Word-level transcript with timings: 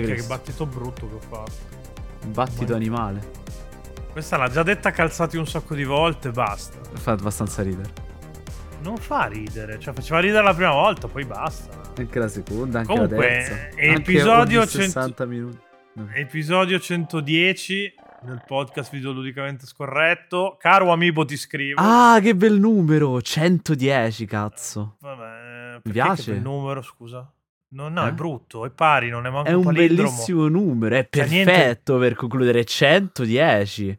De 0.00 0.14
Che, 0.14 0.20
che 0.22 0.26
battito 0.26 0.66
brutto 0.66 1.08
che 1.08 1.14
ho 1.14 1.20
fatto. 1.20 1.52
Un 2.24 2.32
battito 2.32 2.64
Buon- 2.64 2.76
animale. 2.76 3.30
Questa 4.12 4.36
l'ha 4.36 4.48
già 4.48 4.62
detta 4.62 4.90
calzati 4.90 5.36
un 5.36 5.46
sacco 5.46 5.74
di 5.74 5.84
volte, 5.84 6.30
basta. 6.30 6.76
Fa 6.94 7.12
abbastanza 7.12 7.62
ridere. 7.62 8.06
Non 8.82 8.96
fa 8.96 9.26
ridere, 9.26 9.78
cioè 9.78 9.92
faceva 9.94 10.20
ridere 10.20 10.42
la 10.42 10.54
prima 10.54 10.72
volta, 10.72 11.08
poi 11.08 11.24
basta. 11.24 11.76
Anche 11.96 12.18
la 12.18 12.28
seconda, 12.28 12.78
anche 12.80 12.92
Comunque, 12.92 13.16
la 13.16 13.22
terza. 13.22 13.52
Anche 13.54 13.82
episodio 13.92 14.60
100 14.66 14.82
60 14.82 15.26
minuti. 15.26 15.58
No. 15.94 16.08
Episodio 16.14 16.78
110 16.78 17.94
del 18.22 18.42
podcast 18.46 18.90
videoludicamente 18.92 19.66
scorretto. 19.66 20.56
Caro 20.60 20.92
amibo, 20.92 21.24
ti 21.24 21.36
scrivo. 21.36 21.80
Ah, 21.80 22.18
che 22.22 22.34
bel 22.36 22.58
numero! 22.58 23.20
110, 23.20 24.24
cazzo. 24.26 24.96
Vabbè, 25.00 25.80
Mi 25.84 25.92
piace? 25.92 26.24
che 26.24 26.32
bel 26.32 26.40
numero, 26.42 26.82
scusa? 26.82 27.28
No, 27.70 27.88
no, 27.88 28.06
Eh? 28.06 28.08
è 28.08 28.12
brutto, 28.12 28.64
è 28.64 28.70
pari, 28.70 29.10
non 29.10 29.26
è 29.26 29.30
manco 29.30 29.48
È 29.48 29.52
un 29.52 29.62
palindromo. 29.64 30.08
bellissimo 30.10 30.48
numero, 30.48 30.94
è 30.96 31.06
Cioè, 31.10 31.26
niente- 31.28 31.52
perfetto 31.52 31.98
per 31.98 32.14
concludere 32.14 32.64
110. 32.64 33.84
Sai 33.86 33.96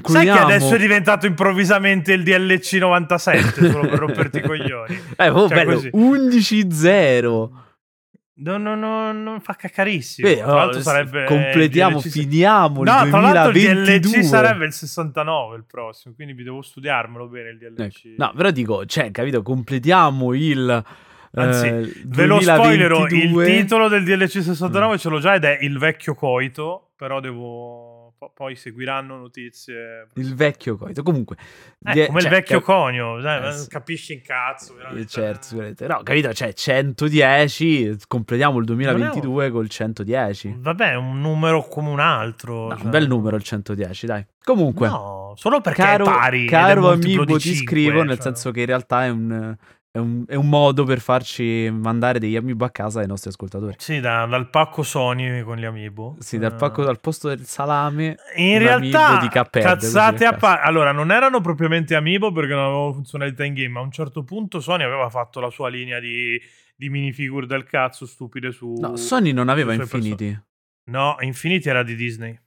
Concludiamo. 0.00 0.38
che 0.46 0.54
adesso 0.54 0.74
è 0.74 0.78
diventato 0.78 1.26
improvvisamente 1.26 2.12
il 2.12 2.22
DLC 2.22 2.74
97 2.74 3.70
solo 3.70 3.88
per 3.88 3.98
romperti 3.98 4.38
i 4.38 4.40
coglioni? 4.46 4.98
Eh, 5.16 5.28
oh, 5.28 5.48
Cioè, 5.48 5.56
bello, 5.64 5.74
così. 5.74 5.90
11-0. 5.92 7.50
No, 8.34 8.56
no, 8.56 8.74
no, 8.74 9.12
non 9.12 9.40
fa 9.40 9.54
cacarissimo. 9.54 10.26
Beh, 10.28 10.36
tra 10.38 10.52
oh, 10.52 10.56
l'altro 10.56 10.80
sarebbe 10.80 11.24
completiamo, 11.26 11.98
DLC 12.00 12.08
finiamo 12.10 12.82
No, 12.82 13.02
il 13.04 13.10
tra 13.10 13.20
l'altro 13.20 13.50
il 13.50 13.64
2022. 13.66 13.98
DLC 14.18 14.24
sarebbe 14.24 14.64
il 14.64 14.72
69 14.72 15.56
il 15.56 15.64
prossimo, 15.66 16.14
quindi 16.14 16.32
vi 16.32 16.42
devo 16.42 16.62
studiarmelo 16.62 17.28
bene 17.28 17.50
il 17.50 17.58
DLC. 17.58 17.80
Ecco. 18.06 18.14
No, 18.24 18.32
però 18.34 18.50
dico, 18.50 18.86
cioè, 18.86 19.10
capito, 19.10 19.42
completiamo 19.42 20.34
il 20.34 20.84
Anzi, 21.34 21.66
eh, 21.66 21.92
Ve 22.04 22.26
lo 22.26 22.40
spoilerò, 22.40 23.04
il 23.04 23.08
2022. 23.08 23.46
titolo 23.46 23.88
del 23.88 24.04
DLC 24.04 24.36
Mm. 24.38 24.40
69 24.40 24.98
ce 24.98 25.08
l'ho 25.08 25.18
già 25.18 25.34
ed 25.34 25.44
è 25.44 25.58
Il 25.62 25.78
vecchio 25.78 26.14
coito, 26.14 26.90
però 26.96 27.20
devo... 27.20 28.14
po- 28.18 28.30
Poi 28.34 28.54
seguiranno 28.54 29.16
notizie... 29.16 30.06
Il 30.14 30.34
vecchio 30.34 30.76
coito. 30.76 31.02
Comunque, 31.02 31.36
Eh, 31.84 32.06
come 32.06 32.18
il 32.18 32.24
cioè, 32.24 32.30
vecchio 32.30 32.60
cap- 32.60 32.66
conio, 32.76 33.18
Eh, 33.18 33.66
capisci 33.68 34.12
in 34.12 34.20
cazzo. 34.22 34.74
Eh, 34.74 34.76
veramente. 34.76 35.08
certo, 35.08 35.42
sicuramente. 35.46 35.86
No, 35.86 36.00
capito, 36.04 36.32
cioè 36.34 36.52
110, 36.52 37.96
completiamo 38.06 38.58
il 38.58 38.64
2022 38.66 39.50
col 39.50 39.68
110. 39.68 40.56
Vabbè, 40.58 40.94
un 40.94 41.20
numero 41.20 41.62
come 41.66 41.88
un 41.88 41.98
altro. 42.00 42.68
No, 42.68 42.74
cioè- 42.76 42.84
un 42.84 42.90
bel 42.90 43.08
numero 43.08 43.36
il 43.36 43.42
110, 43.42 44.06
dai. 44.06 44.24
Comunque, 44.44 44.86
No, 44.88 45.32
solo 45.36 45.60
perché 45.60 45.82
caro, 45.82 46.04
è 46.04 46.08
pari. 46.08 46.46
caro 46.46 46.90
amico, 46.90 47.24
ti 47.24 47.38
cinque, 47.38 47.64
scrivo, 47.64 48.02
nel 48.02 48.16
cioè. 48.16 48.22
senso 48.24 48.50
che 48.50 48.60
in 48.60 48.66
realtà 48.66 49.04
è 49.04 49.08
un, 49.08 49.56
è 49.94 49.98
un- 49.98 50.24
è 50.26 50.34
un 50.36 50.48
modo 50.48 50.84
per 50.84 51.00
farci 51.00 51.68
mandare 51.70 52.18
degli 52.18 52.34
amiibo 52.34 52.64
a 52.64 52.70
casa 52.70 53.00
ai 53.00 53.06
nostri 53.06 53.28
ascoltatori. 53.28 53.74
Sì, 53.76 54.00
da- 54.00 54.24
dal 54.24 54.48
pacco 54.48 54.82
Sony 54.82 55.42
con 55.42 55.58
gli 55.58 55.66
amiibo. 55.66 56.16
Sì, 56.18 56.38
dal 56.38 56.54
pacco, 56.54 56.86
al 56.88 56.98
posto 56.98 57.28
del 57.28 57.44
salame, 57.44 58.16
In 58.36 58.58
realtà, 58.58 59.18
di 59.20 59.28
Cuphead, 59.28 59.62
cazzate 59.64 60.24
a 60.24 60.32
parte. 60.32 60.66
Allora, 60.66 60.92
non 60.92 61.10
erano 61.12 61.42
propriamente 61.42 61.94
amiibo 61.94 62.32
perché 62.32 62.54
non 62.54 62.64
avevano 62.64 62.92
funzionalità 62.94 63.44
in 63.44 63.52
game. 63.52 63.68
Ma 63.68 63.80
a 63.80 63.82
un 63.82 63.90
certo 63.92 64.24
punto 64.24 64.60
Sony 64.60 64.82
aveva 64.82 65.10
fatto 65.10 65.40
la 65.40 65.50
sua 65.50 65.68
linea 65.68 66.00
di, 66.00 66.40
di 66.74 66.88
minifigure 66.88 67.46
del 67.46 67.64
cazzo 67.64 68.06
stupide 68.06 68.50
su. 68.50 68.72
No, 68.80 68.96
Sony 68.96 69.32
non 69.32 69.50
aveva 69.50 69.74
Infinity. 69.74 70.40
No, 70.84 71.16
Infinity 71.20 71.68
era 71.68 71.82
di 71.82 71.94
Disney. 71.94 72.40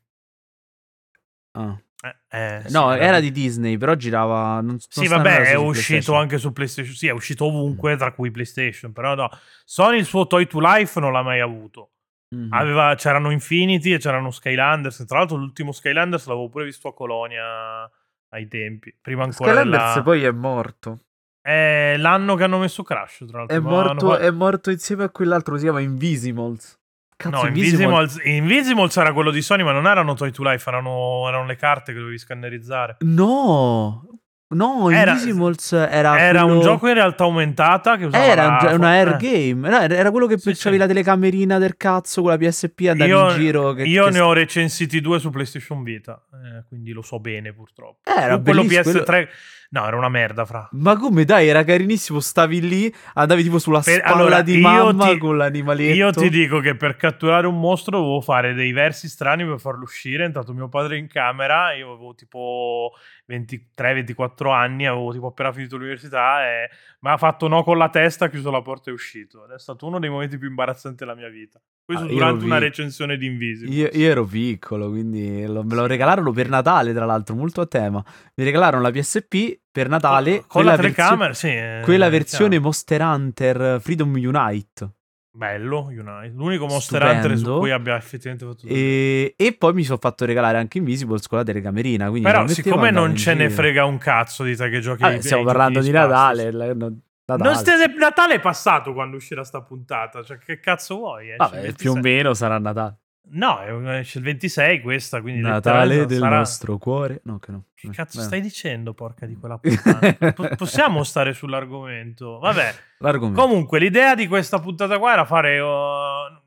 Ah. 1.52 1.80
Eh, 2.06 2.38
eh, 2.38 2.62
sì, 2.66 2.74
No, 2.74 2.94
era 2.94 3.20
di 3.20 3.32
Disney, 3.32 3.78
però 3.78 3.96
girava. 3.96 4.56
Non, 4.56 4.66
non 4.66 4.80
Sì, 4.80 5.08
non 5.08 5.24
vabbè, 5.24 5.46
è 5.46 5.56
uscito 5.56 6.14
anche 6.14 6.38
su 6.38 6.54
PlayStation. 6.54 6.94
Sì, 6.94 7.08
è 7.08 7.12
uscito 7.12 7.46
ovunque, 7.46 7.96
tra 7.96 8.12
cui 8.12 8.30
PlayStation. 8.30 8.92
Però 8.92 9.16
no, 9.16 9.30
Sony 9.64 9.98
il 9.98 10.06
suo 10.06 10.28
Toy 10.28 10.46
to 10.46 10.60
Life 10.60 11.00
non 11.00 11.12
l'ha 11.12 11.24
mai 11.24 11.40
avuto. 11.40 11.92
Mhm. 12.36 12.52
Aveva- 12.52 12.96
c'erano 12.96 13.32
Infinity 13.32 13.94
e 13.94 13.98
c'erano 13.98 14.30
Skylanders. 14.30 15.06
Tra 15.08 15.20
l'altro, 15.20 15.38
l'ultimo 15.38 15.72
Skylanders 15.72 16.28
l'avevo 16.28 16.50
pure 16.50 16.66
visto 16.66 16.88
a 16.88 16.94
Colonia 16.94 17.90
ai 18.30 18.48
tempi. 18.48 18.96
Prima 19.02 19.24
ancora 19.24 19.52
Skylanders 19.52 19.92
della... 19.92 20.04
poi 20.04 20.24
è 20.24 20.32
morto. 20.32 21.00
È 21.42 21.96
l'anno 21.98 22.36
che 22.36 22.44
hanno 22.44 22.58
messo 22.58 22.84
Crash, 22.84 23.24
tra 23.28 23.40
l'altro. 23.40 23.56
È 23.56 23.60
morto, 23.60 24.12
hanno 24.14 24.18
è 24.18 24.32
morto 24.32 24.72
insieme 24.72 25.04
a 25.04 25.10
quell'altro 25.10 25.58
si 25.58 25.64
chiama 25.64 25.80
Invisimals. 25.80 26.80
Cazzo, 27.18 27.44
No, 27.44 27.48
Invisimals... 27.48 28.20
Invisimals 28.24 28.98
era 28.98 29.14
quello 29.14 29.32
di 29.32 29.42
Sony, 29.42 29.64
ma 29.64 29.72
non 29.72 29.88
erano 29.88 30.14
Toy 30.16 30.32
to 30.32 30.44
Life, 30.44 30.68
erano, 30.70 31.28
erano 31.28 31.46
le 31.46 31.56
carte 31.56 31.94
che 31.94 32.00
dovevi 32.00 32.18
scannerizzare. 32.18 32.98
No, 33.00 34.15
no, 34.50 34.90
Era- 34.90 35.12
Invisimals 35.12 35.72
era. 35.74 36.20
Era 36.20 36.42
quello- 36.44 36.56
un 36.58 36.62
gioco 36.62 36.88
in 36.88 36.94
realtà 36.94 37.24
aumentata 37.24 37.98
che 37.98 38.06
usava 38.06 38.24
Era 38.26 38.46
la- 38.62 38.70
un- 38.72 38.78
una 38.80 38.90
air 38.90 39.18
game. 39.18 39.70
No, 39.70 39.80
era 39.80 40.12
quello 40.12 40.28
che 40.28 40.38
Sì, 40.38 40.54
c'avevi 40.54 40.60
sì. 40.76 40.78
la 40.78 40.88
telecamerina 40.88 41.58
del 41.58 41.76
cazzo 41.78 42.22
con 42.22 42.32
la 42.32 42.38
PSP 42.38 42.88
andavi 42.90 43.10
Io, 43.10 43.30
in 43.32 43.36
giro. 43.38 43.74
Che, 43.74 43.84
io 43.84 44.06
che- 44.06 44.12
ne 44.12 44.20
ho 44.20 44.34
recensiti 44.34 45.02
due 45.02 45.20
su 45.20 45.30
PlayStation 45.30 45.84
Vita, 45.84 46.24
eh, 46.32 46.64
quindi 46.68 46.92
lo 46.92 47.02
so 47.02 47.20
bene 47.20 47.54
purtroppo. 47.54 48.00
Era 48.04 48.40
quello 48.40 48.62
bellissimo, 48.64 49.00
PS3, 49.04 49.28
no, 49.72 49.86
era 49.88 49.98
una 49.98 50.10
merda, 50.10 50.46
fra. 50.46 50.70
Ma 50.74 50.96
come 50.96 51.26
dai, 51.26 51.48
era 51.48 51.64
carinissimo. 51.64 52.20
Stavi 52.20 52.62
lì, 52.62 52.96
andavi 53.16 53.44
tipo 53.44 53.58
sulla 53.60 53.82
Per- 53.82 53.98
spalla 54.00 54.16
allora, 54.16 54.42
di 54.42 54.58
mamma 54.60 55.10
ti- 55.10 55.18
con 55.18 55.38
l'animaletto. 55.38 55.94
Io 55.96 56.12
ti 56.12 56.30
dico 56.30 56.60
che 56.60 56.76
per 56.76 56.96
catturare 56.96 57.48
un 57.48 57.60
mostro 57.60 57.98
dovevo 57.98 58.22
fare 58.22 58.54
dei 58.54 58.72
versi 58.72 59.10
strani 59.10 59.44
per 59.46 59.60
farlo 59.60 59.84
uscire. 59.84 60.24
È 60.24 60.26
entrato 60.28 60.54
mio 60.54 60.70
padre 60.70 60.98
in 60.98 61.08
camera. 61.08 61.74
Io 61.74 61.92
avevo 61.94 62.14
tipo 62.16 62.92
23-24 63.28 64.52
anni. 64.52 64.86
Avevo 64.86 65.12
tipo 65.12 65.28
appena 65.28 65.52
finito 65.52 65.78
l'università. 65.78 66.46
E 66.48 66.70
mi 67.02 67.10
ha 67.12 67.18
fatto 67.18 67.48
no 67.48 67.64
con 67.64 67.78
la 67.78 67.90
testa, 67.90 68.26
ha 68.26 68.30
chiuso 68.30 68.52
la 68.52 68.62
porta 68.62 68.90
e 68.90 68.92
è 68.92 68.96
uscito. 68.96 69.46
Ed 69.46 69.52
è 69.52 69.60
stato 69.60 69.86
uno 69.88 70.00
dei 70.00 70.10
momenti 70.10 70.38
più 70.38 70.48
imbarazzanti 70.48 70.98
della 71.04 71.16
mia 71.16 71.30
vita. 71.30 71.60
Questo 71.86 72.06
Ah, 72.06 72.08
durante 72.08 72.46
una 72.46 72.58
vi- 72.58 72.64
recensione 72.66 73.16
di 73.18 73.28
Invisible. 73.28 73.74
Io, 73.76 73.90
io 73.94 74.10
ero 74.10 74.26
piccolo, 74.26 74.90
quindi 74.90 75.46
lo- 75.46 75.64
me 75.64 75.76
lo 75.76 75.86
regalarono 75.86 76.32
per 76.32 76.50
Natale, 76.50 76.94
tra 76.94 77.06
l'altro, 77.06 77.36
molto 77.36 77.62
a 77.62 77.68
tema. 77.68 78.04
Mi 78.36 78.44
regalarono 78.44 78.82
la 78.82 78.90
PSP 78.92 79.60
per 79.72 79.88
Natale. 79.90 80.38
con 80.40 80.46
quella 80.48 80.72
la 80.72 80.78
telecamera, 80.78 81.34
sì. 81.34 81.48
eh, 81.50 81.82
Quella 81.84 82.10
versione 82.10 82.50
chiaro. 82.50 82.64
Monster 82.64 83.02
Hunter 83.02 83.82
Freedom 83.82 84.12
Unite. 84.14 84.90
Bello, 85.36 85.88
Unite. 85.90 86.32
L'unico 86.34 86.66
Monster 86.66 87.02
Stupendo. 87.02 87.28
Hunter 87.28 87.38
su 87.38 87.58
cui 87.60 87.72
abbia 87.72 87.98
effettivamente 87.98 88.46
fatto 88.46 88.68
E, 88.68 89.34
e 89.36 89.54
poi 89.54 89.74
mi 89.74 89.84
sono 89.84 89.98
fatto 90.00 90.24
regalare 90.26 90.58
anche 90.58 90.78
Invisibles 90.78 91.28
con 91.28 91.40
la 91.40 91.44
telecamerina. 91.44 92.08
Quindi 92.10 92.28
Però 92.30 92.48
siccome 92.48 92.90
non 92.90 93.16
ce 93.18 93.34
ne 93.34 93.50
frega 93.50 93.84
un 93.86 93.98
cazzo 93.98 94.44
di 94.44 94.56
te 94.56 94.70
che 94.70 94.80
giochi 94.80 95.04
ai- 95.04 95.22
stiamo 95.22 95.44
parlando 95.44 95.82
di 95.82 95.88
spazio, 95.90 96.08
Natale. 96.08 96.42
sì. 96.44 96.52
la- 96.52 96.74
no- 96.74 97.00
Natale. 97.26 97.56
Stai- 97.56 97.96
Natale 97.98 98.34
è 98.36 98.40
passato 98.40 98.94
quando 98.94 99.18
uscirà 99.18 99.44
sta 99.44 99.62
puntata. 99.62 100.24
Cioè, 100.24 100.38
che 100.38 100.60
cazzo 100.60 100.96
vuoi? 100.98 101.26
Esce 101.32 101.36
Vabbè, 101.38 101.66
il 101.68 101.76
più 101.76 101.90
o 101.90 101.94
26. 101.96 102.02
meno 102.18 102.34
sarà 102.34 102.58
Natale. 102.60 102.98
No, 103.28 103.60
è- 103.60 103.98
esce 104.00 104.20
il 104.20 104.24
26 104.24 104.82
questa, 104.82 105.20
quindi 105.22 105.42
Natale 105.42 106.06
del 106.06 106.20
sarà- 106.20 106.38
nostro 106.38 106.78
cuore. 106.78 107.22
No, 107.24 107.40
che 107.40 107.52
no. 107.52 107.66
Che 107.74 107.88
Eh, 107.88 107.90
cazzo 107.92 108.20
eh. 108.20 108.24
stai 108.24 108.40
dicendo, 108.42 108.94
porca 108.94 109.26
di 109.26 109.36
quella 109.36 109.58
puttana? 109.60 110.34
Po- 110.34 110.56
possiamo 110.56 111.04
stare 111.04 111.34
sull'argomento? 111.34 112.40
Vabbè, 112.40 112.74
L'argomento. 113.00 113.42
comunque 113.42 113.80
l'idea 113.80 114.16
di 114.16 114.28
questa 114.28 114.60
puntata 114.60 114.98
qua 115.00 115.14
era 115.14 115.26
fare 115.26 115.60
uh, 115.60 115.68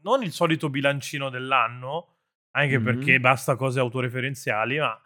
non 0.03 0.23
il 0.23 0.31
solito 0.33 0.71
bilancino 0.71 1.31
dell'anno, 1.31 2.15
anche 2.53 2.79
Mhm. 2.79 2.85
perché 2.85 3.21
basta 3.21 3.57
cose 3.57 3.81
autoreferenziali, 3.81 4.79
ma 4.79 4.99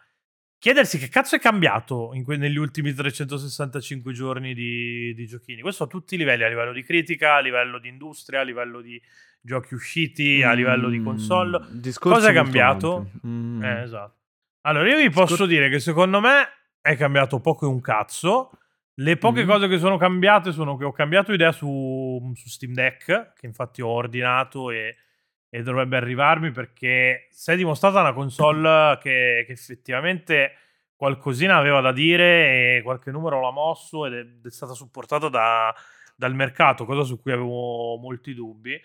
chiedersi 0.59 0.97
che 0.97 1.09
cazzo 1.09 1.35
è 1.35 1.39
cambiato 1.39 2.11
in 2.13 2.23
que- 2.23 2.37
negli 2.37 2.57
ultimi 2.57 2.93
365 2.93 4.13
giorni 4.13 4.53
di, 4.53 5.13
di 5.15 5.25
giochini. 5.25 5.61
Questo 5.61 5.83
a 5.83 5.87
tutti 5.87 6.15
i 6.15 6.17
livelli, 6.17 6.43
a 6.43 6.47
livello 6.47 6.71
di 6.71 6.83
critica, 6.83 7.35
a 7.35 7.39
livello 7.39 7.79
di 7.79 7.89
industria, 7.89 8.39
a 8.39 8.43
livello 8.43 8.79
di 8.79 9.01
giochi 9.45 9.73
usciti, 9.73 10.41
a 10.41 10.53
livello 10.53 10.87
di 10.89 10.99
Mm, 10.99 11.03
console. 11.03 11.59
discorso 11.71 12.17
Cosa 12.17 12.29
è 12.31 12.33
cambiato? 12.33 13.09
Mm. 13.27 13.61
Eh, 13.61 13.81
esatto. 13.81 14.15
Allora, 14.61 14.87
io 14.89 14.97
vi 14.97 15.09
posso 15.09 15.35
Scor- 15.35 15.47
dire 15.49 15.69
che 15.69 15.79
secondo 15.79 16.21
me 16.21 16.47
è 16.79 16.95
cambiato 16.95 17.39
poco 17.41 17.65
e 17.65 17.69
un 17.69 17.81
cazzo. 17.81 18.51
Le 18.95 19.17
poche 19.17 19.41
Mhm. 19.41 19.47
cose 19.47 19.67
che 19.67 19.77
sono 19.79 19.97
cambiate 19.97 20.51
sono 20.53 20.77
che 20.77 20.85
ho 20.85 20.91
cambiato 20.93 21.33
idea 21.33 21.51
su, 21.51 22.31
su 22.35 22.47
Steam 22.47 22.73
Deck, 22.73 23.33
che 23.33 23.45
infatti 23.45 23.81
ho 23.81 23.87
ordinato 23.89 24.69
e, 24.71 24.95
e 25.49 25.61
dovrebbe 25.63 25.97
arrivarmi 25.97 26.51
perché 26.51 27.27
si 27.31 27.51
è 27.51 27.57
dimostrata 27.57 27.99
una 27.99 28.13
console 28.13 28.97
che, 29.01 29.43
che 29.45 29.51
effettivamente 29.51 30.53
qualcosina 30.95 31.57
aveva 31.57 31.81
da 31.81 31.91
dire 31.91 32.77
e 32.77 32.81
qualche 32.83 33.11
numero 33.11 33.41
l'ha 33.41 33.51
mosso 33.51 34.05
ed 34.05 34.13
è, 34.13 34.47
è 34.47 34.51
stata 34.51 34.73
supportata 34.73 35.27
da- 35.27 35.73
dal 36.15 36.33
mercato, 36.35 36.85
cosa 36.85 37.03
su 37.03 37.19
cui 37.19 37.31
avevo 37.33 37.97
molti 37.97 38.33
dubbi. 38.33 38.79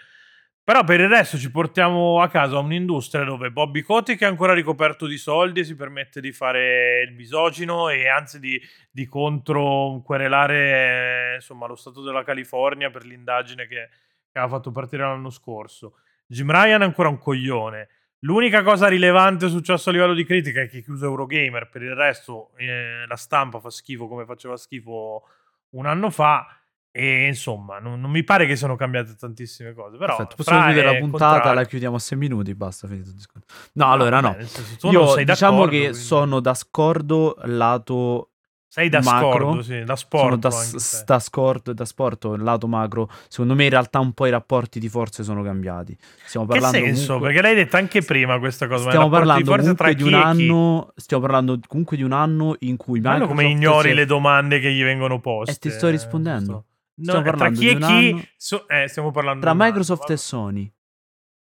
Però 0.69 0.85
per 0.85 1.00
il 1.00 1.09
resto 1.09 1.38
ci 1.38 1.50
portiamo 1.50 2.20
a 2.20 2.29
casa 2.29 2.59
un'industria 2.59 3.25
dove 3.25 3.50
Bobby 3.50 3.81
Kotick 3.81 4.20
è 4.20 4.26
ancora 4.26 4.53
ricoperto 4.53 5.06
di 5.06 5.17
soldi 5.17 5.61
e 5.61 5.65
si 5.65 5.75
permette 5.75 6.20
di 6.20 6.31
fare 6.31 7.05
il 7.09 7.15
misogino 7.15 7.88
e 7.88 8.06
anzi 8.06 8.38
di, 8.38 8.61
di 8.91 9.06
contro 9.06 10.03
querelare 10.05 11.32
eh, 11.32 11.35
insomma, 11.37 11.67
lo 11.67 11.75
Stato 11.75 12.03
della 12.03 12.23
California 12.23 12.91
per 12.91 13.06
l'indagine 13.06 13.67
che, 13.67 13.88
che 14.31 14.38
aveva 14.38 14.56
fatto 14.56 14.70
partire 14.70 15.05
l'anno 15.05 15.31
scorso. 15.31 16.00
Jim 16.26 16.50
Ryan 16.50 16.82
è 16.82 16.85
ancora 16.85 17.09
un 17.09 17.17
coglione. 17.17 17.88
L'unica 18.19 18.62
cosa 18.62 18.88
rilevante 18.88 19.49
successo 19.49 19.88
a 19.88 19.93
livello 19.93 20.12
di 20.12 20.26
critica 20.26 20.61
è 20.61 20.69
che 20.69 20.82
chiuso 20.82 21.06
Eurogamer, 21.06 21.71
per 21.71 21.81
il 21.81 21.94
resto 21.94 22.50
eh, 22.59 23.06
la 23.06 23.17
stampa 23.17 23.59
fa 23.59 23.71
schifo 23.71 24.06
come 24.06 24.26
faceva 24.26 24.59
schifo 24.59 25.23
un 25.71 25.87
anno 25.87 26.11
fa. 26.11 26.58
E 26.90 27.26
insomma, 27.26 27.79
non, 27.79 28.00
non 28.00 28.11
mi 28.11 28.25
pare 28.25 28.46
che 28.46 28.56
siano 28.56 28.75
cambiate 28.75 29.14
tantissime 29.14 29.73
cose. 29.73 29.96
Però, 29.99 30.17
Perfetto, 30.17 30.37
possiamo 30.37 30.64
chiudere 30.64 30.87
la 30.93 30.99
puntata, 30.99 31.31
contrario- 31.32 31.61
la 31.61 31.67
chiudiamo 31.67 31.96
a 31.96 31.99
6 32.00 32.19
minuti, 32.19 32.55
basta, 32.55 32.88
finito 32.88 33.11
il 33.11 33.14
discorso. 33.14 33.46
No, 33.75 33.90
allora 33.93 34.20
no. 34.20 34.35
nel 34.37 34.49
senso, 34.49 34.90
Io 34.90 35.14
diciamo 35.25 35.52
d'accordo, 35.58 35.70
che 35.70 35.79
quindi- 35.88 35.99
sono 35.99 36.40
da 36.40 36.55
scordo 36.55 37.37
lato 37.44 38.31
Sei 38.70 38.88
da 38.90 39.00
macro, 39.02 39.31
scordo, 39.31 39.62
sì, 39.62 39.82
da 39.85 39.96
sport. 39.96 40.23
sono 40.25 40.37
da, 40.37 40.50
s- 40.50 41.05
da 41.05 41.19
scordo 41.20 41.73
da 41.73 41.85
sport 41.87 42.25
lato 42.37 42.67
macro. 42.67 43.08
Secondo 43.29 43.55
me 43.55 43.64
in 43.64 43.70
realtà 43.70 43.99
un 44.00 44.12
po' 44.12 44.26
i 44.26 44.31
rapporti 44.31 44.79
di 44.81 44.88
forze 44.90 45.23
sono 45.23 45.43
cambiati. 45.43 45.96
Stiamo 46.25 46.46
Che 46.46 46.58
parlando 46.58 46.87
senso? 46.87 47.05
comunque- 47.14 47.29
Perché 47.32 47.43
l'hai 47.43 47.55
detto 47.55 47.76
anche 47.76 48.02
prima 48.02 48.38
questa 48.38 48.67
cosa. 48.67 48.88
Stiamo 48.88 49.08
parlando 49.08 49.44
tra 49.52 49.56
comunque 49.61 49.94
di 49.94 50.02
un 50.02 50.14
anno. 50.14 50.93
Stiamo 50.96 51.23
parlando 51.23 51.58
comunque 51.67 51.96
di 51.96 52.02
un 52.02 52.12
anno 52.12 52.56
in 52.61 52.76
cui 52.76 53.00
Bello 53.00 53.19
Microsoft 53.26 53.37
come 53.40 53.50
ignori 53.52 53.90
è- 53.90 53.94
le 53.94 54.05
domande 54.05 54.58
che 54.61 54.70
gli 54.73 54.82
vengono 54.82 55.19
poste. 55.20 55.52
E 55.52 55.56
ti 55.56 55.70
sto 55.70 55.88
rispondendo. 55.88 56.44
giusto? 56.52 56.64
Stiamo 57.00 57.19
No, 57.19 57.23
tra 57.23 57.31
parlando 57.33 57.59
chi 57.61 57.65
di 57.67 57.71
e 57.73 57.77
chi? 57.79 58.11
anno- 58.11 58.23
so- 58.37 58.69
eh, 58.69 58.89
stiamo 58.89 59.11
parlando 59.11 59.41
tra 59.41 59.50
anno, 59.53 59.65
Microsoft 59.65 60.00
vabbè. 60.00 60.12
e 60.12 60.17
Sony. 60.17 60.73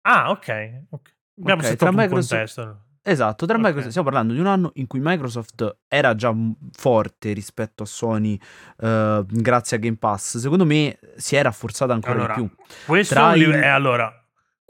Ah, 0.02 0.30
ok. 0.30 0.84
ok. 0.90 1.14
Abbiamo 1.40 1.60
Ok, 1.60 1.66
settato 1.66 1.90
tra 1.92 2.02
Microsoft- 2.02 2.30
contesto. 2.30 2.84
Esatto, 3.04 3.46
tra 3.46 3.56
Ok. 3.56 3.60
Microsoft, 3.62 3.90
stiamo 3.90 4.08
parlando 4.08 4.32
di 4.34 4.38
un 4.38 4.46
anno 4.46 4.70
in 4.74 4.86
cui 4.86 5.00
Microsoft 5.02 5.78
era 5.88 6.14
già 6.14 6.32
forte 6.72 7.32
rispetto 7.32 7.82
a 7.82 7.86
Sony 7.86 8.38
eh, 8.78 9.24
grazie 9.28 9.76
a 9.76 9.80
Game 9.80 9.96
Pass. 9.96 10.38
Secondo 10.38 10.64
me 10.64 10.98
si 11.16 11.34
è 11.34 11.42
rafforzata 11.42 11.92
ancora 11.92 12.12
Allora, 12.14 12.34
di 12.34 12.40
più. 12.46 12.56
Questo, 12.86 13.14
Tra 13.14 13.34
il- 13.34 13.52
eh, 13.52 13.66
allora, 13.66 14.21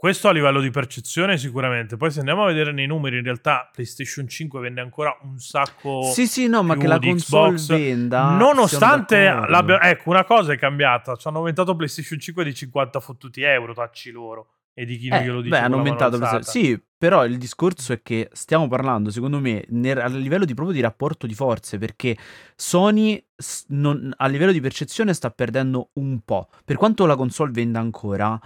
questo 0.03 0.27
a 0.27 0.33
livello 0.33 0.59
di 0.59 0.69
percezione 0.69 1.37
sicuramente. 1.37 1.95
Poi 1.95 2.11
se 2.11 2.19
andiamo 2.19 2.43
a 2.43 2.47
vedere 2.47 2.73
nei 2.73 2.87
numeri, 2.87 3.19
in 3.19 3.23
realtà 3.23 3.69
PlayStation 3.71 4.27
5 4.27 4.59
vende 4.59 4.81
ancora 4.81 5.17
un 5.21 5.39
sacco... 5.39 6.01
Sì, 6.11 6.27
sì, 6.27 6.49
no, 6.49 6.61
ma 6.61 6.75
che 6.75 6.87
la 6.87 6.99
console 6.99 7.53
Xbox, 7.55 7.67
venda. 7.69 8.35
Nonostante 8.35 9.23
l'abbia... 9.23 9.81
Ecco, 9.81 10.09
una 10.09 10.25
cosa 10.25 10.51
è 10.51 10.57
cambiata. 10.57 11.15
Ci 11.15 11.25
hanno 11.29 11.37
aumentato 11.37 11.73
PlayStation 11.77 12.19
5 12.19 12.43
di 12.43 12.53
50 12.53 12.99
fottuti 12.99 13.43
euro, 13.43 13.73
tacci 13.73 14.11
loro. 14.11 14.49
E 14.73 14.83
di 14.85 14.97
chi 14.97 15.07
Eh, 15.07 15.23
glielo 15.23 15.37
dice 15.39 15.51
beh, 15.55 15.59
hanno 15.63 15.77
aumentato. 15.77 16.17
per-. 16.19 16.43
Sì, 16.43 16.77
però 16.97 17.23
il 17.25 17.37
discorso 17.37 17.93
è 17.93 18.01
che 18.01 18.27
stiamo 18.33 18.67
parlando, 18.67 19.09
secondo 19.09 19.39
me, 19.39 19.63
nel- 19.69 19.99
a 19.99 20.07
livello 20.07 20.43
di 20.43 20.53
proprio 20.53 20.75
di 20.75 20.81
rapporto 20.81 21.27
di 21.27 21.33
forze, 21.33 21.77
perché 21.77 22.17
Sony 22.57 23.23
non- 23.67 24.11
a 24.17 24.27
livello 24.27 24.51
di 24.51 24.59
percezione 24.59 25.13
sta 25.13 25.29
perdendo 25.29 25.91
un 25.93 26.19
po'. 26.25 26.49
Per 26.65 26.75
quanto 26.75 27.05
la 27.05 27.15
console 27.15 27.51
venda 27.51 27.79
ancora, 27.79 28.37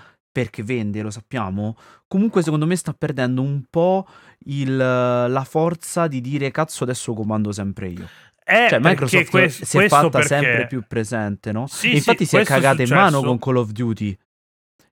perché 0.41 0.61
vende, 0.61 1.01
lo 1.01 1.09
sappiamo, 1.09 1.75
comunque 2.07 2.43
secondo 2.43 2.67
me 2.67 2.75
sta 2.75 2.93
perdendo 2.93 3.41
un 3.41 3.63
po' 3.71 4.05
il- 4.45 4.75
la 4.77 5.45
forza 5.49 6.05
di 6.05 6.21
dire 6.21 6.51
cazzo 6.51 6.83
adesso 6.83 7.13
comando 7.15 7.51
sempre 7.51 7.87
io. 7.89 8.07
Eh, 8.45 8.67
Cioè 8.69 8.77
Microsoft 8.79 9.29
quest- 9.31 9.63
si 9.63 9.77
è 9.79 9.87
fatta 9.87 10.09
perché- 10.09 10.27
sempre 10.27 10.67
più 10.67 10.83
presente, 10.87 11.51
no? 11.51 11.65
Sì, 11.65 11.87
E 11.87 11.89
sì, 11.89 11.95
infatti 11.97 12.25
si 12.25 12.37
è 12.37 12.43
cagata 12.45 12.83
in 12.83 12.89
mano 12.89 13.21
con 13.23 13.39
Call 13.39 13.55
of 13.57 13.71
Duty. 13.71 14.15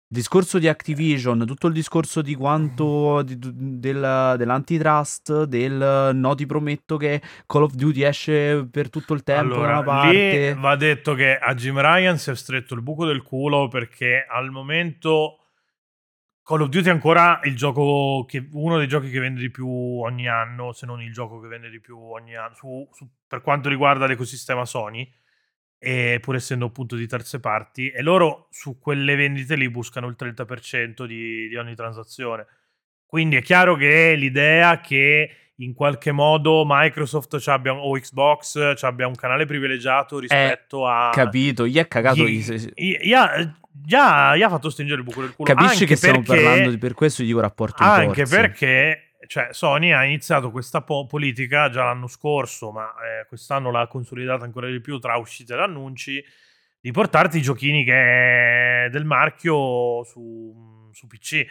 Il 0.08 0.18
discorso 0.18 0.60
di 0.60 0.68
Activision, 0.68 1.48
tutto 1.48 1.66
il 1.66 1.74
discorso 1.74 2.22
di 2.22 2.36
quanto 2.36 3.24
di- 3.24 3.38
del- 3.40 4.36
dell'antitrust, 4.38 5.46
del 5.46 6.12
no 6.14 6.36
ti 6.36 6.46
prometto 6.46 6.96
che 6.98 7.20
Call 7.48 7.64
of 7.64 7.74
Duty 7.74 8.04
esce 8.04 8.68
per 8.70 8.92
tutto 8.92 9.16
il 9.16 9.24
tempo 9.24 9.56
da 9.56 9.78
Allora, 9.80 9.84
parte. 9.84 10.54
va 10.60 10.76
detto 10.76 11.16
che 11.16 11.36
a 11.36 11.56
Jim 11.56 11.80
Ryan 11.82 12.20
si 12.20 12.30
è 12.30 12.36
stretto 12.36 12.76
il 12.76 12.84
buco 12.84 13.06
del 13.06 13.24
culo 13.24 13.68
perché 13.68 14.24
al 14.30 14.52
momento 14.52 15.40
Call 16.44 16.62
of 16.62 16.70
Duty 16.70 16.88
è 16.88 16.92
ancora 16.92 17.40
il 17.46 17.56
gioco 17.56 18.26
che, 18.28 18.48
uno 18.52 18.78
dei 18.78 18.88
giochi 18.88 19.10
che 19.10 19.20
vende 19.20 19.42
di 19.42 19.50
più 19.50 19.68
ogni 19.68 20.28
anno, 20.28 20.72
se 20.72 20.86
non 20.86 21.02
il 21.02 21.12
gioco 21.12 21.40
che 21.40 21.48
vende 21.48 21.72
di 21.72 21.80
più 21.82 21.98
ogni 22.00 22.36
anno, 22.36 22.54
su- 22.54 22.88
su- 22.94 23.10
per 23.28 23.42
quanto 23.42 23.70
riguarda 23.70 24.06
l'ecosistema 24.06 24.66
Sony, 24.66 25.12
e 25.86 26.18
pur 26.20 26.34
essendo 26.34 26.66
appunto 26.66 26.96
di 26.96 27.06
terze 27.06 27.40
parti, 27.40 27.90
e 27.92 28.02
loro 28.02 28.48
su 28.50 28.80
quelle 28.80 29.16
vendite 29.16 29.56
lì 29.56 29.70
buscano 29.70 30.08
il 30.08 30.16
30% 30.18 31.06
di, 31.06 31.48
di 31.48 31.56
ogni 31.58 31.76
transazione. 31.76 32.48
Quindi 33.06 33.36
è 33.36 33.44
chiaro 33.44 33.76
che 33.76 34.16
l'idea 34.16 34.82
che 34.82 35.30
in 35.58 35.76
qualche 35.76 36.12
modo 36.12 36.64
Microsoft 36.66 37.38
ci 37.38 37.50
abbia, 37.52 37.76
o 37.76 37.92
Xbox 37.94 38.76
ci 38.76 38.84
abbia 38.86 39.06
un 39.06 39.14
canale 39.14 39.46
privilegiato 39.46 40.18
rispetto 40.18 40.88
a... 40.88 41.12
Capito, 41.14 41.68
gli 41.68 41.78
è 41.78 41.88
cagato. 41.88 42.26
Gli- 42.28 42.42
gli- 42.74 42.98
gli- 43.04 43.14
ha, 43.14 43.32
ha- 43.32 44.36
gli 44.36 44.42
ha 44.42 44.50
fatto 44.50 44.72
stringere 44.72 45.02
il 45.02 45.06
buco 45.06 45.22
del 45.22 45.36
culo. 45.36 45.48
Capisci 45.54 45.74
anche 45.84 45.86
che 45.86 45.96
stiamo 45.98 46.24
perché- 46.24 46.44
parlando 46.44 46.70
di, 46.72 46.78
per 46.80 46.94
questo 46.96 47.22
gli 47.22 47.28
dico 47.28 47.42
rapporto 47.42 47.84
di 47.84 47.90
Anche 47.90 48.26
perché 48.26 49.15
cioè, 49.28 49.48
Sony 49.52 49.92
ha 49.92 50.04
iniziato 50.06 50.52
questa 50.52 50.82
po- 50.82 51.06
politica 51.06 51.70
già 51.70 51.84
l'anno 51.86 52.08
scorso, 52.08 52.72
ma 52.72 52.90
eh, 52.90 53.26
quest'anno 53.28 53.72
l'ha 53.72 53.88
consolidata 53.88 54.46
ancora 54.46 54.68
di 54.70 54.80
più 54.82 55.00
tra 55.00 55.18
uscite 55.18 55.54
ed 55.54 55.60
annunci, 55.60 56.24
di 56.80 56.92
portarti 56.92 57.38
i 57.38 57.42
giochini 57.42 57.84
che 57.84 58.88
del 58.92 59.06
marchio 59.06 60.04
su, 60.04 60.90
su 60.94 61.08
PC. 61.08 61.46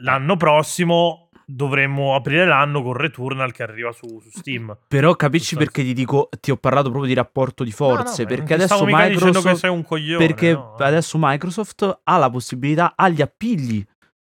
L'anno 0.00 0.36
prossimo 0.36 1.30
dovremmo 1.48 2.14
aprire 2.16 2.44
l'anno 2.44 2.82
con 2.82 2.92
Returnal 2.94 3.52
che 3.52 3.62
arriva 3.62 3.92
su, 3.92 4.20
su 4.20 4.28
Steam. 4.30 4.76
Però 4.88 5.14
capisci 5.14 5.54
Sostanza- 5.54 5.72
perché 5.72 5.88
ti 5.88 5.94
dico, 5.94 6.28
ti 6.40 6.50
ho 6.50 6.56
parlato 6.56 6.88
proprio 6.90 7.08
di 7.08 7.14
rapporto 7.14 7.62
di 7.64 7.70
forze, 7.70 8.24
No, 8.24 8.28
no, 8.28 8.34
perché 8.36 8.54
adesso 8.54 8.84
Microsoft 8.84 9.82
coglione. 9.84 10.26
perché 10.26 10.52
no? 10.52 10.74
adesso 10.74 11.16
Microsoft 11.20 12.00
ha 12.02 12.16
la 12.18 12.28
possibilità, 12.30 12.94
ha 12.96 13.08
gli 13.08 13.22
appigli, 13.22 13.82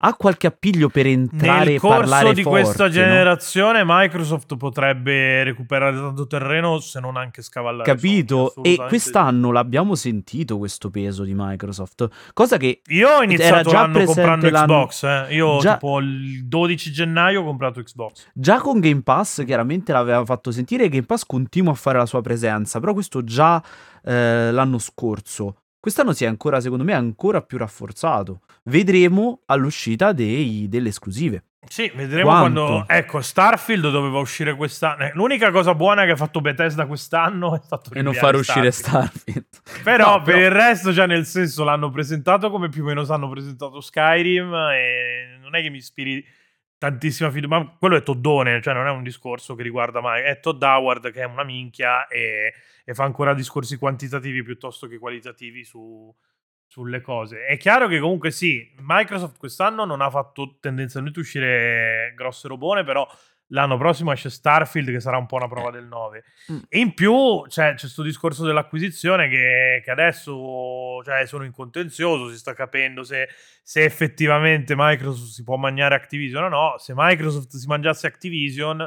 ha 0.04 0.16
qualche 0.16 0.48
appiglio 0.48 0.90
per 0.90 1.06
entrare 1.06 1.66
Nel 1.66 1.76
e 1.76 1.80
parlare 1.80 2.24
corso 2.24 2.34
di 2.34 2.44
forte, 2.44 2.62
questa 2.62 2.84
no? 2.86 2.90
generazione 2.90 3.84
Microsoft 3.86 4.58
potrebbe 4.58 5.44
recuperare 5.44 5.96
tanto 5.96 6.26
terreno 6.28 6.80
se 6.80 7.00
non 7.00 7.18
anche 7.18 7.42
scavallare 7.42 7.92
Capito? 7.92 8.36
E 8.36 8.46
assolutamente 8.48 8.88
quest'anno 8.88 9.52
l'abbiamo 9.52 9.96
sentito 9.96 10.58
questo 10.58 10.90
peso 10.90 11.24
di 11.24 11.34
Microsoft, 11.36 12.08
cosa 12.34 12.58
che. 12.58 12.82
Io 12.88 13.10
ho 13.10 13.22
iniziato 13.24 13.70
già 13.70 13.82
l'anno 13.82 14.04
comprando 14.06 14.50
l'anno- 14.50 14.86
Xbox, 14.88 15.04
eh. 15.04 15.34
io 15.36 15.60
Già- 15.60 15.74
tipo 15.74 16.00
il 16.00 16.46
12 16.48 16.92
gennaio 16.92 17.42
ho 17.42 17.44
comprato 17.46 17.82
Xbox. 17.82 18.28
già 18.34 18.60
con 18.60 18.80
Game 18.80 19.02
Pass 19.04 19.44
chiaramente 19.46 19.92
l'aveva 19.92 20.26
fatto 20.26 20.52
sentire, 20.52 20.90
Game 20.90 21.06
Pass 21.06 21.26
continua 21.26 21.72
a 21.74 21.76
fare 21.76 21.98
la 22.00 22.06
sua 22.06 22.22
presenza, 22.22 22.80
però 22.80 22.94
questo 22.94 23.24
già 23.24 23.62
eh, 24.04 24.52
l'anno 24.52 24.80
scorso. 24.80 25.58
Quest'anno 25.82 26.14
si 26.14 26.26
è 26.26 26.28
ancora, 26.28 26.62
secondo 26.62 26.84
me, 26.84 26.94
ancora 26.94 27.42
più 27.42 27.58
rafforzato. 27.58 28.42
Vedremo 28.66 29.42
all'uscita 29.48 30.12
dei- 30.14 30.68
delle 30.70 30.90
esclusive. 30.90 31.44
Sì, 31.68 31.92
vedremo 31.96 32.30
Quanto? 32.30 32.66
quando... 32.66 32.86
Ecco, 32.88 33.22
Starfield 33.22 33.90
doveva 33.90 34.20
uscire 34.20 34.56
quest'anno. 34.56 35.06
Eh, 35.06 35.12
L'unica 35.16 35.50
cosa 35.50 35.74
buona 35.74 36.06
che 36.06 36.12
ha 36.12 36.16
fatto 36.16 36.40
Bethesda 36.40 36.86
quest'anno 36.86 37.56
è 37.56 37.62
stato 37.64 37.92
E 37.94 38.02
non 38.04 38.14
far 38.14 38.36
uscire 38.36 38.70
Starfield. 38.70 39.48
Però 39.84 40.18
No, 40.18 40.22
per 40.22 40.38
il 40.38 40.52
resto, 40.52 40.94
cioè, 40.94 41.08
nel 41.08 41.26
senso, 41.26 41.64
l'hanno 41.64 41.90
presentato 41.90 42.52
come 42.52 42.70
più 42.70 42.84
o 42.84 42.86
meno 42.86 43.04
hanno 43.08 43.30
presentato 43.30 43.82
Skyrim. 43.82 44.54
E 44.54 45.38
non 45.42 45.56
è 45.56 45.64
che 45.64 45.70
mi 45.72 45.78
ispiri 45.78 46.24
tantissima 46.78 47.32
fiducia. 47.32 47.58
Ma 47.58 47.76
quello 47.80 47.96
è 47.96 48.04
Toddone, 48.04 48.62
cioè 48.62 48.74
non 48.76 48.86
è 48.86 48.92
un 48.92 49.04
discorso 49.04 49.56
che 49.56 49.64
riguarda 49.64 50.02
mai. 50.02 50.24
È 50.24 50.40
Todd 50.40 50.62
Howard 50.62 51.12
che 51.12 51.22
è 51.22 51.26
una 51.26 51.44
minchia 51.44 52.08
e, 52.08 52.54
e 52.92 52.94
fa 52.94 53.06
ancora 53.06 53.34
discorsi 53.34 53.78
quantitativi 53.78 54.44
piuttosto 54.44 54.86
che 54.86 55.00
qualitativi 55.00 55.64
su, 55.64 56.14
sulle 56.68 57.00
cose. 57.00 57.46
È 57.46 57.56
chiaro 57.56 57.88
che 57.88 58.00
comunque 58.00 58.32
sì, 58.32 58.70
Microsoft 58.82 59.38
quest'anno 59.38 59.86
non 59.86 60.02
ha 60.02 60.10
fatto 60.10 60.58
tendenzialmente 60.60 61.20
uscire 61.22 62.12
grosse 62.18 62.50
robone, 62.50 62.84
però 62.84 63.08
l'anno 63.48 63.78
prossimo 63.78 64.12
esce 64.12 64.30
Starfield 64.30 64.92
che 64.92 65.00
sarà 65.00 65.16
un 65.16 65.26
po' 65.26 65.38
una 65.38 65.48
prova 65.48 65.72
del 65.72 65.86
9. 65.86 66.24
Mm. 66.52 66.58
E 66.68 66.80
in 66.80 66.94
più 66.94 67.46
cioè, 67.48 67.76
c'è 67.76 67.80
questo 67.80 68.04
discorso 68.04 68.46
dell'acquisizione 68.46 69.30
che, 69.30 69.82
che 69.86 69.92
adesso 69.92 71.02
cioè, 71.06 71.26
sono 71.26 71.46
in 71.46 71.54
contenzioso, 71.54 72.30
si 72.30 72.38
sta 72.38 72.54
capendo 72.54 73.04
se, 73.04 73.30
se 73.64 73.86
effettivamente 73.86 74.74
Microsoft 74.76 75.32
si 75.32 75.44
può 75.46 75.56
mangiare 75.56 75.96
Activision 75.96 76.44
o 76.44 76.50
no. 76.50 76.78
Se 76.78 76.92
Microsoft 76.94 77.56
si 77.56 77.68
mangiasse 77.68 78.06
Activision 78.06 78.86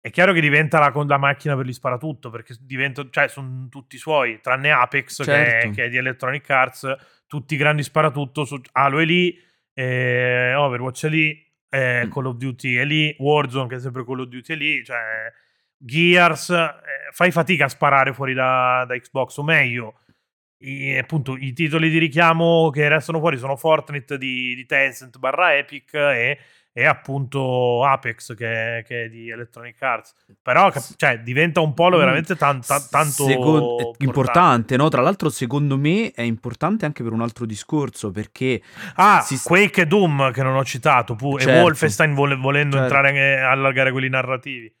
è 0.00 0.10
chiaro 0.10 0.32
che 0.32 0.40
diventa 0.40 0.78
la, 0.78 0.92
la 1.06 1.18
macchina 1.18 1.56
per 1.56 1.66
gli 1.66 1.72
sparatutto 1.72 2.30
perché 2.30 2.54
diventa, 2.60 3.06
cioè, 3.10 3.28
sono 3.28 3.66
tutti 3.68 3.98
suoi, 3.98 4.40
tranne 4.40 4.70
Apex 4.70 5.24
che, 5.24 5.32
è, 5.32 5.50
Certo. 5.60 5.70
che 5.70 5.84
è 5.84 5.88
di 5.88 5.96
Electronic 5.96 6.48
Arts, 6.50 6.96
tutti 7.26 7.54
i 7.54 7.56
grandi 7.56 7.82
sparatutto 7.82 8.44
su 8.44 8.60
Halo 8.72 8.98
è 9.00 9.04
lì, 9.04 9.38
eh, 9.74 10.54
Overwatch 10.54 11.06
è 11.06 11.08
lì, 11.08 11.46
eh, 11.68 12.06
Mm. 12.06 12.10
Call 12.10 12.26
of 12.26 12.36
Duty 12.36 12.74
è 12.76 12.84
lì, 12.84 13.14
Warzone 13.18 13.68
che 13.68 13.76
è 13.76 13.80
sempre 13.80 14.04
Call 14.04 14.20
of 14.20 14.28
Duty 14.28 14.52
è 14.52 14.56
lì, 14.56 14.84
cioè 14.84 14.98
Gears, 15.76 16.50
eh, 16.50 16.74
fai 17.12 17.30
fatica 17.30 17.66
a 17.66 17.68
sparare 17.68 18.12
fuori 18.12 18.34
da, 18.34 18.84
da 18.86 18.96
Xbox, 18.98 19.36
o 19.36 19.42
meglio, 19.42 20.00
i, 20.58 20.96
appunto 20.96 21.36
i 21.36 21.52
titoli 21.52 21.88
di 21.90 21.98
richiamo 21.98 22.70
che 22.70 22.88
restano 22.88 23.18
fuori 23.20 23.36
sono 23.36 23.56
Fortnite 23.56 24.18
di, 24.18 24.54
di 24.56 24.66
Tencent 24.66 25.18
barra 25.18 25.56
Epic 25.56 25.94
e, 25.94 26.38
e 26.78 26.84
appunto 26.86 27.84
Apex 27.84 28.36
che, 28.36 28.84
che 28.86 29.04
è 29.04 29.08
di 29.08 29.28
Electronic 29.30 29.82
Arts. 29.82 30.14
Però 30.40 30.70
cioè, 30.96 31.18
diventa 31.18 31.60
un 31.60 31.74
polo 31.74 31.96
Mm. 31.96 31.98
veramente 31.98 32.36
tan- 32.36 32.60
tan- 32.64 32.86
tanto 32.88 33.24
Secon- 33.24 33.90
importante. 33.98 34.76
no? 34.76 34.88
Tra 34.88 35.02
l'altro, 35.02 35.28
secondo 35.28 35.76
me 35.76 36.12
è 36.12 36.22
importante 36.22 36.84
anche 36.84 37.02
per 37.02 37.12
un 37.12 37.20
altro 37.22 37.46
discorso 37.46 38.12
perché 38.12 38.62
Ah, 38.94 39.20
si- 39.22 39.40
Quake 39.42 39.82
e 39.82 39.86
Doom 39.86 40.30
che 40.30 40.42
non 40.44 40.54
ho 40.54 40.64
citato, 40.64 41.16
pure, 41.16 41.42
e 41.42 41.46
Certo. 41.46 41.62
Wolfenstein 41.62 42.14
vole- 42.14 42.36
volendo 42.36 42.76
Certo. 42.76 42.94
entrare 42.94 43.40
a 43.40 43.50
allargare 43.50 43.90
quelli 43.90 44.08
narrativi. 44.08 44.72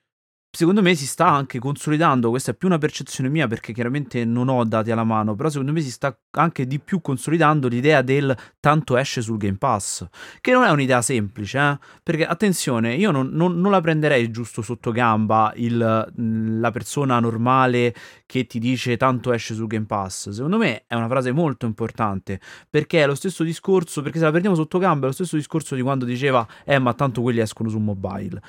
Secondo 0.58 0.82
me 0.82 0.96
si 0.96 1.06
sta 1.06 1.28
anche 1.28 1.60
consolidando, 1.60 2.30
questa 2.30 2.50
è 2.50 2.54
più 2.54 2.66
una 2.66 2.78
percezione 2.78 3.28
mia 3.30 3.46
perché 3.46 3.72
chiaramente 3.72 4.24
non 4.24 4.48
ho 4.48 4.64
dati 4.64 4.90
alla 4.90 5.04
mano, 5.04 5.36
però 5.36 5.48
secondo 5.50 5.70
me 5.70 5.80
si 5.80 5.90
sta 5.92 6.18
anche 6.32 6.66
di 6.66 6.80
più 6.80 7.00
consolidando 7.00 7.68
l'idea 7.68 8.02
del 8.02 8.36
tanto 8.58 8.96
esce 8.96 9.22
sul 9.22 9.36
Game 9.36 9.56
Pass, 9.56 10.04
che 10.40 10.50
non 10.50 10.64
è 10.64 10.70
un'idea 10.70 11.00
semplice, 11.00 11.58
eh? 11.60 11.78
perché 12.02 12.26
attenzione, 12.26 12.96
io 12.96 13.12
non, 13.12 13.28
non, 13.28 13.60
non, 13.60 13.70
la 13.70 13.80
prenderei 13.80 14.32
giusto 14.32 14.60
sotto 14.60 14.90
gamba 14.90 15.52
il, 15.54 15.76
la 15.78 16.70
persona 16.72 17.20
normale 17.20 17.94
che 18.26 18.48
ti 18.48 18.58
dice 18.58 18.96
tanto 18.96 19.32
esce 19.32 19.54
sul 19.54 19.68
Game 19.68 19.86
Pass, 19.86 20.30
secondo 20.30 20.56
me 20.56 20.82
è 20.88 20.96
una 20.96 21.06
frase 21.06 21.30
molto 21.30 21.66
importante, 21.66 22.40
perché 22.68 23.04
è 23.04 23.06
lo 23.06 23.14
stesso 23.14 23.44
discorso, 23.44 24.02
perché 24.02 24.18
se 24.18 24.24
la 24.24 24.30
prendiamo 24.30 24.56
sotto 24.56 24.78
gamba 24.78 25.04
è 25.04 25.08
lo 25.10 25.14
stesso 25.14 25.36
discorso 25.36 25.76
di 25.76 25.82
quando 25.82 26.04
diceva, 26.04 26.44
eh 26.64 26.80
ma 26.80 26.94
tanto 26.94 27.22
quelli 27.22 27.38
escono 27.38 27.68
su 27.68 27.78
mobile 27.78 28.42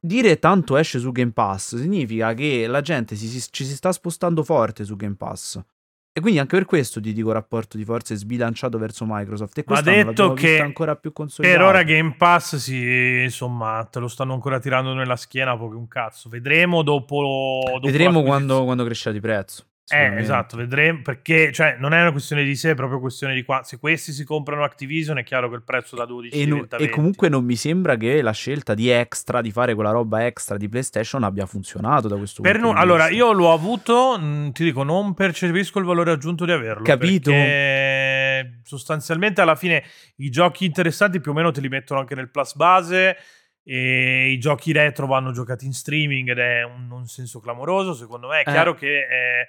dire 0.00 0.38
tanto 0.38 0.76
esce 0.76 0.98
su 0.98 1.12
Game 1.12 1.32
Pass 1.32 1.76
significa 1.76 2.32
che 2.34 2.66
la 2.66 2.80
gente 2.80 3.14
si, 3.16 3.26
si, 3.26 3.46
ci 3.50 3.64
si 3.64 3.74
sta 3.74 3.92
spostando 3.92 4.42
forte 4.42 4.84
su 4.84 4.96
Game 4.96 5.16
Pass. 5.16 5.60
E 6.12 6.20
quindi 6.20 6.40
anche 6.40 6.56
per 6.56 6.64
questo 6.64 7.00
ti 7.00 7.12
dico 7.12 7.30
rapporto 7.30 7.76
di 7.76 7.84
forze 7.84 8.16
sbilanciato 8.16 8.78
verso 8.78 9.04
Microsoft. 9.06 9.58
E 9.58 9.64
Ma 9.68 9.80
detto 9.80 10.32
che 10.32 10.60
ancora 10.60 10.96
più 10.96 11.12
consolidato. 11.12 11.58
Per 11.58 11.68
ora 11.68 11.84
Game 11.84 12.16
Pass 12.16 12.56
sì, 12.56 13.20
insomma, 13.22 13.86
te 13.88 14.00
lo 14.00 14.08
stanno 14.08 14.34
ancora 14.34 14.58
tirando 14.58 14.92
nella 14.92 15.14
schiena 15.14 15.56
poco 15.56 15.76
un 15.76 15.86
cazzo. 15.86 16.28
Vedremo 16.28 16.82
dopo. 16.82 17.60
dopo 17.64 17.86
Vedremo 17.86 18.24
quando, 18.24 18.64
quando 18.64 18.84
crescerà 18.84 19.12
di 19.12 19.20
prezzo. 19.20 19.66
Eh, 19.92 20.18
esatto, 20.18 20.56
vedremo 20.56 21.00
perché 21.02 21.50
cioè, 21.52 21.76
non 21.78 21.92
è 21.92 22.00
una 22.00 22.12
questione 22.12 22.44
di 22.44 22.54
sé, 22.54 22.70
è 22.70 22.74
proprio 22.74 23.00
questione 23.00 23.34
di 23.34 23.42
qua. 23.42 23.62
Se 23.64 23.78
questi 23.78 24.12
si 24.12 24.24
comprano 24.24 24.62
Activision, 24.62 25.18
è 25.18 25.24
chiaro 25.24 25.48
che 25.48 25.56
il 25.56 25.62
prezzo 25.62 25.96
da 25.96 26.04
12 26.04 26.40
e, 26.40 26.46
no, 26.46 26.66
e 26.78 26.88
comunque 26.88 27.28
non 27.28 27.44
mi 27.44 27.56
sembra 27.56 27.96
che 27.96 28.22
la 28.22 28.30
scelta 28.30 28.74
di 28.74 28.88
extra, 28.88 29.40
di 29.40 29.50
fare 29.50 29.74
quella 29.74 29.90
roba 29.90 30.24
extra 30.24 30.56
di 30.56 30.68
PlayStation, 30.68 31.24
abbia 31.24 31.44
funzionato 31.46 32.06
da 32.06 32.16
questo 32.16 32.42
per 32.42 32.58
punto 32.58 32.72
no, 32.72 32.78
Allora, 32.78 33.08
io 33.08 33.32
l'ho 33.32 33.52
avuto, 33.52 34.16
mh, 34.16 34.24
mm, 34.24 34.50
ti 34.50 34.64
dico, 34.64 34.84
non 34.84 35.12
percepisco 35.14 35.80
il 35.80 35.84
valore 35.84 36.12
aggiunto 36.12 36.44
di 36.44 36.52
averlo. 36.52 36.84
Capito? 36.84 37.32
Sostanzialmente 38.62 39.40
alla 39.40 39.56
fine 39.56 39.82
i 40.16 40.30
giochi 40.30 40.64
interessanti 40.64 41.20
più 41.20 41.32
o 41.32 41.34
meno 41.34 41.50
te 41.50 41.60
li 41.60 41.68
mettono 41.68 42.00
anche 42.00 42.14
nel 42.14 42.30
plus 42.30 42.54
base. 42.54 43.16
E 43.62 44.30
i 44.30 44.38
giochi 44.38 44.72
retro 44.72 45.06
vanno 45.06 45.32
giocati 45.32 45.66
in 45.66 45.72
streaming 45.72 46.30
ed 46.30 46.38
è 46.38 46.62
un, 46.62 46.90
un 46.90 47.06
senso 47.06 47.40
clamoroso. 47.40 47.92
Secondo 47.92 48.28
me 48.28 48.42
è 48.42 48.48
eh. 48.48 48.52
chiaro 48.52 48.74
che. 48.74 49.06
È, 49.06 49.48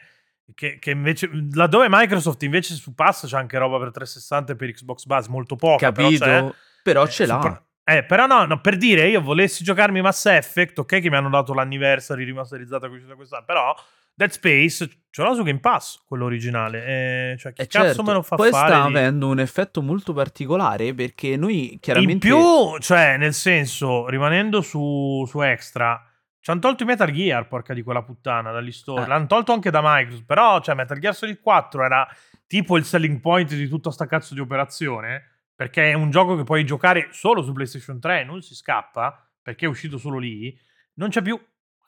che, 0.54 0.80
che, 0.80 0.92
invece, 0.92 1.30
laddove 1.54 1.88
Microsoft 1.90 2.44
invece 2.44 2.74
su 2.76 2.94
Pass 2.94 3.28
c'è 3.28 3.38
anche 3.38 3.58
roba 3.58 3.78
per 3.78 3.92
360 3.92 4.54
e 4.54 4.56
per 4.56 4.72
Xbox 4.72 5.06
Buzz, 5.06 5.28
molto 5.28 5.56
poca. 5.56 5.92
Capito, 5.92 6.26
però, 6.26 6.54
però 6.84 7.08
ce 7.08 7.26
l'ha. 7.26 7.42
Super, 7.42 7.64
eh, 7.84 8.04
però 8.04 8.26
no, 8.28 8.46
no, 8.46 8.62
per 8.62 8.78
dire, 8.78 9.08
io 9.08 9.22
volessi 9.22 9.64
giocarmi 9.64 10.02
Mass 10.02 10.26
Effect, 10.26 10.80
ok 10.80 11.00
che 11.00 11.10
mi 11.10 11.16
hanno 11.16 11.30
dato 11.30 11.54
l'anniversary 11.54 12.24
rimasterizzata 12.24 12.88
quest'anno, 12.90 13.46
però 13.46 13.76
Dead 14.14 14.30
Space 14.30 14.90
ce 15.10 15.22
l'ho 15.24 15.34
su 15.34 15.44
Game 15.44 15.60
Pass, 15.60 16.04
quello 16.06 16.26
originale. 16.26 16.86
Eh, 16.86 17.38
cioè, 17.38 17.54
chi 17.54 17.62
eh 17.62 17.68
cazzo 17.68 17.86
certo. 17.88 18.04
me 18.04 18.14
lo 18.14 18.22
fa 18.22 18.36
Poi 18.36 18.52
fare? 18.52 18.70
Poi 18.70 18.80
sta 18.80 18.88
di... 18.88 18.96
avendo 18.96 19.28
un 19.28 19.40
effetto 19.40 19.82
molto 19.82 20.14
particolare 20.14 20.94
perché 20.94 21.36
noi 21.38 21.78
chiaramente... 21.82 22.28
In 22.28 22.34
più, 22.34 22.78
cioè, 22.80 23.18
nel 23.18 23.34
senso, 23.34 24.08
rimanendo 24.08 24.62
su, 24.62 25.26
su 25.28 25.42
Extra 25.42 26.06
ci 26.42 26.50
hanno 26.50 26.60
tolto 26.60 26.82
i 26.82 26.86
Metal 26.88 27.12
Gear, 27.12 27.48
porca 27.48 27.76
di 27.76 27.84
quella 27.84 28.02
puttana, 28.02 28.52
dagli 28.52 28.72
store. 28.72 29.04
Eh. 29.04 29.08
L'hanno 29.08 29.28
tolto 29.28 29.54
anche 29.54 29.70
da 29.70 29.80
Microsoft. 29.84 30.26
Però, 30.26 30.60
cioè, 30.60 30.74
Metal 30.74 30.98
Gear 30.98 31.14
Solid 31.14 31.40
4 31.40 31.84
era 31.84 32.08
tipo 32.48 32.78
il 32.78 32.84
selling 32.84 33.20
point 33.20 33.54
di 33.54 33.68
tutta 33.68 33.92
sta 33.92 34.08
cazzo 34.08 34.34
di 34.34 34.40
operazione. 34.40 35.24
Perché 35.56 35.92
è 35.92 35.94
un 35.94 36.10
gioco 36.10 36.36
che 36.36 36.44
puoi 36.44 36.66
giocare 36.66 37.10
solo 37.12 37.44
su 37.44 37.54
PlayStation 37.54 38.00
3, 38.00 38.24
non 38.24 38.42
si 38.42 38.56
scappa, 38.56 39.24
perché 39.40 39.68
è 39.68 39.70
uscito 39.70 40.00
solo 40.00 40.18
lì. 40.18 40.58
Non 40.96 41.10
c'è 41.10 41.22
più. 41.22 41.40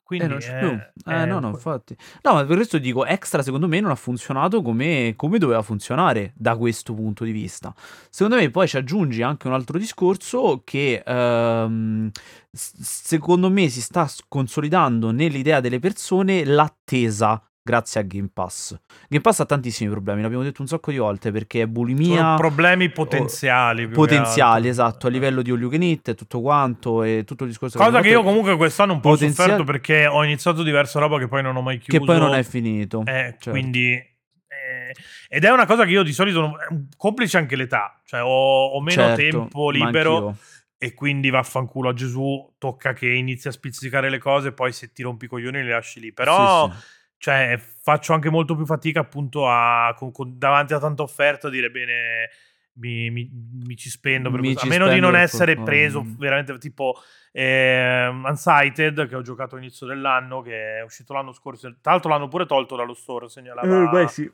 Quindi, 0.04 0.26
eh, 0.26 0.30
non 0.30 0.38
c'è 0.40 0.60
più. 0.60 1.12
Eh, 1.12 1.26
no, 1.26 1.40
no, 1.40 1.50
infatti. 1.50 1.96
No, 2.22 2.34
ma 2.34 2.46
per 2.46 2.58
questo 2.58 2.78
dico, 2.78 3.06
Extra 3.06 3.42
secondo 3.42 3.68
me 3.68 3.80
non 3.80 3.92
ha 3.92 3.96
funzionato 3.96 4.62
come, 4.62 5.14
come, 5.16 5.38
doveva 5.38 5.62
funzionare 5.62 6.34
da 6.36 6.56
questo 6.58 6.94
punto 6.94 7.24
di 7.24 7.32
vista. 7.32 7.74
Secondo 8.10 8.40
me 8.40 8.50
poi 8.50 8.68
ci 8.68 8.78
aggiungi 8.78 9.22
anche 9.22 9.48
un 9.48 9.54
altro 9.54 9.78
discorso 9.78 10.62
che 10.64 11.02
ehm, 11.06 12.12
secondo 12.52 13.50
me 13.50 13.70
si 13.70 13.82
sta 13.82 14.10
consolidando 14.28 15.12
nell'idea 15.12 15.60
delle 15.60 15.80
persone 15.80 16.44
l'attesa 16.44 17.42
grazie 17.64 18.02
a 18.02 18.04
Game 18.04 18.30
Pass. 18.32 18.78
Game 19.08 19.22
Pass 19.22 19.40
ha 19.40 19.46
tantissimi 19.46 19.90
problemi, 19.90 20.22
l'abbiamo 20.22 20.44
detto 20.44 20.62
un 20.62 20.68
sacco 20.68 20.92
di 20.92 20.98
volte 20.98 21.32
perché 21.32 21.62
è 21.62 21.68
bulimia. 21.68 22.18
Sono 22.18 22.36
problemi 22.36 22.92
potenziali. 22.92 23.88
Potenziali, 23.88 24.68
esatto, 24.68 25.08
a 25.08 25.10
livello 25.10 25.42
di 25.42 25.50
all 25.50 25.62
you 25.62 25.70
can 25.70 25.82
eat 25.82 26.10
e 26.10 26.16
tutto 26.16 26.42
quanto 26.42 27.04
e 27.04 27.24
tutto 27.26 27.46
il 27.46 27.50
discorso. 27.50 27.78
Cosa 27.78 27.98
che, 27.98 28.04
che 28.04 28.10
io 28.10 28.22
comunque 28.22 28.58
quest'anno 28.58 28.94
un 28.94 29.00
po' 29.00 29.12
ho 29.12 29.16
sofferto 29.16 29.64
perché 29.64 30.06
ho 30.06 30.24
iniziato 30.24 30.62
diversa 30.62 31.00
roba 31.00 31.18
che 31.18 31.28
poi 31.28 31.42
non 31.42 31.56
ho 31.56 31.62
mai 31.62 31.78
chiuso. 31.78 31.98
Che 31.98 32.06
poi 32.06 32.20
non 32.20 32.36
è 32.36 32.44
finito. 32.44 33.02
Eh, 33.02 33.12
certo. 33.14 33.52
Quindi... 33.52 33.94
Eh, 33.94 34.94
ed 35.30 35.46
è 35.46 35.50
una 35.50 35.66
cosa 35.66 35.86
che 35.86 35.92
io 35.92 36.04
di 36.04 36.14
solito, 36.14 36.42
non, 36.42 36.88
complice 36.96 37.38
anche 37.38 37.56
l'età, 37.56 38.00
cioè 38.06 38.22
ho, 38.22 38.66
ho 38.68 38.82
meno 38.82 39.02
certo, 39.02 39.22
tempo 39.22 39.72
libero 39.72 40.38
e 40.78 40.94
quindi 40.94 41.30
vaffanculo 41.30 41.90
a 41.90 41.94
Gesù, 41.94 42.54
tocca 42.60 42.94
che 42.94 43.10
inizi 43.10 43.48
a 43.48 43.52
spizzicare 43.52 44.10
le 44.10 44.20
cose, 44.20 44.52
poi 44.52 44.72
se 44.72 44.92
ti 44.92 45.02
rompi 45.02 45.26
i 45.26 45.28
coglioni 45.28 45.64
le 45.64 45.72
lasci 45.72 46.00
lì. 46.00 46.14
Però... 46.14 46.70
Sì, 46.70 46.76
sì 46.78 47.02
cioè 47.24 47.58
faccio 47.58 48.12
anche 48.12 48.30
molto 48.30 48.54
più 48.54 48.66
fatica 48.66 49.00
appunto 49.00 49.48
a, 49.48 49.94
con, 49.96 50.12
con, 50.12 50.38
davanti 50.38 50.74
a 50.74 50.80
tanta 50.80 51.04
offerta 51.04 51.48
a 51.48 51.50
dire 51.50 51.72
bene 51.72 52.30
mi, 52.74 53.10
mi, 53.10 53.30
mi 53.66 53.78
ci 53.78 53.90
spendo 53.90 54.30
per 54.30 54.42
mi 54.42 54.48
questo. 54.52 54.66
a 54.66 54.70
meno 54.70 54.90
di 54.90 55.00
non 55.00 55.16
essere 55.16 55.56
preso 55.56 56.04
mm. 56.04 56.16
veramente 56.18 56.58
tipo 56.58 57.02
eh, 57.32 58.10
Unsighted 58.10 59.08
che 59.08 59.16
ho 59.16 59.22
giocato 59.22 59.56
all'inizio 59.56 59.88
dell'anno 59.88 60.42
che 60.42 60.80
è 60.80 60.84
uscito 60.84 61.14
l'anno 61.14 61.32
scorso 61.32 61.74
tra 61.80 61.94
l'altro 61.94 62.10
l'hanno 62.10 62.28
pure 62.28 62.46
tolto 62.46 62.76
dallo 62.76 62.94
store 62.94 63.30
segnalava, 63.30 63.84
eh, 63.84 63.88
beh, 63.88 64.08
sì. 64.10 64.30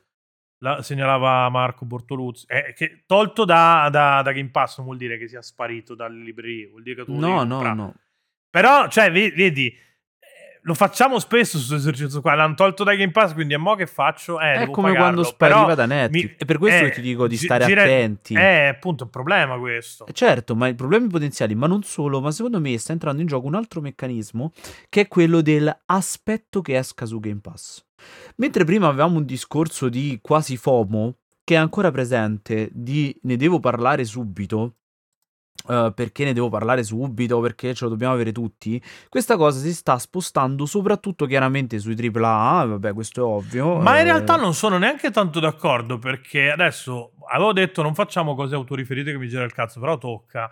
la, 0.64 0.82
segnalava 0.82 1.48
Marco 1.50 1.86
Bortoluzzi 1.86 2.48
eh, 2.48 2.74
che 2.76 3.04
tolto 3.06 3.46
da, 3.46 3.88
da, 3.92 4.24
da, 4.24 4.32
Game 4.32 4.50
Pass 4.50 4.78
non 4.78 4.88
vuol 4.88 4.98
dire 4.98 5.20
che 5.20 5.28
sia 5.28 5.44
sparito 5.44 5.94
dalle 5.94 6.24
librerie 6.24 6.70
vuol 6.70 6.82
dire 6.82 6.96
che 6.96 7.06
tu 7.06 7.20
no 7.20 7.44
no 7.44 7.62
no 7.72 7.94
però 8.50 8.88
cioè 8.88 9.12
vedi 9.12 9.88
lo 10.62 10.74
facciamo 10.74 11.20
spesso 11.20 11.58
su 11.58 11.70
questo 11.70 11.90
esercizio 11.90 12.22
qua. 12.22 12.36
L'hanno 12.36 12.56
tolto 12.56 12.84
dai 12.84 12.98
Game 12.98 13.12
Pass, 13.12 13.34
quindi 13.34 13.54
a 13.54 13.60
mo' 13.60 13.76
che 13.76 13.88
faccio? 13.88 14.40
Eh, 14.40 14.54
è 14.54 14.66
come 14.66 14.92
pagarlo. 14.92 14.98
quando 14.98 15.24
spariva 15.24 15.76
da 15.76 15.86
Netflix. 15.86 16.36
e 16.38 16.46
per 16.46 16.58
questo 16.58 16.86
eh, 16.86 16.92
ti 16.92 17.02
dico 17.02 17.28
di 17.28 17.38
stare 17.38 17.66
gira- 17.66 17.84
attenti. 17.84 18.36
È 18.36 18.66
appunto 18.66 19.06
un 19.06 19.10
problema 19.10 19.58
questo. 19.58 20.06
Eh, 20.06 20.14
certo, 20.14 20.56
ma 20.56 20.68
i 20.68 20.76
problemi 20.76 21.08
potenziali, 21.08 21.56
ma 21.56 21.68
non 21.68 21.84
solo, 21.84 22.22
ma 22.22 22.32
secondo 22.32 22.60
me 22.60 22.78
sta 22.78 22.92
entrando 22.92 23.22
in 23.22 23.28
gioco 23.28 23.48
un 23.48 23.56
altro 23.56 23.82
meccanismo 23.82 24.52
che 24.90 25.02
è 25.02 25.08
quello 25.08 25.42
dell'aspetto 25.42 26.62
che 26.62 26.78
esca 26.78 27.06
su 27.06 27.20
Game 27.20 27.40
Pass. 27.42 27.86
Mentre 28.38 28.64
prima 28.64 28.88
avevamo 28.88 29.18
un 29.18 29.26
discorso 29.26 29.90
di 29.90 30.20
quasi 30.22 30.58
FOMO, 30.58 31.16
che 31.44 31.56
è 31.56 31.58
ancora 31.58 31.92
presente, 31.92 32.70
di 32.72 33.18
ne 33.24 33.36
devo 33.36 33.60
parlare 33.60 34.06
subito, 34.06 34.76
Uh, 35.66 35.94
perché 35.94 36.24
ne 36.24 36.34
devo 36.34 36.50
parlare 36.50 36.84
subito, 36.84 37.40
perché 37.42 37.74
ce 37.74 37.84
lo 37.84 37.92
dobbiamo 37.92 38.14
avere 38.14 38.32
tutti. 38.32 38.82
Questa 39.08 39.36
cosa 39.36 39.60
si 39.60 39.74
sta 39.74 40.00
spostando 40.00 40.66
soprattutto 40.66 41.26
chiaramente 41.26 41.78
sui 41.80 41.96
AAA, 41.96 42.66
vabbè, 42.66 42.94
questo 42.94 43.22
è 43.22 43.24
ovvio. 43.24 43.78
Ma 43.78 43.96
in 43.96 44.02
eh... 44.02 44.04
realtà 44.04 44.36
non 44.36 44.54
sono 44.54 44.78
neanche 44.78 45.12
tanto 45.12 45.40
d'accordo 45.40 46.00
perché 46.00 46.50
adesso 46.50 47.12
avevo 47.30 47.54
detto 47.54 47.82
non 47.82 47.94
facciamo 47.94 48.36
cose 48.36 48.56
autoriferite 48.56 49.12
che 49.12 49.18
mi 49.18 49.28
gira 49.28 49.44
il 49.44 49.54
cazzo, 49.54 49.80
però 49.80 49.98
tocca. 49.98 50.50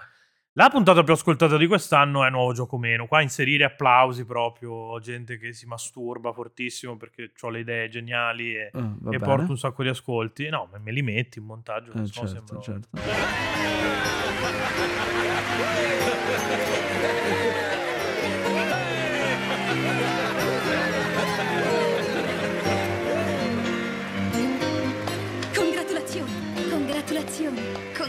La 0.57 0.69
puntata 0.69 1.03
più 1.03 1.13
ascoltata 1.13 1.55
di 1.55 1.67
quest'anno 1.67 2.25
è 2.25 2.31
Nuovo 2.31 2.51
Gioco 2.51 2.79
Meno. 2.79 3.05
Qua 3.05 3.21
inserire 3.21 3.63
applausi 3.63 4.25
proprio, 4.25 4.99
gente 4.99 5.37
che 5.37 5.53
si 5.53 5.67
masturba 5.67 6.33
fortissimo 6.33 6.97
perché 6.97 7.29
ho 7.39 7.49
le 7.49 7.59
idee 7.59 7.89
geniali 7.89 8.55
e, 8.55 8.71
uh, 8.73 9.13
e 9.13 9.19
porto 9.19 9.51
un 9.51 9.57
sacco 9.59 9.83
di 9.83 9.89
ascolti. 9.89 10.49
No, 10.49 10.67
me 10.83 10.91
li 10.91 11.03
metti 11.03 11.37
in 11.37 11.45
montaggio. 11.45 11.91
Eh, 11.91 12.07
certo, 12.07 12.27
sembra... 12.27 12.59
certo. 12.59 12.89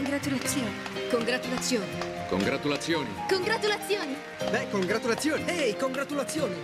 congratulazioni, 0.09 0.71
congratulazioni. 1.11 1.85
Congratulazioni. 2.29 3.09
Congratulazioni. 3.27 4.15
Beh, 4.49 4.67
congratulazioni. 4.71 5.43
Ehi, 5.45 5.75
congratulazioni. 5.75 6.55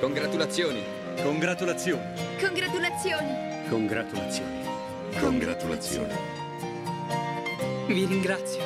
Congratulazioni. 0.00 0.82
Congratulazioni. 1.22 2.02
Congratulazioni. 2.02 3.68
Congratulazioni. 3.68 4.64
Congratulazioni. 5.18 6.14
Vi 7.86 8.04
ringrazio. 8.04 8.62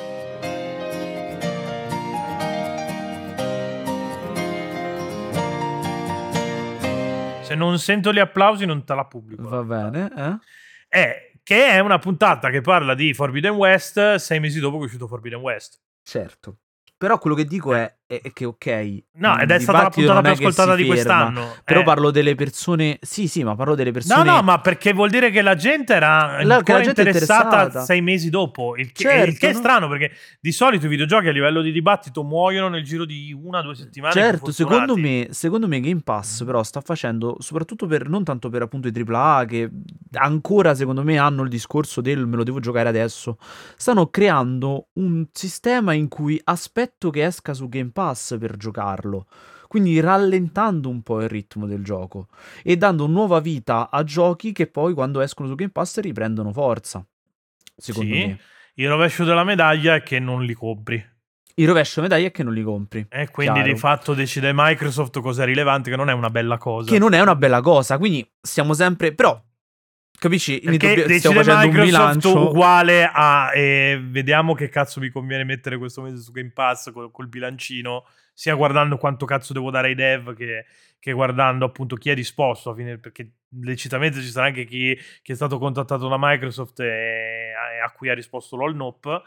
Se 7.42 7.54
non 7.54 7.78
sento 7.78 8.12
gli 8.12 8.18
applausi 8.18 8.64
non 8.64 8.84
te 8.84 8.94
la 8.94 9.04
pubblico. 9.04 9.48
Va 9.48 9.62
bene, 9.62 10.10
eh? 10.16 10.98
Eh, 11.00 11.29
che 11.50 11.66
è 11.66 11.80
una 11.80 11.98
puntata 11.98 12.48
che 12.48 12.60
parla 12.60 12.94
di 12.94 13.12
Forbidden 13.12 13.54
West 13.54 14.14
sei 14.14 14.38
mesi 14.38 14.60
dopo 14.60 14.76
che 14.76 14.82
è 14.82 14.86
uscito 14.86 15.08
Forbidden 15.08 15.40
West. 15.40 15.80
Certo. 16.00 16.58
Però 16.96 17.18
quello 17.18 17.34
che 17.34 17.44
dico 17.46 17.74
è, 17.74 17.90
è, 18.06 18.20
è 18.22 18.32
che 18.32 18.44
ok. 18.44 19.02
No, 19.14 19.38
ed 19.38 19.50
è 19.50 19.58
stata 19.58 19.84
la 19.84 19.88
puntata 19.88 20.20
più 20.20 20.30
è 20.30 20.32
ascoltata 20.34 20.74
di 20.74 20.82
ferma, 20.82 20.94
quest'anno. 20.94 21.54
Però 21.64 21.80
Eh. 21.80 21.82
parlo 21.82 22.10
delle 22.10 22.34
persone. 22.34 22.98
Sì, 23.00 23.26
sì, 23.26 23.42
ma 23.42 23.56
parlo 23.56 23.74
delle 23.74 23.90
persone. 23.90 24.22
No, 24.22 24.34
no, 24.34 24.42
ma 24.42 24.60
perché 24.60 24.92
vuol 24.92 25.08
dire 25.08 25.30
che 25.30 25.40
la 25.40 25.54
gente 25.54 25.94
era 25.94 26.42
La- 26.44 26.56
la 26.56 26.62
gente 26.62 27.02
è 27.02 27.06
interessata, 27.06 27.42
interessata. 27.44 27.80
sei 27.86 28.02
mesi 28.02 28.28
dopo. 28.28 28.76
Il 28.76 28.92
che, 28.92 29.02
Certo, 29.02 29.30
il 29.30 29.38
che 29.38 29.48
è 29.48 29.52
no? 29.52 29.58
strano 29.58 29.88
perché 29.88 30.12
di 30.38 30.52
solito 30.52 30.84
i 30.86 30.88
videogiochi 30.90 31.28
a 31.28 31.32
livello 31.32 31.62
di 31.62 31.72
dibattito 31.72 32.22
muoiono 32.22 32.68
nel 32.68 32.84
giro 32.84 33.06
di 33.06 33.32
una 33.36 33.60
o 33.60 33.62
due 33.62 33.74
settimane. 33.74 34.12
Certo, 34.12 34.52
secondo 34.52 34.94
me, 34.94 35.28
secondo 35.30 35.66
me 35.66 35.80
Game 35.80 36.02
Pass 36.04 36.44
però 36.44 36.62
sta 36.62 36.82
facendo, 36.82 37.36
soprattutto 37.40 37.86
per, 37.86 38.08
non 38.10 38.24
tanto 38.24 38.50
per 38.50 38.60
appunto 38.62 38.88
i 38.88 38.92
AAA 38.94 39.44
che 39.46 39.70
ancora 40.12 40.74
secondo 40.74 41.02
me 41.02 41.18
hanno 41.18 41.42
il 41.42 41.48
discorso 41.48 42.00
del 42.00 42.26
me 42.26 42.36
lo 42.36 42.42
devo 42.42 42.60
giocare 42.60 42.88
adesso, 42.88 43.38
stanno 43.76 44.08
creando 44.08 44.88
un 44.94 45.26
sistema 45.32 45.92
in 45.92 46.08
cui 46.08 46.40
aspetto 46.44 47.10
che 47.10 47.24
esca 47.24 47.52
su 47.54 47.68
Game 47.68 47.90
Pass 47.90 48.38
per 48.38 48.56
giocarlo. 48.56 49.26
Quindi 49.68 50.00
rallentando 50.00 50.88
un 50.88 51.02
po' 51.02 51.20
il 51.22 51.28
ritmo 51.28 51.66
del 51.66 51.84
gioco 51.84 52.26
e 52.64 52.76
dando 52.76 53.06
nuova 53.06 53.38
vita 53.38 53.88
a 53.88 54.02
giochi 54.02 54.50
che 54.50 54.66
poi 54.66 54.94
quando 54.94 55.20
escono 55.20 55.48
su 55.48 55.54
Game 55.54 55.70
Pass 55.70 56.00
riprendono 56.00 56.52
forza. 56.52 57.06
Secondo 57.76 58.12
Sì. 58.12 58.26
me. 58.26 58.38
Il 58.74 58.88
rovescio 58.88 59.24
della 59.24 59.44
medaglia 59.44 59.94
è 59.94 60.02
che 60.02 60.18
non 60.18 60.42
li 60.42 60.54
compri. 60.54 61.04
Il 61.54 61.66
rovescio 61.66 62.00
medaglia 62.00 62.26
è 62.26 62.30
che 62.30 62.42
non 62.42 62.54
li 62.54 62.62
compri. 62.62 63.06
E 63.10 63.30
quindi 63.30 63.54
Chiaro. 63.58 63.72
di 63.72 63.78
fatto 63.78 64.14
decide 64.14 64.50
Microsoft 64.54 65.20
cosa 65.20 65.42
è 65.42 65.46
rilevante, 65.46 65.90
che 65.90 65.96
non 65.96 66.08
è 66.08 66.12
una 66.14 66.30
bella 66.30 66.56
cosa. 66.56 66.90
Che 66.90 66.98
non 66.98 67.12
è 67.12 67.20
una 67.20 67.36
bella 67.36 67.60
cosa, 67.60 67.98
quindi 67.98 68.28
stiamo 68.40 68.72
sempre. 68.72 69.12
Però, 69.14 69.38
capisci? 70.20 70.60
Ne 70.62 70.76
Perché 70.76 70.94
dobbia- 71.00 71.18
stiamo 71.18 71.36
decide 71.36 71.52
facendo 71.56 71.78
un 71.78 71.84
Microsoft 71.84 72.14
bilancio. 72.14 72.48
uguale 72.50 73.10
a 73.12 73.50
eh, 73.54 74.00
vediamo 74.04 74.54
che 74.54 74.68
cazzo 74.68 75.00
mi 75.00 75.08
conviene 75.08 75.42
mettere 75.42 75.78
questo 75.78 76.02
mese 76.02 76.18
su 76.22 76.30
Game 76.30 76.50
Pass 76.52 76.92
col, 76.92 77.10
col 77.10 77.26
bilancino, 77.28 78.06
sia 78.32 78.54
guardando 78.54 78.96
quanto 78.98 79.24
cazzo 79.26 79.52
devo 79.52 79.70
dare 79.70 79.88
ai 79.88 79.94
dev 79.94 80.34
che, 80.34 80.66
che 81.00 81.12
guardando 81.12 81.64
appunto 81.64 81.96
chi 81.96 82.10
è 82.10 82.14
disposto 82.14 82.70
a 82.70 82.74
finire, 82.74 82.98
perché 82.98 83.30
lecitamente 83.62 84.20
ci 84.20 84.28
sarà 84.28 84.46
anche 84.46 84.64
chi, 84.64 84.96
chi 85.22 85.32
è 85.32 85.34
stato 85.34 85.58
contattato 85.58 86.06
da 86.06 86.16
Microsoft 86.18 86.78
e, 86.80 86.84
e 86.86 87.80
a 87.84 87.90
cui 87.90 88.08
ha 88.08 88.14
risposto 88.14 88.56
lol 88.56 88.76
nope. 88.76 89.20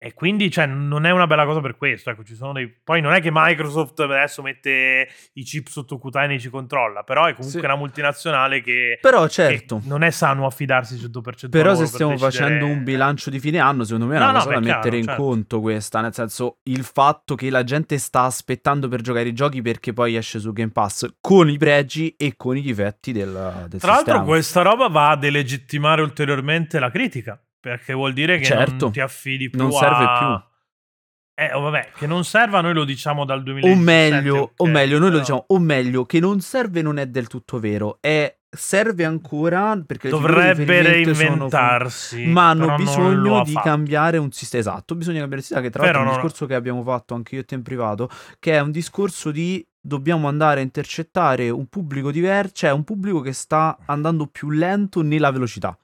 E 0.00 0.14
quindi, 0.14 0.48
cioè, 0.48 0.64
non 0.66 1.06
è 1.06 1.10
una 1.10 1.26
bella 1.26 1.44
cosa 1.44 1.60
per 1.60 1.76
questo. 1.76 2.10
Ecco, 2.10 2.22
ci 2.22 2.36
sono 2.36 2.52
dei... 2.52 2.68
Poi 2.68 3.00
non 3.00 3.14
è 3.14 3.20
che 3.20 3.30
Microsoft 3.32 3.98
adesso 3.98 4.42
mette 4.42 5.08
i 5.32 5.42
chip 5.42 5.66
sottocutanei 5.66 6.36
e 6.36 6.38
ci 6.38 6.50
controlla, 6.50 7.02
però 7.02 7.24
è 7.26 7.34
comunque 7.34 7.58
Sì. 7.58 7.64
una 7.66 7.74
multinazionale 7.74 8.60
che, 8.60 8.98
Però, 9.00 9.24
che 9.24 9.28
certo. 9.30 9.80
non 9.86 10.04
è 10.04 10.10
sano 10.10 10.46
affidarsi 10.46 10.94
100% 10.96 11.48
Però 11.50 11.70
se 11.74 11.74
loro 11.74 11.78
per 11.78 11.86
stiamo 11.88 12.12
decidere- 12.12 12.30
facendo 12.32 12.66
un 12.66 12.84
bilancio 12.84 13.28
di 13.30 13.40
fine 13.40 13.58
anno, 13.58 13.82
secondo 13.82 14.06
me 14.06 14.14
è 14.14 14.16
una 14.18 14.26
No, 14.26 14.32
no, 14.32 14.38
cosa 14.38 14.50
da 14.54 14.60
beh, 14.60 14.66
mettere 14.66 14.80
chiaro, 14.82 14.96
in 14.98 15.04
certo. 15.04 15.22
conto 15.22 15.60
questa. 15.60 16.00
Nel 16.00 16.14
senso, 16.14 16.58
il 16.64 16.84
fatto 16.84 17.34
che 17.34 17.50
la 17.50 17.64
gente 17.64 17.98
sta 17.98 18.22
aspettando 18.22 18.86
per 18.86 19.00
giocare 19.00 19.28
i 19.28 19.32
giochi 19.32 19.62
perché 19.62 19.92
poi 19.92 20.14
esce 20.14 20.38
su 20.38 20.52
Game 20.52 20.70
Pass 20.70 21.08
con 21.20 21.50
i 21.50 21.58
pregi 21.58 22.14
e 22.16 22.34
con 22.36 22.56
i 22.56 22.60
difetti 22.60 23.10
del, 23.10 23.32
del 23.68 23.80
Tra 23.80 23.90
l'altro, 23.94 24.12
sistema. 24.12 24.22
questa 24.22 24.62
roba 24.62 24.86
va 24.88 25.10
a 25.10 25.16
delegittimare 25.16 26.02
ulteriormente 26.02 26.78
la 26.78 26.90
critica. 26.90 27.40
Perché 27.60 27.92
vuol 27.92 28.12
dire 28.12 28.38
che 28.38 28.44
Certo. 28.44 28.76
non 28.84 28.92
ti 28.92 29.00
affidi 29.00 29.50
più 29.50 29.58
Non 29.58 29.72
serve 29.72 30.04
a- 30.04 30.18
più. 30.18 30.46
Eh, 31.44 31.52
oh, 31.54 31.60
vabbè, 31.60 31.90
che 31.94 32.06
non 32.08 32.24
serva, 32.24 32.60
noi 32.60 32.74
lo 32.74 32.84
diciamo 32.84 33.24
dal 33.24 33.38
O 33.38 33.42
2017. 33.42 33.84
meglio, 33.84 34.36
ok, 34.38 34.52
o 34.56 34.66
meglio, 34.66 34.98
noi 34.98 35.06
lo 35.06 35.06
però 35.10 35.18
diciamo, 35.20 35.44
o 35.46 35.58
meglio, 35.60 36.04
che 36.04 36.18
non 36.18 36.40
serve 36.40 36.82
non 36.82 36.98
è 36.98 37.06
del 37.06 37.28
tutto 37.28 37.60
vero. 37.60 37.98
È, 38.00 38.36
serve 38.50 39.04
ancora 39.04 39.80
perché 39.86 40.08
Dovrebbe 40.08 40.64
riferimento 40.64 41.14
sono 41.14 41.28
reinventarsi. 41.28 42.26
ma 42.26 42.48
hanno 42.48 42.64
però 42.64 42.76
bisogno 42.76 43.42
di 43.44 43.52
fatto. 43.52 43.68
cambiare 43.68 44.16
un 44.18 44.32
sistema. 44.32 44.62
Esatto, 44.62 44.96
bisogna 44.96 45.18
cambiare 45.20 45.36
il 45.42 45.46
sistema. 45.46 45.64
Che 45.64 45.70
tra 45.70 45.82
Però 45.82 45.92
l'altro 45.98 46.10
è 46.10 46.14
un 46.16 46.22
discorso 46.22 46.46
che 46.46 46.54
abbiamo 46.56 46.82
fatto 46.82 47.14
anche 47.14 47.34
io 47.36 47.40
e 47.42 47.44
te 47.44 47.54
in 47.54 47.62
privato, 47.62 48.08
che 48.40 48.52
è 48.54 48.60
un 48.60 48.72
discorso 48.72 49.30
di 49.30 49.64
dobbiamo 49.80 50.26
andare 50.26 50.58
a 50.58 50.62
intercettare 50.64 51.50
un 51.50 51.66
pubblico 51.68 52.10
diverso, 52.10 52.52
cioè 52.54 52.70
un 52.72 52.82
pubblico 52.82 53.20
che 53.20 53.32
sta 53.32 53.78
andando 53.86 54.26
più 54.26 54.50
lento 54.50 55.02
nella 55.02 55.30
velocità. 55.30 55.78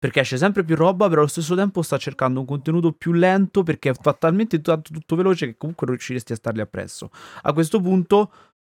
Perché 0.00 0.20
esce 0.20 0.38
sempre 0.38 0.64
più 0.64 0.76
roba, 0.76 1.08
però 1.08 1.20
allo 1.20 1.28
stesso 1.28 1.54
tempo 1.54 1.82
sta 1.82 1.98
cercando 1.98 2.40
un 2.40 2.46
contenuto 2.46 2.92
più 2.92 3.12
lento 3.12 3.62
perché 3.62 3.92
fa 3.92 4.14
talmente 4.14 4.58
tanto 4.62 4.94
tutto 4.94 5.14
veloce 5.14 5.44
che 5.44 5.56
comunque 5.58 5.86
non 5.86 5.94
riusciresti 5.94 6.32
a 6.32 6.36
stargli 6.36 6.60
appresso. 6.60 7.10
A 7.42 7.52
questo 7.52 7.80
punto 7.82 8.32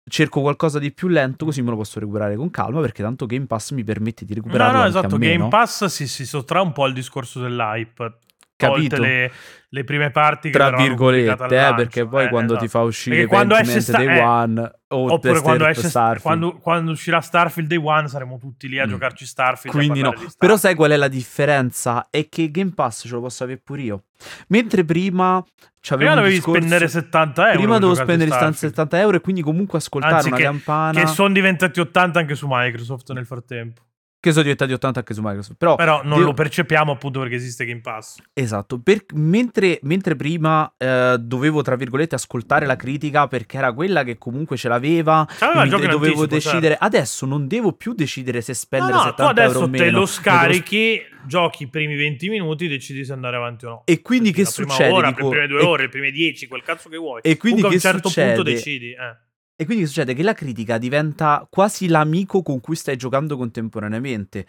cerco 0.07 0.43
qualcosa 0.43 0.79
di 0.79 0.93
più 0.93 1.09
lento 1.09 1.47
così 1.47 1.63
me 1.63 1.71
lo 1.71 1.77
posso 1.77 1.99
recuperare 1.99 2.37
con 2.37 2.51
calma 2.51 2.83
perché 2.83 3.03
tanto 3.03 3.25
Game 3.25 3.47
Pass 3.47 3.71
mi 3.71 3.83
permette 3.85 4.27
di 4.27 4.35
No, 4.35 4.41
recuperarlo 4.43 4.77
no, 4.77 4.85
anche 4.85 4.99
esatto. 4.99 5.17
Game 5.17 5.49
Pass 5.49 5.87
si, 5.87 6.07
si 6.07 6.27
sottrae 6.27 6.63
un 6.63 6.73
po' 6.73 6.85
al 6.85 6.93
discorso 6.93 7.41
dell'hype. 7.41 8.19
Capito? 8.57 8.97
Le, 9.01 9.31
le 9.69 9.83
prime 9.85 10.11
parti 10.13 10.51
tra 10.51 10.71
virgolette, 10.71 11.45
eh, 11.47 11.57
lancio. 11.57 11.75
perché 11.75 12.07
poi 12.07 12.25
Eh, 12.27 12.29
quando 12.29 12.57
ti 12.57 12.65
esatto. 12.67 12.79
fa 12.79 12.85
uscire 12.87 13.17
Perché 13.17 13.31
quando 13.31 13.55
esce 13.57 13.65
Pentiment 13.73 13.89
sta- 13.91 14.05
Day 14.05 14.17
eh, 14.17 14.21
One 14.23 14.71
o 14.89 15.13
Oppure 15.13 15.41
quando, 15.41 15.59
Star- 15.65 15.71
esce 15.71 15.89
Starfield. 15.89 16.23
quando, 16.23 16.53
quando 16.59 16.91
uscirà 16.93 17.21
Starfield 17.21 17.69
Day 17.69 17.79
One 17.83 18.07
saremo 18.09 18.39
tutti 18.39 18.69
lì 18.69 18.79
a 18.79 18.87
Mm. 18.87 18.91
giocarci 18.91 19.27
Starfield. 19.27 19.77
Quindi 19.77 20.01
no, 20.03 20.11
di 20.11 20.15
però 20.17 20.29
Starfield. 20.29 20.59
sai 20.61 20.75
qual 20.77 20.91
è 20.93 20.97
la 20.97 21.09
differenza? 21.09 22.07
È 22.11 22.29
che 22.29 22.51
Game 22.53 22.71
Pass 22.75 23.07
ce 23.09 23.15
lo 23.15 23.21
posso 23.21 23.43
avere 23.43 23.61
pure 23.63 23.83
io. 23.83 24.03
Mentre 24.49 24.85
prima 24.85 25.45
c'avevo 25.81 26.09
Prima 26.11 26.15
dovevi 26.15 26.35
discorso- 26.37 26.61
spendere 26.61 26.89
70 26.89 27.47
euro. 27.47 27.59
Prima 27.59 27.79
dovevo 27.79 27.95
spendere 27.95 28.31
Starfield. 28.31 28.57
70 28.57 29.01
euro 29.01 29.17
e 29.17 29.21
quindi 29.21 29.43
comunque 29.43 29.79
ascoltare 29.79 30.15
Anzi, 30.15 30.29
una 30.29 30.37
che- 30.37 30.43
campana 30.45 31.01
Che 31.01 31.07
sono 31.09 31.33
diventati 31.35 31.81
80 31.81 32.21
anche 32.21 32.35
su 32.37 32.47
Microsoft 32.49 33.13
nel 33.13 33.27
frattempo. 33.27 33.83
Che 34.25 34.31
sono 34.31 34.43
diventati 34.43 34.73
80 34.73 34.99
anche 35.01 35.15
su 35.15 35.21
Microsoft. 35.23 35.57
Però, 35.59 35.75
Però 35.77 36.01
non 36.03 36.17
Dio- 36.19 36.27
lo 36.27 36.33
percepiamo 36.35 36.93
appunto 36.93 37.21
perché 37.21 37.35
esiste 37.35 37.65
Game 37.65 37.81
Pass. 37.81 38.17
Esatto, 38.33 38.81
per- 38.81 39.05
mentre, 39.15 39.79
mentre 39.83 40.17
prima 40.17 40.73
eh, 40.79 41.17
dovevo, 41.21 41.63
tra 41.63 41.77
virgolette, 41.77 42.15
ascoltare 42.15 42.67
la 42.67 42.77
critica 42.77 43.27
perché 43.29 43.57
era 43.59 43.73
quella 43.73 44.03
che 44.05 44.17
comunque 44.19 44.57
ce 44.57 44.69
l'aveva, 44.69 45.27
C'aveva 45.39 45.63
mi- 45.65 45.69
dovevo 45.69 45.97
anticipo, 45.97 46.27
decidere. 46.27 46.69
certo. 46.69 46.85
Adesso 46.85 47.27
non 47.27 47.47
devo 47.47 47.73
più 47.73 47.93
decidere 47.93 48.41
se 48.41 48.53
No, 48.53 48.57
spendere 48.59 48.93
no, 48.93 48.99
tu 49.01 49.05
70 49.09 49.23
euro 49.31 49.43
adesso 49.43 49.59
o 49.65 49.69
meno. 49.69 49.77
te 49.77 49.79
lo 49.79 49.85
Ne 49.85 49.93
devo- 49.93 50.07
scarichi, 50.07 51.03
giochi 51.27 51.63
i 51.65 51.69
primi 51.69 51.95
20 51.97 52.29
minuti, 52.29 52.69
decidi 52.69 53.05
se 53.05 53.13
andare 53.13 53.37
avanti 53.37 53.65
o 53.67 53.69
no. 53.69 53.83
E 53.85 54.01
quindi 54.03 54.33
che 54.33 54.43
la 54.43 54.51
prima 54.55 54.73
succede? 54.73 54.93
Ora, 54.93 55.09
Dico- 55.09 55.23
le 55.23 55.29
prime 55.31 55.47
due 55.47 55.61
e- 55.61 55.65
ore, 55.65 55.83
le 55.85 55.89
prime 55.89 56.11
10, 56.11 56.47
quel 56.47 56.63
cazzo 56.63 56.89
che 56.89 56.97
vuoi. 56.97 57.21
E 57.23 57.37
quindi 57.37 57.61
Comunque 57.61 57.67
a 57.67 57.81
che 57.81 57.87
un 57.87 57.93
certo 57.95 58.09
succede? 58.09 58.35
punto 58.35 58.51
decidi. 58.51 58.91
Eh. 58.93 59.17
E 59.57 59.65
quindi 59.67 59.87
succede? 59.87 60.15
Che 60.15 60.23
la 60.23 60.35
critica 60.35 60.79
diventa 60.79 61.47
quasi 61.49 61.87
l'amico 61.89 62.43
con 62.43 62.61
cui 62.61 62.75
stai 62.77 62.97
giocando 62.97 63.37
contemporaneamente. 63.37 64.47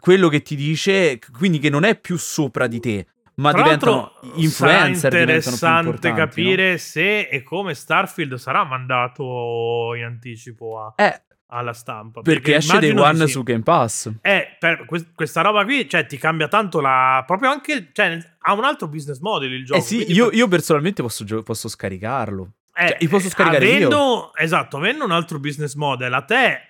Quello 0.00 0.28
che 0.28 0.42
ti 0.42 0.56
dice, 0.56 1.18
quindi 1.36 1.58
che 1.58 1.68
non 1.70 1.84
è 1.84 1.96
più 1.98 2.16
sopra 2.16 2.66
di 2.66 2.80
te, 2.80 3.06
ma 3.36 3.52
Tra 3.52 3.62
diventano 3.62 4.12
influencer. 4.34 5.10
più 5.10 5.18
interessante 5.20 6.12
capire 6.12 6.78
se 6.78 7.20
e 7.28 7.42
come 7.42 7.74
Starfield 7.74 8.34
sarà 8.34 8.64
mandato 8.64 9.92
in 9.96 10.04
anticipo 10.04 10.80
a- 10.80 10.94
no? 10.96 11.04
Eh, 11.04 11.22
alla 11.48 11.72
stampa. 11.74 12.22
perché 12.22 12.56
esce 12.56 12.78
Day 12.78 12.90
immagino 12.90 13.02
di 13.12 13.16
One 13.18 13.26
sì. 13.26 13.32
su 13.32 13.42
Game 13.42 13.62
Pass. 13.62 14.10
Eh, 14.22 14.56
quest- 14.86 15.12
questa 15.14 15.42
roba 15.42 15.64
qui, 15.64 15.86
cioè, 15.88 16.06
ti 16.06 16.16
cambia 16.16 16.48
tanto 16.48 16.80
la. 16.80 17.22
proprio 17.26 17.50
anche. 17.50 17.90
Cioè, 17.92 18.18
ha 18.40 18.52
un 18.54 18.64
altro 18.64 18.88
business 18.88 19.18
model 19.20 19.52
il 19.52 19.64
gioco. 19.66 19.78
Eh 19.78 19.82
sì, 19.82 20.10
io, 20.10 20.26
per- 20.28 20.34
io 20.38 20.48
personalmente 20.48 21.02
posso, 21.02 21.24
gio- 21.24 21.42
posso 21.42 21.68
scaricarlo. 21.68 22.50
Eh, 22.74 22.88
cioè, 22.88 22.96
li 23.00 23.08
posso 23.08 23.28
scaricare 23.28 23.64
io. 23.66 23.72
avendo, 23.76 24.34
Esatto, 24.34 24.76
avendo 24.76 25.04
un 25.04 25.10
altro 25.10 25.38
business 25.38 25.74
model, 25.74 26.12
a 26.12 26.22
te 26.22 26.60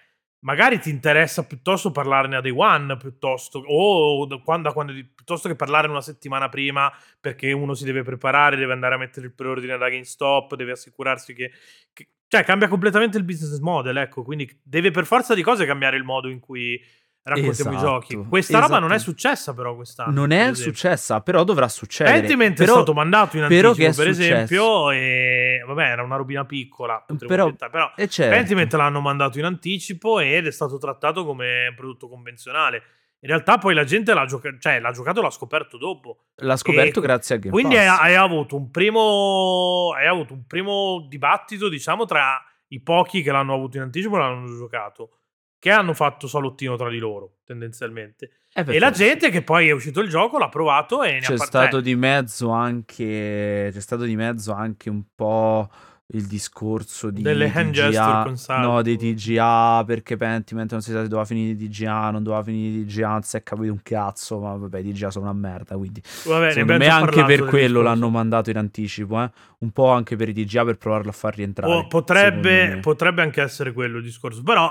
magari 0.41 0.81
ti 0.81 0.91
interessa 0.91 1.47
piuttosto 1.47 1.93
parlarne 1.93 2.37
a 2.37 2.41
day 2.41 2.51
one, 2.55 2.97
piuttosto, 2.97 3.62
o 3.65 4.27
quando, 4.43 4.73
quando- 4.73 4.93
piuttosto 4.93 5.49
che 5.49 5.55
parlarne 5.55 5.91
una 5.91 6.01
settimana 6.01 6.49
prima, 6.49 6.93
perché 7.21 7.53
uno 7.53 7.75
si 7.75 7.85
deve 7.85 8.03
preparare, 8.03 8.57
deve 8.57 8.73
andare 8.73 8.95
a 8.95 8.99
mettere 8.99 9.27
il 9.27 9.35
preordine 9.35 9.79
da 9.79 9.88
GameStop, 9.88 10.57
deve 10.57 10.73
assicurarsi 10.73 11.33
che, 11.35 11.53
che- 11.93 12.09
Cioè, 12.27 12.45
cambia 12.45 12.67
completamente 12.67 13.19
il 13.19 13.25
business 13.25 13.59
model, 13.61 13.99
ecco, 13.99 14.23
quindi 14.23 14.61
deve 14.65 14.91
per 14.91 15.05
forza 15.05 15.35
di 15.35 15.43
cose 15.43 15.67
cambiare 15.67 15.97
il 15.97 16.03
modo 16.03 16.29
in 16.29 16.41
cui 16.41 16.83
raccontiamo 17.24 17.70
Esatto, 17.70 17.74
i 17.74 17.78
giochi. 18.16 18.28
Questa 18.28 18.58
roba 18.58 18.78
non 18.78 18.90
è 18.92 18.96
esatto. 18.96 19.11
successa 19.11 19.54
però 19.54 19.74
quest'anno. 19.74 20.12
non 20.12 20.28
per 20.28 20.37
è 20.38 20.40
esempio. 20.40 20.62
successa, 20.64 21.20
però 21.20 21.44
dovrà 21.44 21.68
succedere. 21.68 22.18
Pentiment 22.20 22.56
Però- 22.56 22.70
è 22.72 22.74
stato 22.76 22.92
mandato 22.94 23.37
in 23.37 23.42
anticipo, 23.44 23.72
per 23.74 23.92
successo? 23.92 24.11
esempio, 24.11 24.90
e 24.90 25.62
vabbè, 25.66 25.85
era 25.85 26.02
una 26.02 26.16
robina 26.16 26.44
piccola, 26.44 27.04
Però- 27.06 27.44
diventare, 27.44 27.70
però 27.70 27.92
eh, 27.96 28.08
certo. 28.08 28.35
Pentiment 28.37 28.72
l'hanno 28.74 29.00
mandato 29.00 29.38
in 29.38 29.44
anticipo 29.44 30.18
ed 30.20 30.46
è 30.46 30.50
stato 30.52 30.78
trattato 30.78 31.24
come 31.24 31.72
prodotto 31.76 32.08
convenzionale. 32.08 32.82
In 33.22 33.28
realtà 33.28 33.56
poi 33.58 33.72
la 33.74 33.85
gente 33.85 34.12
l'ha, 34.14 34.24
gioca- 34.26 34.56
cioè, 34.58 34.80
l'ha 34.80 34.90
giocato 34.90 35.20
e 35.20 35.22
l'ha 35.22 35.30
scoperto 35.30 35.78
dopo. 35.78 36.24
L'ha 36.38 36.56
scoperto 36.56 36.98
E- 36.98 37.02
grazie 37.02 37.37
a 37.37 37.38
Game 37.38 37.52
Quindi 37.52 37.76
Pass. 37.76 38.00
hai 38.00 38.16
avuto 38.16 38.56
un 38.56 38.68
primo, 38.72 39.92
hai 39.96 40.08
avuto 40.08 40.32
un 40.32 40.44
primo 40.46 41.06
dibattito, 41.08 41.68
diciamo, 41.68 42.04
tra 42.04 42.42
i 42.68 42.80
pochi 42.80 43.22
che 43.22 43.30
l'hanno 43.30 43.54
avuto 43.54 43.76
in 43.76 43.85
anticipo 43.85 44.16
e 44.16 44.18
l'hanno 44.18 44.46
giocato, 44.56 45.18
che 45.62 45.70
hanno 45.70 45.94
fatto 45.94 46.27
salottino 46.27 46.75
tra 46.75 46.90
di 46.90 46.98
loro, 46.98 47.35
tendenzialmente. 47.44 48.31
Eh, 48.53 48.64
E 48.66 48.79
la 48.81 48.88
forza. 48.88 49.05
gente 49.05 49.31
che 49.31 49.42
poi 49.42 49.68
è 49.68 49.70
uscito 49.70 50.01
il 50.01 50.09
gioco 50.09 50.37
l'ha 50.37 50.48
provato 50.48 51.05
e 51.05 51.12
ne 51.12 51.20
c'è 51.20 51.35
ha 51.35 51.37
par- 51.37 51.46
stato 51.46 51.70
cioè, 51.77 51.83
di 51.83 51.94
mezzo 51.94 52.51
anche 52.96 53.70
c'è 53.72 53.81
stato 53.81 54.03
di 54.03 54.16
mezzo 54.16 54.53
anche 54.53 54.90
un 54.90 55.05
po' 55.14 55.70
il 56.14 56.27
discorso 56.27 57.11
di 57.11 57.22
Delle 57.22 57.51
hand 57.55 57.70
gesture 57.70 57.90
TGA, 58.11 58.22
con 58.25 58.37
salto. 58.37 58.66
no, 58.68 58.83
dei 58.83 58.96
TGA 58.98 59.85
perché 59.87 60.16
Pentiment 60.16 60.72
non 60.72 60.81
si 60.83 60.90
sa 60.90 60.96
se 61.01 61.05
doveva 61.09 61.25
finire 61.25 61.55
di 61.55 61.68
TGA, 61.68 62.11
non 62.11 62.25
doveva 62.25 62.42
finire 62.42 62.79
di 62.79 62.85
TGA, 62.85 63.09
non 63.09 63.22
si 63.22 63.37
è 63.37 63.42
capito 63.44 63.70
un 63.70 63.83
cazzo, 63.85 64.40
ma 64.40 64.57
vabbè, 64.57 64.81
i 64.81 64.92
TGA 64.92 65.11
sono 65.12 65.27
una 65.31 65.35
merda, 65.38 65.77
quindi 65.77 66.03
Va 66.25 66.40
bene, 66.40 66.51
secondo 66.53 66.77
me 66.77 66.88
anche 66.88 67.05
parlato 67.20 67.27
per 67.29 67.38
quello 67.44 67.66
discorso. 67.66 67.83
l'hanno 67.83 68.09
mandato 68.11 68.51
in 68.51 68.57
anticipo, 68.59 69.22
eh? 69.22 69.31
un 69.61 69.70
po' 69.70 69.90
anche 69.90 70.16
per 70.16 70.29
i 70.29 70.35
TGA 70.35 70.64
per 70.64 70.77
provarlo 70.77 71.11
a 71.11 71.14
far 71.14 71.37
rientrare. 71.37 71.72
O 71.72 71.87
potrebbe, 71.87 72.79
potrebbe 72.83 73.22
anche 73.22 73.40
essere 73.40 73.72
quello 73.72 73.98
il 73.98 74.03
discorso, 74.03 74.42
però 74.42 74.70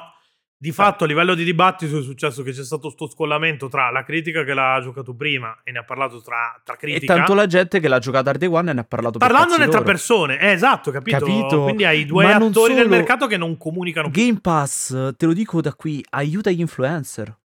di 0.62 0.72
fatto 0.72 1.06
a 1.06 1.08
livello 1.08 1.34
di 1.34 1.44
dibattito 1.44 1.98
è 1.98 2.04
successo 2.04 2.44
che 2.44 2.52
c'è 2.52 2.64
stato 2.64 2.92
sto 2.92 3.08
scollamento 3.10 3.68
tra 3.68 3.90
la 3.90 4.04
critica 4.04 4.44
che 4.44 4.54
l'ha 4.54 4.80
giocato 4.80 5.16
prima 5.16 5.58
e 5.64 5.72
ne 5.72 5.80
ha 5.80 5.84
parlato 5.84 6.22
tra, 6.22 6.54
tra 6.64 6.76
E 6.76 6.78
critica. 6.78 7.16
tanto 7.16 7.34
la 7.34 7.48
gente 7.48 7.80
che 7.80 7.88
l'ha 7.88 7.98
giocata 7.98 8.30
a 8.30 8.34
Day 8.34 8.48
One 8.48 8.70
e 8.70 8.74
ne 8.76 8.80
ha 8.82 8.84
parlato 8.84 9.18
Parlandone 9.18 9.68
tra 9.70 9.82
persone, 9.82 10.40
eh, 10.40 10.52
esatto, 10.52 10.92
capito? 10.92 11.18
Capito? 11.18 11.64
Quindi 11.64 11.84
hai 11.84 12.06
due 12.06 12.26
Ma 12.26 12.36
attori 12.36 12.76
del 12.76 12.84
solo- 12.84 12.96
mercato 12.96 13.26
che 13.26 13.38
non 13.38 13.58
comunicano 13.58 14.12
più. 14.12 14.22
Game 14.24 14.40
Pass, 14.40 15.16
te 15.18 15.26
lo 15.26 15.34
dico 15.34 15.62
da 15.62 15.74
qui, 15.74 16.06
aiuta 16.12 16.52
gli 16.52 16.60
influencer. 16.60 17.36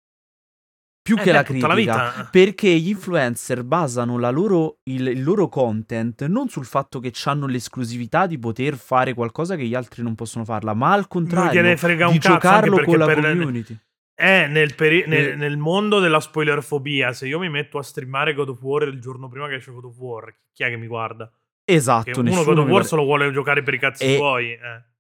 Più 1.06 1.14
Eh, 1.14 1.18
che 1.20 1.24
beh, 1.26 1.30
la 1.32 1.36
la 1.38 1.44
critica. 1.44 1.74
vita. 1.74 2.28
Perché 2.32 2.68
gli 2.68 2.88
influencer 2.88 3.62
basano 3.62 4.18
la 4.18 4.30
loro- 4.30 4.78
il, 4.90 5.06
il 5.06 5.22
loro 5.22 5.48
content 5.48 6.26
non 6.26 6.48
sul 6.48 6.64
fatto 6.64 6.98
che 6.98 7.12
hanno 7.26 7.46
l'esclusività 7.46 8.26
di 8.26 8.38
poter 8.40 8.74
fare 8.76 9.14
qualcosa 9.14 9.54
che 9.54 9.64
gli 9.64 9.74
altri 9.76 10.02
non 10.02 10.16
possono 10.16 10.44
farla, 10.44 10.74
ma 10.74 10.92
al 10.92 11.06
contrario 11.06 11.52
gliene 11.62 11.76
frega 11.76 12.06
un 12.08 12.12
di 12.12 12.18
giocarlo 12.18 12.74
perché 12.76 12.90
con 12.96 12.98
la 12.98 13.14
community. 13.14 13.78
Eh, 14.18 14.46
nel, 14.48 14.74
peri- 14.74 15.04
nel- 15.06 15.28
Eh. 15.28 15.34
nel 15.36 15.56
mondo 15.58 16.00
della 16.00 16.20
spoilerfobia, 16.20 17.12
se 17.12 17.26
io 17.28 17.38
mi 17.38 17.50
metto 17.50 17.78
a 17.78 17.82
streamare 17.82 18.34
God 18.34 18.48
of 18.48 18.62
War 18.62 18.88
il 18.88 18.98
giorno 19.00 19.28
prima 19.28 19.46
che 19.46 19.54
esce 19.56 19.70
God 19.70 19.84
of 19.84 19.96
War, 19.98 20.34
chi 20.52 20.62
è 20.64 20.68
che 20.70 20.76
mi 20.76 20.86
guarda? 20.88 21.30
Esatto, 21.64 22.20
uno 22.20 22.22
nessuno 22.30 22.44
God 22.44 22.52
of 22.54 22.58
War 22.60 22.68
guarda- 22.68 22.88
se 22.88 22.96
lo 22.96 23.02
vuole 23.04 23.30
giocare 23.32 23.62
per 23.62 23.74
i 23.74 23.78
cazzi 23.78 24.04
E- 24.04 24.16
suoi. 24.16 24.52
Eh. 24.52 24.58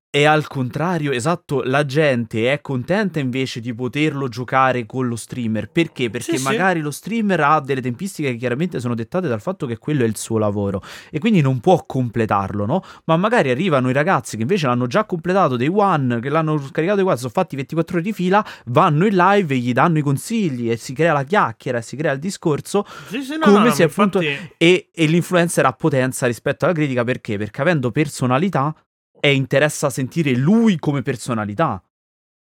E 0.08 0.24
al 0.24 0.46
contrario, 0.46 1.12
esatto, 1.12 1.60
la 1.62 1.84
gente 1.84 2.50
è 2.50 2.62
contenta 2.62 3.18
invece 3.18 3.60
di 3.60 3.74
poterlo 3.74 4.28
giocare 4.28 4.86
con 4.86 5.08
lo 5.08 5.16
streamer. 5.16 5.68
Perché? 5.70 6.08
Perché 6.08 6.32
Sì, 6.32 6.38
sì. 6.38 6.42
magari 6.44 6.80
lo 6.80 6.90
streamer 6.90 7.38
ha 7.40 7.60
delle 7.60 7.82
tempistiche 7.82 8.30
che 8.30 8.36
chiaramente 8.38 8.80
sono 8.80 8.94
dettate 8.94 9.28
dal 9.28 9.42
fatto 9.42 9.66
che 9.66 9.76
quello 9.76 10.04
è 10.04 10.06
il 10.06 10.16
suo 10.16 10.38
lavoro 10.38 10.80
e 11.10 11.18
quindi 11.18 11.42
non 11.42 11.60
può 11.60 11.84
completarlo, 11.84 12.64
no? 12.64 12.82
Ma 13.04 13.18
magari 13.18 13.50
arrivano 13.50 13.90
i 13.90 13.92
ragazzi 13.92 14.36
che 14.36 14.42
invece 14.42 14.66
l'hanno 14.66 14.86
già 14.86 15.04
completato 15.04 15.56
dei 15.56 15.68
one, 15.70 16.18
che 16.20 16.30
l'hanno 16.30 16.56
scaricato 16.60 16.96
dei 16.96 17.04
one, 17.06 17.16
sono 17.18 17.28
fatti 17.30 17.54
24 17.56 17.96
ore 17.96 18.02
di 18.04 18.12
fila, 18.14 18.42
vanno 18.66 19.04
in 19.04 19.14
live 19.16 19.54
e 19.54 19.58
gli 19.58 19.72
danno 19.74 19.98
i 19.98 20.02
consigli 20.02 20.70
e 20.70 20.78
si 20.78 20.94
crea 20.94 21.12
la 21.12 21.24
chiacchiera 21.24 21.76
e 21.76 21.82
si 21.82 21.94
crea 21.94 22.12
il 22.12 22.20
discorso 22.20 22.86
Sì, 23.08 23.20
sì, 23.20 23.32
no, 23.36 23.44
come 23.44 23.58
no, 23.58 23.64
no, 23.64 23.70
se 23.70 23.82
appunto 23.82 24.22
infatti- 24.22 24.54
e, 24.56 24.88
e 24.94 25.04
l'influencer 25.04 25.66
ha 25.66 25.72
potenza 25.72 26.26
rispetto 26.26 26.64
alla 26.64 26.72
critica 26.72 27.04
perché? 27.04 27.36
Perché 27.36 27.60
avendo 27.60 27.90
personalità 27.90 28.74
e 29.26 29.34
interessa 29.34 29.90
sentire 29.90 30.34
lui 30.36 30.78
come 30.78 31.02
personalità 31.02 31.82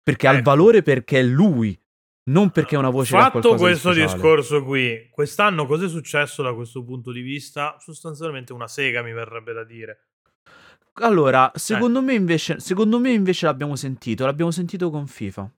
perché 0.03 0.27
ha 0.27 0.33
il 0.33 0.39
Ecco. 0.39 0.51
valore 0.51 0.83
perché 0.83 1.21
è 1.21 1.23
lui 1.23 1.79
non 2.31 2.51
perché 2.51 2.75
è 2.77 2.79
una 2.79 2.91
voce 2.91 3.17
Fatto 3.17 3.53
di 3.53 3.61
questo 3.61 3.91
speciale. 3.93 4.13
discorso 4.13 4.65
qui, 4.65 5.09
quest'anno 5.11 5.67
cos'è 5.67 5.89
successo 5.89 6.43
da 6.43 6.55
questo 6.55 6.85
punto 6.85 7.11
di 7.13 7.21
vista? 7.21 7.77
Sostanzialmente 7.81 8.53
una 8.53 8.69
sega, 8.69 9.03
mi 9.03 9.13
verrebbe 9.13 9.53
da 9.53 9.65
dire. 9.65 10.09
allora 10.95 11.51
Eh. 11.53 11.59
secondo 11.59 12.03
me 12.03 12.15
invece 12.15 12.61
secondo 12.61 12.99
me 12.99 13.13
invece 13.13 13.47
l'abbiamo 13.47 13.77
sentito 13.77 14.25
l'abbiamo 14.25 14.51
sentito 14.51 14.91
con 14.91 15.07
FIFA 15.07 15.51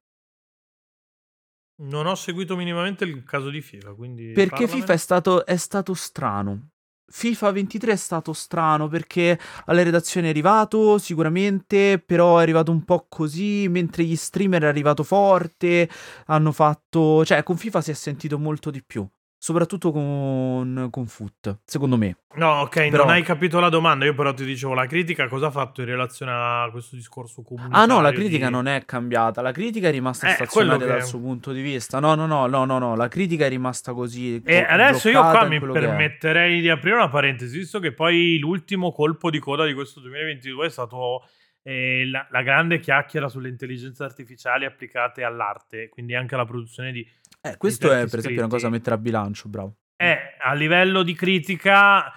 Non 1.82 2.06
ho 2.06 2.14
seguito 2.14 2.54
minimamente 2.56 3.04
il 3.04 3.24
caso 3.24 3.50
di 3.50 3.60
FIFA, 3.60 3.94
quindi... 3.94 4.30
Perché 4.32 4.48
parlamene. 4.50 4.80
FIFA 4.80 4.92
è 4.92 4.96
stato, 4.96 5.44
è 5.46 5.56
stato 5.56 5.92
strano. 5.94 6.68
FIFA 7.06 7.52
23 7.52 7.92
è 7.92 7.96
stato 7.96 8.32
strano 8.32 8.88
perché 8.88 9.38
alla 9.66 9.82
redazione 9.82 10.26
è 10.26 10.30
arrivato 10.30 10.98
sicuramente, 10.98 12.02
però 12.04 12.38
è 12.38 12.42
arrivato 12.42 12.70
un 12.70 12.84
po' 12.84 13.06
così, 13.08 13.68
mentre 13.68 14.04
gli 14.04 14.16
streamer 14.16 14.62
è 14.62 14.66
arrivato 14.66 15.02
forte, 15.02 15.88
hanno 16.26 16.52
fatto... 16.52 17.24
cioè 17.24 17.42
con 17.42 17.56
FIFA 17.56 17.80
si 17.82 17.90
è 17.90 17.94
sentito 17.94 18.38
molto 18.38 18.70
di 18.70 18.82
più, 18.82 19.06
soprattutto 19.44 19.92
con, 19.92 20.88
con 20.90 21.07
Foot, 21.07 21.59
secondo 21.66 21.98
me. 21.98 22.16
No, 22.37 22.62
ok, 22.62 22.88
Però- 22.88 23.04
non 23.04 23.12
hai 23.12 23.22
capito 23.22 23.61
la 23.61 23.68
domanda. 23.68 24.07
Io 24.07 24.14
però 24.14 24.33
ti 24.33 24.42
dicevo, 24.42 24.72
la 24.72 24.87
critica 24.87 25.28
cosa 25.28 25.48
ha 25.48 25.50
fatto 25.50 25.83
in 25.83 25.87
relazione 25.87 26.33
a 26.33 26.68
questo 26.70 26.96
discorso 26.96 27.42
comunitario? 27.42 27.83
Ah 27.83 27.85
no, 27.85 28.00
la 28.00 28.11
critica 28.11 28.46
di- 28.46 28.52
non 28.52 28.66
è 28.68 28.87
cambiata, 28.87 29.42
la 29.42 29.52
critica 29.52 29.88
è 29.88 29.90
rimasta 29.90 30.28
Eh, 30.28 30.33
stazionata 30.33 30.78
che- 30.78 30.90
dal 30.92 31.04
suo 31.04 31.20
punto 31.20 31.52
di 31.52 31.61
vista. 31.61 32.00
No, 32.00 32.14
no, 32.14 32.24
no, 32.24 32.46
no, 32.46 32.64
no, 32.64 32.78
no, 32.78 32.96
la 32.96 33.09
critica 33.09 33.44
è 33.44 33.50
rimasta 33.50 33.92
così. 33.92 34.37
E 34.42 34.64
co- 34.64 34.72
adesso 34.72 35.11
io 35.11 35.20
qua 35.20 35.44
mi 35.44 35.61
permetterei 35.61 36.62
di 36.62 36.70
aprire 36.70 36.96
una 36.96 37.11
parentesi, 37.11 37.59
visto 37.59 37.80
che 37.80 37.92
poi 37.92 38.38
l'ultimo 38.38 38.92
colpo 38.92 39.28
di 39.28 39.38
coda 39.40 39.66
di 39.66 39.74
questo 39.74 40.00
2022 40.00 40.66
è 40.68 40.70
stato 40.70 41.20
eh, 41.66 42.07
la, 42.11 42.26
la 42.30 42.42
grande 42.42 42.78
chiacchiera 42.78 43.28
sulle 43.28 43.48
intelligenze 43.48 44.04
artificiali 44.04 44.64
applicate 44.66 45.22
all'arte, 45.22 45.88
quindi 45.88 46.14
anche 46.14 46.35
alla 46.35 46.44
produzione 46.44 46.92
di... 46.92 47.07
Eh, 47.46 47.59
questo 47.59 47.92
è 47.92 48.09
per 48.09 48.20
esempio 48.20 48.40
una 48.40 48.48
cosa 48.48 48.68
da 48.68 48.70
mettere 48.70 48.94
a 48.94 48.98
bilancio, 48.98 49.50
bravo. 49.50 49.76
Eh, 49.96 50.37
a 50.40 50.54
livello 50.54 51.02
di 51.02 51.12
critica... 51.14 52.11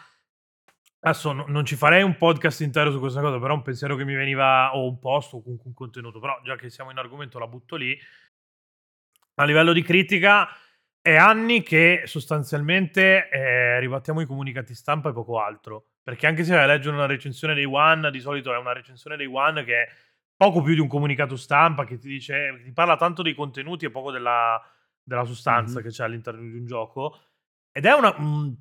Adesso 0.99 1.31
no- 1.33 1.45
non 1.47 1.65
ci 1.65 1.75
farei 1.75 2.01
un 2.01 2.15
podcast 2.15 2.61
intero 2.61 2.91
su 2.91 2.99
questa 2.99 3.19
cosa, 3.19 3.37
però 3.37 3.53
un 3.53 3.61
pensiero 3.61 3.97
che 3.97 4.05
mi 4.05 4.15
veniva, 4.15 4.73
o 4.73 4.87
un 4.87 4.99
post 4.99 5.33
o 5.33 5.41
comunque 5.41 5.67
un 5.67 5.73
contenuto, 5.73 6.19
però 6.19 6.39
già 6.43 6.55
che 6.55 6.69
siamo 6.69 6.91
in 6.91 6.97
argomento 6.97 7.39
la 7.39 7.47
butto 7.47 7.75
lì. 7.75 7.97
A 9.35 9.43
livello 9.43 9.73
di 9.73 9.81
critica 9.83 10.47
è 11.01 11.15
anni 11.17 11.61
che 11.61 12.03
sostanzialmente 12.05 13.29
eh, 13.29 13.79
ribattiamo 13.79 14.21
i 14.21 14.25
comunicati 14.25 14.73
stampa 14.73 15.09
e 15.09 15.13
poco 15.13 15.41
altro. 15.41 15.87
Perché 16.03 16.25
anche 16.25 16.45
se 16.45 16.55
vai 16.55 16.63
a 16.63 16.67
leggere 16.67 16.95
una 16.95 17.05
recensione 17.05 17.53
dei 17.53 17.65
One, 17.65 18.09
di 18.11 18.21
solito 18.21 18.53
è 18.53 18.57
una 18.57 18.71
recensione 18.71 19.17
dei 19.17 19.27
One 19.27 19.65
che 19.65 19.81
è 19.83 19.89
poco 20.37 20.61
più 20.61 20.73
di 20.73 20.79
un 20.79 20.87
comunicato 20.87 21.35
stampa 21.35 21.83
che 21.83 21.97
ti 21.97 22.07
dice, 22.07 22.61
ti 22.63 22.71
parla 22.71 22.95
tanto 22.95 23.21
dei 23.21 23.35
contenuti 23.35 23.85
e 23.85 23.91
poco 23.91 24.11
della, 24.11 24.61
della 25.07 25.23
sostanza 25.23 25.77
Mhm. 25.79 25.83
che 25.85 25.89
c'è 25.89 26.03
all'interno 26.03 26.41
di 26.41 26.57
un 26.57 26.65
gioco. 26.65 27.17
Ed 27.71 27.85
è, 27.85 27.93
una, 27.93 28.13
un, 28.17 28.53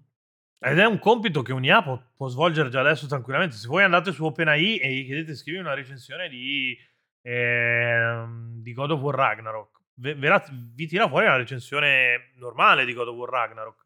ed 0.60 0.78
è 0.78 0.84
un 0.86 0.98
compito 1.00 1.42
che 1.42 1.52
un'IA 1.52 1.82
può, 1.82 2.00
può 2.14 2.28
svolgere 2.28 2.68
già 2.68 2.80
adesso 2.80 3.06
tranquillamente. 3.08 3.56
Se 3.56 3.66
voi 3.66 3.82
andate 3.82 4.12
su 4.12 4.24
OpenAI 4.24 4.78
e 4.78 4.92
gli 4.92 5.04
chiedete 5.06 5.34
scrivi 5.34 5.58
una 5.58 5.74
recensione 5.74 6.28
di, 6.28 6.76
ehm, 7.22 8.60
di 8.62 8.72
God 8.72 8.92
of 8.92 9.00
War 9.00 9.14
Ragnarok, 9.16 9.80
ve- 9.94 10.14
verrà- 10.14 10.44
vi 10.52 10.86
tira 10.86 11.08
fuori 11.08 11.26
una 11.26 11.36
recensione 11.36 12.32
normale 12.36 12.84
di 12.84 12.92
God 12.94 13.08
of 13.08 13.16
War 13.16 13.28
Ragnarok. 13.30 13.84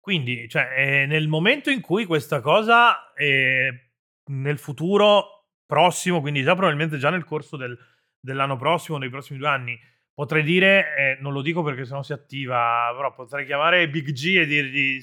Quindi, 0.00 0.48
cioè, 0.48 0.72
eh, 0.76 1.06
nel 1.06 1.26
momento 1.28 1.70
in 1.70 1.80
cui 1.80 2.04
questa 2.04 2.40
cosa 2.40 3.12
eh, 3.14 3.90
nel 4.30 4.58
futuro 4.58 5.48
prossimo, 5.66 6.20
quindi 6.20 6.42
già 6.42 6.52
probabilmente 6.54 6.96
già 6.98 7.10
nel 7.10 7.24
corso 7.24 7.56
del- 7.56 7.76
dell'anno 8.20 8.56
prossimo, 8.56 8.98
dei 8.98 9.10
prossimi 9.10 9.38
due 9.38 9.48
anni, 9.48 9.78
potrei 10.18 10.42
dire, 10.42 10.96
eh, 10.96 11.18
non 11.20 11.32
lo 11.32 11.42
dico 11.42 11.62
perché 11.62 11.84
sennò 11.84 12.02
si 12.02 12.12
attiva, 12.12 12.92
però 12.96 13.14
potrei 13.14 13.46
chiamare 13.46 13.88
Big 13.88 14.10
G 14.10 14.34
e 14.38 14.46
dirgli, 14.46 14.98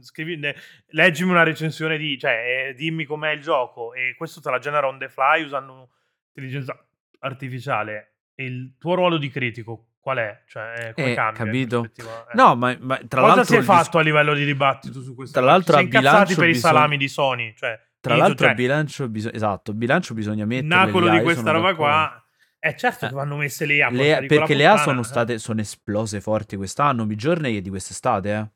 scrivi, 0.00 0.36
ne- 0.36 0.54
leggimi 0.90 1.30
una 1.32 1.42
recensione 1.42 1.98
di, 1.98 2.16
cioè, 2.16 2.68
eh, 2.68 2.74
dimmi 2.74 3.04
com'è 3.04 3.30
il 3.32 3.40
gioco 3.40 3.92
e 3.94 4.14
questo 4.16 4.40
te 4.40 4.50
la 4.50 4.60
genera 4.60 4.86
on 4.86 4.96
the 4.98 5.08
fly 5.08 5.42
usando 5.42 5.88
intelligenza 6.28 6.78
artificiale. 7.18 8.12
E 8.36 8.44
il 8.44 8.76
tuo 8.78 8.94
ruolo 8.94 9.16
di 9.16 9.28
critico 9.28 9.88
qual 9.98 10.18
è? 10.18 10.42
Cioè, 10.46 10.72
eh, 10.88 10.92
come 10.92 11.10
Eh, 11.10 11.14
cambia? 11.16 11.44
capito. 11.44 11.84
Eh. 11.96 12.02
No, 12.34 12.54
ma, 12.54 12.76
ma 12.78 12.96
tra 13.08 13.22
Cosa 13.22 13.34
l'altro 13.34 13.44
si 13.44 13.54
è 13.56 13.58
il 13.58 13.64
fatto 13.64 13.82
dis- 13.82 13.96
a 13.96 14.00
livello 14.02 14.34
di 14.34 14.44
dibattito 14.44 15.00
su 15.00 15.16
questo? 15.16 15.36
Tra 15.40 15.48
l'altro 15.50 15.74
si 15.74 15.80
è 15.80 15.84
incazzati 15.84 16.34
per 16.36 16.44
i 16.44 16.52
bisogna- 16.52 16.72
salami 16.74 16.96
di 16.96 17.08
Sony, 17.08 17.54
cioè, 17.56 17.76
Tra 18.00 18.14
l'altro 18.14 18.46
cioè, 18.46 18.54
bilancio 18.54 19.08
bisogna 19.08 19.34
esatto, 19.34 19.74
bilancio 19.74 20.14
bisogna 20.14 20.42
il 20.42 20.48
mettere 20.48 20.68
nacolo 20.68 21.06
le 21.06 21.16
di 21.18 21.22
questa 21.24 21.50
roba 21.50 21.74
qua 21.74 22.23
è 22.64 22.74
certo 22.76 23.04
Eh, 23.04 23.08
che 23.08 23.14
vanno 23.14 23.36
messe 23.36 23.66
lì 23.66 23.82
a 23.82 23.90
Le- 23.90 24.24
perché 24.26 24.54
le 24.54 24.66
A 24.66 24.78
sono 24.78 25.00
eh. 25.00 25.04
state 25.04 25.38
sono 25.38 25.60
esplose 25.60 26.20
forti 26.22 26.56
quest'anno, 26.56 27.04
Midjourney 27.04 27.58
è 27.58 27.60
di 27.60 27.68
quest'estate, 27.68 28.32
eh. 28.34 28.48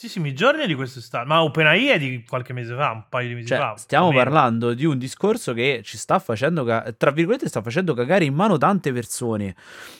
Sì, 0.00 0.08
sì, 0.08 0.18
mi 0.18 0.32
giorni 0.32 0.66
di 0.66 0.74
quest'estate. 0.74 1.26
Ma 1.26 1.42
OpenAI 1.42 1.88
è 1.88 1.98
di 1.98 2.24
qualche 2.26 2.54
mese 2.54 2.74
fa, 2.74 2.90
un 2.92 3.04
paio 3.10 3.28
di 3.28 3.34
mesi 3.34 3.48
Cioè, 3.48 3.58
fa. 3.58 3.74
stiamo 3.76 4.10
parlando 4.12 4.72
di 4.72 4.86
un 4.86 4.96
discorso 4.96 5.52
che 5.52 5.82
ci 5.84 5.98
sta 5.98 6.18
facendo, 6.18 6.64
ca- 6.64 6.90
tra 6.96 7.10
virgolette, 7.10 7.48
sta 7.48 7.60
facendo 7.60 7.92
cagare 7.92 8.24
in 8.24 8.32
mano 8.32 8.56
tante 8.56 8.94
persone. 8.94 9.54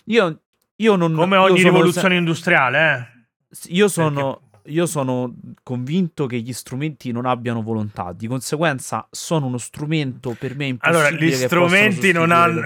Io, 0.07 0.41
io 0.77 0.97
non... 0.97 1.13
Come 1.13 1.37
ogni 1.37 1.63
rivoluzione 1.63 2.17
industriale, 2.17 3.13
eh. 3.21 3.27
se- 3.51 3.69
Io 3.73 3.89
sono, 3.89 4.49
io 4.67 4.87
sono 4.87 5.35
convinto 5.63 6.27
che 6.27 6.39
gli 6.39 6.53
strumenti 6.53 7.13
non 7.13 7.27
abbiano 7.27 7.63
volontà, 7.63 8.13
di 8.17 8.27
conseguenza 8.27 9.07
sono 9.11 9.47
uno 9.47 9.59
strumento 9.59 10.37
per 10.39 10.55
me 10.57 10.67
impossibile 10.67 11.07
Allora, 11.09 11.25
gli 11.25 11.33
strumenti 11.33 12.13
non, 12.13 12.31
hanno, 12.31 12.61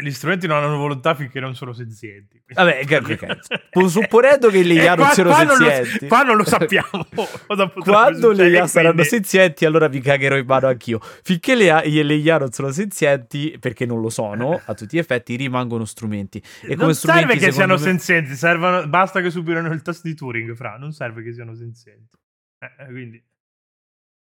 gli 0.00 0.10
strumenti 0.10 0.46
non 0.46 0.62
hanno 0.62 0.76
volontà 0.76 1.14
finché 1.14 1.40
non 1.40 1.54
sono 1.54 1.72
senzienti. 1.72 2.40
Vabbè, 2.52 2.84
che 2.86 3.16
cazzo. 3.16 3.56
Supponendo 3.88 4.48
che 4.50 4.62
le 4.62 4.74
Eh, 4.74 4.82
IA 4.84 4.94
non 4.94 5.04
qua- 5.06 5.14
siano 5.14 5.30
qua 5.30 5.42
non 5.44 5.58
lo- 5.58 5.70
senzienti. 5.70 6.06
qua 6.06 6.22
non 6.22 6.36
lo 6.36 6.44
sappiamo. 6.44 7.06
Quando 7.80 8.32
le 8.32 8.48
IA 8.48 8.66
saranno 8.66 8.92
quindi- 8.94 9.10
senzienti, 9.10 9.64
allora 9.64 9.88
vi 9.88 10.00
cagherò 10.00 10.36
in 10.36 10.46
mano 10.46 10.68
anch'io. 10.68 10.98
Finché 11.22 11.54
le, 11.54 11.82
le 11.88 12.14
IA 12.14 12.38
non 12.38 12.52
sono 12.52 12.70
senzienti, 12.70 13.56
perché 13.58 13.86
non 13.86 14.00
lo 14.00 14.08
sono, 14.10 14.60
a 14.64 14.74
tutti 14.74 14.96
gli 14.96 15.00
effetti 15.00 15.36
rimangono 15.36 15.84
strumenti. 15.84 16.42
E 16.62 16.74
come 16.74 16.76
non 16.76 16.94
serve 16.94 17.36
che 17.36 17.52
siano 17.52 17.74
me- 17.74 17.78
senzienti, 17.80 18.34
servono- 18.34 18.86
basta 18.86 19.20
che 19.20 19.30
superino 19.30 19.72
il 19.72 19.82
test 19.82 20.02
di 20.02 20.14
Turing, 20.14 20.54
fra, 20.54 20.76
non 20.78 20.92
serve 20.92 21.21
che 21.22 21.32
siano 21.32 21.54
senzienti. 21.54 22.16
Eh, 22.58 22.72
eh, 22.78 22.86
quindi 22.86 23.24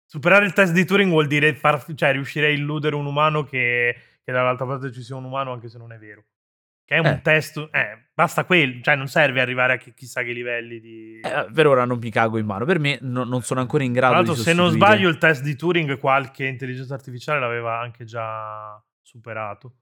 superare 0.05 0.45
il 0.45 0.53
test 0.53 0.73
di 0.73 0.85
Turing 0.85 1.09
vuol 1.09 1.27
dire 1.27 1.53
far, 1.55 1.83
cioè, 1.95 2.11
riuscire 2.13 2.47
a 2.47 2.49
illudere 2.49 2.95
un 2.95 3.05
umano 3.05 3.43
che, 3.43 3.95
che 4.23 4.31
dall'altra 4.31 4.65
parte 4.65 4.91
ci 4.91 5.03
sia 5.03 5.15
un 5.15 5.25
umano, 5.25 5.51
anche 5.51 5.69
se 5.69 5.77
non 5.77 5.91
è 5.91 5.97
vero. 5.97 6.23
Che 6.85 6.95
è 6.95 6.99
un 6.99 7.05
Eh. 7.07 7.21
test, 7.21 7.57
eh, 7.73 8.07
basta 8.13 8.45
quello, 8.45 8.81
cioè 8.81 8.95
non 8.95 9.07
serve 9.07 9.41
arrivare 9.41 9.73
a 9.73 9.77
chi- 9.77 9.93
chissà 9.93 10.23
che 10.23 10.31
livelli 10.31 10.79
di... 10.79 11.19
Eh, 11.19 11.47
per 11.51 11.67
ora 11.67 11.83
non 11.83 11.97
mi 11.99 12.09
cago 12.09 12.37
in 12.37 12.45
mano. 12.45 12.63
Per 12.63 12.79
me 12.79 12.97
no- 13.01 13.25
non 13.25 13.41
sono 13.41 13.59
ancora 13.59 13.83
in 13.83 13.91
Tra 13.91 14.07
grado 14.07 14.21
di 14.21 14.27
l'altro, 14.27 14.43
se 14.43 14.53
non 14.53 14.69
sbaglio, 14.71 15.09
il 15.09 15.17
test 15.17 15.43
di 15.43 15.57
Turing 15.57 15.99
qualche 15.99 16.45
intelligenza 16.45 16.93
artificiale 16.93 17.41
l'aveva 17.41 17.77
anche 17.79 18.05
già 18.05 18.81
superato. 19.01 19.73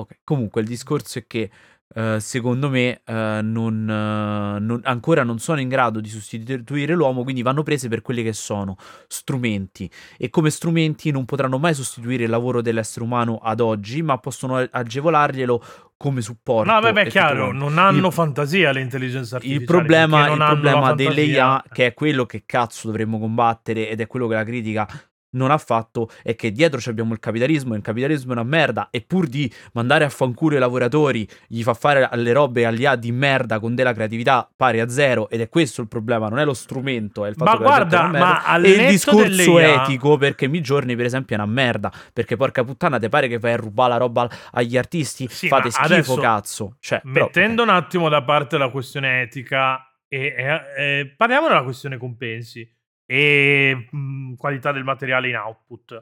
Ok, 0.00 0.18
comunque 0.24 0.60
il 0.60 0.66
discorso 0.66 1.18
è 1.18 1.26
che 1.26 1.50
eh, 1.92 2.18
secondo 2.20 2.70
me 2.70 3.00
eh, 3.04 3.40
non, 3.42 3.82
eh, 3.90 4.60
non- 4.60 4.80
ancora 4.84 5.24
non 5.24 5.40
sono 5.40 5.58
in 5.60 5.68
grado 5.68 5.98
di 6.00 6.08
sostituire 6.08 6.94
l'uomo, 6.94 7.24
quindi 7.24 7.42
vanno 7.42 7.64
prese 7.64 7.88
per 7.88 8.00
quelli 8.00 8.22
che 8.22 8.32
sono 8.32 8.76
strumenti 9.08 9.90
e 10.16 10.30
come 10.30 10.50
strumenti 10.50 11.10
non 11.10 11.24
potranno 11.24 11.58
mai 11.58 11.74
sostituire 11.74 12.24
il 12.24 12.30
lavoro 12.30 12.62
dell'essere 12.62 13.04
umano 13.04 13.38
ad 13.42 13.58
oggi, 13.60 14.02
ma 14.02 14.18
possono 14.18 14.56
agevolarglielo 14.70 15.62
come 15.96 16.22
supporto. 16.22 16.70
No, 16.72 16.80
vabbè, 16.80 17.02
è 17.04 17.08
chiaro, 17.08 17.52
non 17.52 17.76
hanno 17.76 18.06
Il- 18.06 18.12
fantasia 18.12 18.72
le 18.72 18.80
intelligenze 18.80 19.34
artificiali. 19.34 19.62
Il 19.62 19.66
problema, 19.68 20.30
il 20.30 20.36
problema 20.36 20.94
dell'IA, 20.94 21.62
che 21.70 21.86
è 21.86 21.94
quello 21.94 22.24
che 22.24 22.44
cazzo 22.46 22.86
dovremmo 22.86 23.18
combattere 23.18 23.88
ed 23.90 24.00
è 24.00 24.06
quello 24.06 24.26
che 24.26 24.34
la 24.34 24.44
critica 24.44 24.88
non 25.32 25.50
ha 25.50 25.58
fatto, 25.58 26.10
è 26.22 26.34
che 26.34 26.50
dietro 26.52 26.80
abbiamo 26.90 27.12
il 27.12 27.20
capitalismo 27.20 27.74
e 27.74 27.76
il 27.76 27.82
capitalismo 27.82 28.30
è 28.30 28.32
una 28.34 28.42
merda 28.44 28.88
e 28.90 29.02
pur 29.02 29.26
di 29.26 29.52
mandare 29.72 30.04
a 30.04 30.08
fanculo 30.08 30.56
i 30.56 30.58
lavoratori 30.58 31.28
gli 31.46 31.62
fa 31.62 31.74
fare 31.74 32.08
le 32.14 32.32
robe 32.32 32.64
all'IA 32.64 32.96
di 32.96 33.12
merda 33.12 33.58
con 33.60 33.74
della 33.74 33.92
creatività 33.92 34.48
pari 34.54 34.80
a 34.80 34.88
zero 34.88 35.28
ed 35.28 35.40
è 35.40 35.48
questo 35.48 35.80
il 35.82 35.88
problema, 35.88 36.28
non 36.28 36.38
è 36.38 36.44
lo 36.44 36.54
strumento, 36.54 37.24
è 37.24 37.28
il 37.28 37.34
fatto 37.34 37.50
Ma 37.50 37.56
che 37.56 37.62
guarda, 37.62 38.06
ma 38.08 38.42
al 38.44 38.64
e 38.64 38.70
il 38.70 38.88
discorso 38.88 39.58
etico 39.58 40.16
perché 40.16 40.48
Midjourney 40.48 40.96
per 40.96 41.04
esempio 41.04 41.36
è 41.36 41.40
una 41.40 41.50
merda 41.50 41.92
perché 42.12 42.36
porca 42.36 42.64
puttana 42.64 42.98
te 42.98 43.08
pare 43.08 43.28
che 43.28 43.38
vai 43.38 43.52
a 43.52 43.56
rubare 43.56 43.90
la 43.90 43.96
roba 43.98 44.28
agli 44.52 44.76
artisti? 44.76 45.28
Sì, 45.28 45.48
fate 45.48 45.70
schifo 45.70 46.16
cazzo. 46.16 46.76
Cioè, 46.80 47.00
però- 47.00 47.26
Mettendo 47.26 47.62
un 47.62 47.68
attimo 47.68 48.08
da 48.08 48.22
parte 48.22 48.58
la 48.58 48.68
questione 48.70 49.22
etica 49.22 49.84
e, 50.08 50.34
e- 50.36 50.82
e 50.82 51.14
parliamo 51.16 51.46
della 51.48 51.62
questione 51.62 51.96
compensi 51.96 52.68
e 53.10 53.88
mh, 53.90 54.34
qualità 54.34 54.70
del 54.70 54.84
materiale 54.84 55.28
in 55.28 55.34
output. 55.34 56.00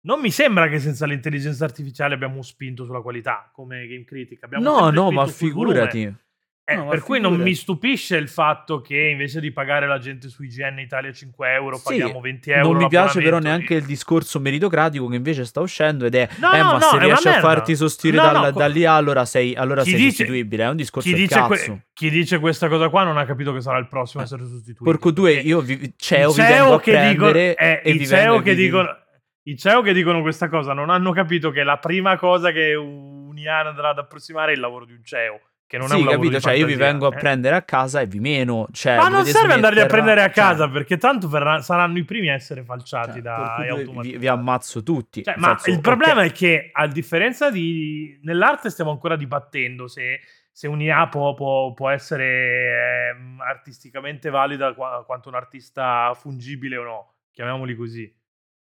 Non 0.00 0.20
mi 0.20 0.32
sembra 0.32 0.66
che 0.66 0.80
senza 0.80 1.06
l'intelligenza 1.06 1.64
artificiale 1.64 2.14
abbiamo 2.14 2.42
spinto 2.42 2.84
sulla 2.84 3.00
qualità 3.00 3.48
come 3.52 3.86
Game 3.86 4.02
Critic. 4.02 4.42
Abbiamo 4.42 4.64
no 4.64 4.90
no 4.90 5.12
ma 5.12 5.26
sul 5.28 5.52
volume. 5.52 6.18
Eh, 6.70 6.76
No, 6.76 6.86
per 6.88 7.00
cui 7.00 7.18
non 7.18 7.34
mi 7.40 7.54
stupisce 7.54 8.16
il 8.16 8.28
fatto 8.28 8.82
che 8.82 8.94
invece 9.08 9.40
di 9.40 9.50
pagare 9.52 9.86
la 9.86 9.96
gente 9.98 10.28
su 10.28 10.42
IGN 10.42 10.78
Italia 10.80 11.10
5 11.10 11.50
euro, 11.54 11.76
Sì, 11.76 11.82
paghiamo 11.84 12.20
20 12.20 12.50
euro. 12.50 12.68
Non 12.72 12.76
mi 12.82 12.88
piace 12.88 13.22
però 13.22 13.38
neanche 13.38 13.72
il 13.72 13.84
discorso 13.86 14.38
meritocratico 14.38 15.08
che 15.08 15.16
invece 15.16 15.46
sta 15.46 15.60
uscendo 15.60 16.04
ed 16.04 16.14
è 16.14 16.28
No, 16.36 16.52
eh, 16.52 16.58
no, 16.58 16.72
ma 16.72 16.80
se 16.80 16.98
riesci 16.98 17.26
a 17.26 17.30
merda. 17.30 17.46
farti 17.48 17.74
sostituire 17.74 18.22
dal- 18.22 18.52
co- 18.52 18.58
dall'IA 18.58 18.92
allora 18.92 19.24
sei, 19.24 19.54
allora 19.54 19.82
Chi 19.82 19.90
sei 19.92 19.98
dice- 19.98 20.10
sostituibile. 20.10 20.64
È 20.64 20.68
un 20.68 20.76
discorso 20.76 21.08
Chi 21.08 21.14
dice, 21.14 21.40
que- 21.40 21.82
chi 21.94 22.10
dice 22.10 22.38
questa 22.38 22.68
cosa 22.68 22.90
qua 22.90 23.02
non 23.02 23.16
ha 23.16 23.24
capito 23.24 23.54
che 23.54 23.62
sarà 23.62 23.78
il 23.78 23.88
prossimo 23.88 24.20
a 24.22 24.26
essere 24.26 24.42
sostituito. 24.44 24.84
Porco 24.84 25.10
due, 25.10 25.32
io 25.32 25.60
vi, 25.62 25.94
CEO 25.96 26.30
i 26.30 26.34
vi 26.34 26.42
CEO 26.42 26.78
che 26.80 27.08
dicono, 27.08 27.30
eh, 27.34 27.56
e 27.82 27.90
i 27.92 28.06
CEO 28.06 28.40
che 28.42 28.54
dicono 28.54 28.88
i 29.44 29.56
CEO 29.56 29.80
che 29.80 29.94
dicono 29.94 30.20
questa 30.20 30.50
cosa 30.50 30.74
non 30.74 30.90
hanno 30.90 31.12
capito 31.12 31.50
che 31.50 31.62
la 31.62 31.78
prima 31.78 32.18
cosa 32.18 32.52
che 32.52 32.74
un 32.74 33.34
IA 33.38 33.60
andrà 33.68 33.88
ad 33.88 33.98
approssimare 33.98 34.50
è 34.52 34.54
il 34.54 34.60
lavoro 34.60 34.84
di 34.84 34.92
un 34.92 35.00
CEO, 35.02 35.40
che 35.68 35.76
non 35.76 35.86
è 35.86 35.90
Sì, 35.90 35.94
un 35.96 36.04
lavoro 36.06 36.22
capito, 36.22 36.40
cioè 36.40 36.54
io 36.54 36.64
vi 36.64 36.74
vengo 36.76 37.08
a 37.08 37.14
eh. 37.14 37.18
prendere 37.18 37.54
a 37.54 37.62
casa 37.62 38.00
e 38.00 38.06
vi 38.06 38.20
meno. 38.20 38.66
Cioè, 38.72 38.96
Ma 38.96 39.08
non 39.08 39.24
serve 39.26 39.52
andarli 39.52 39.80
a 39.80 39.86
prendere 39.86 40.22
a 40.22 40.24
cioè, 40.24 40.32
casa 40.32 40.68
perché 40.70 40.96
tanto 40.96 41.28
verrà- 41.28 41.60
saranno 41.60 41.98
i 41.98 42.04
primi 42.04 42.30
a 42.30 42.32
essere 42.32 42.64
falciati 42.64 43.12
cioè, 43.12 43.20
da 43.20 43.56
vi, 44.00 44.16
vi 44.16 44.26
ammazzo 44.26 44.82
tutti. 44.82 45.22
Cioè, 45.22 45.34
ma 45.36 45.58
senso, 45.58 45.70
il 45.70 45.80
problema 45.80 46.24
è 46.24 46.32
che, 46.32 46.70
a 46.72 46.86
differenza 46.86 47.50
di. 47.50 48.18
Nell'arte 48.22 48.70
stiamo 48.70 48.90
ancora 48.90 49.14
dibattendo 49.14 49.88
se, 49.88 50.20
se 50.50 50.66
un'IA 50.66 51.06
può, 51.08 51.34
può- 51.34 51.74
può 51.74 51.90
essere 51.90 53.10
ehm, 53.12 53.38
artisticamente 53.42 54.30
valida 54.30 54.72
qua- 54.72 55.04
quanto 55.04 55.28
un 55.28 55.34
artista 55.34 56.14
fungibile 56.14 56.78
o 56.78 56.82
no, 56.82 57.14
chiamiamoli 57.30 57.76
così. 57.76 58.10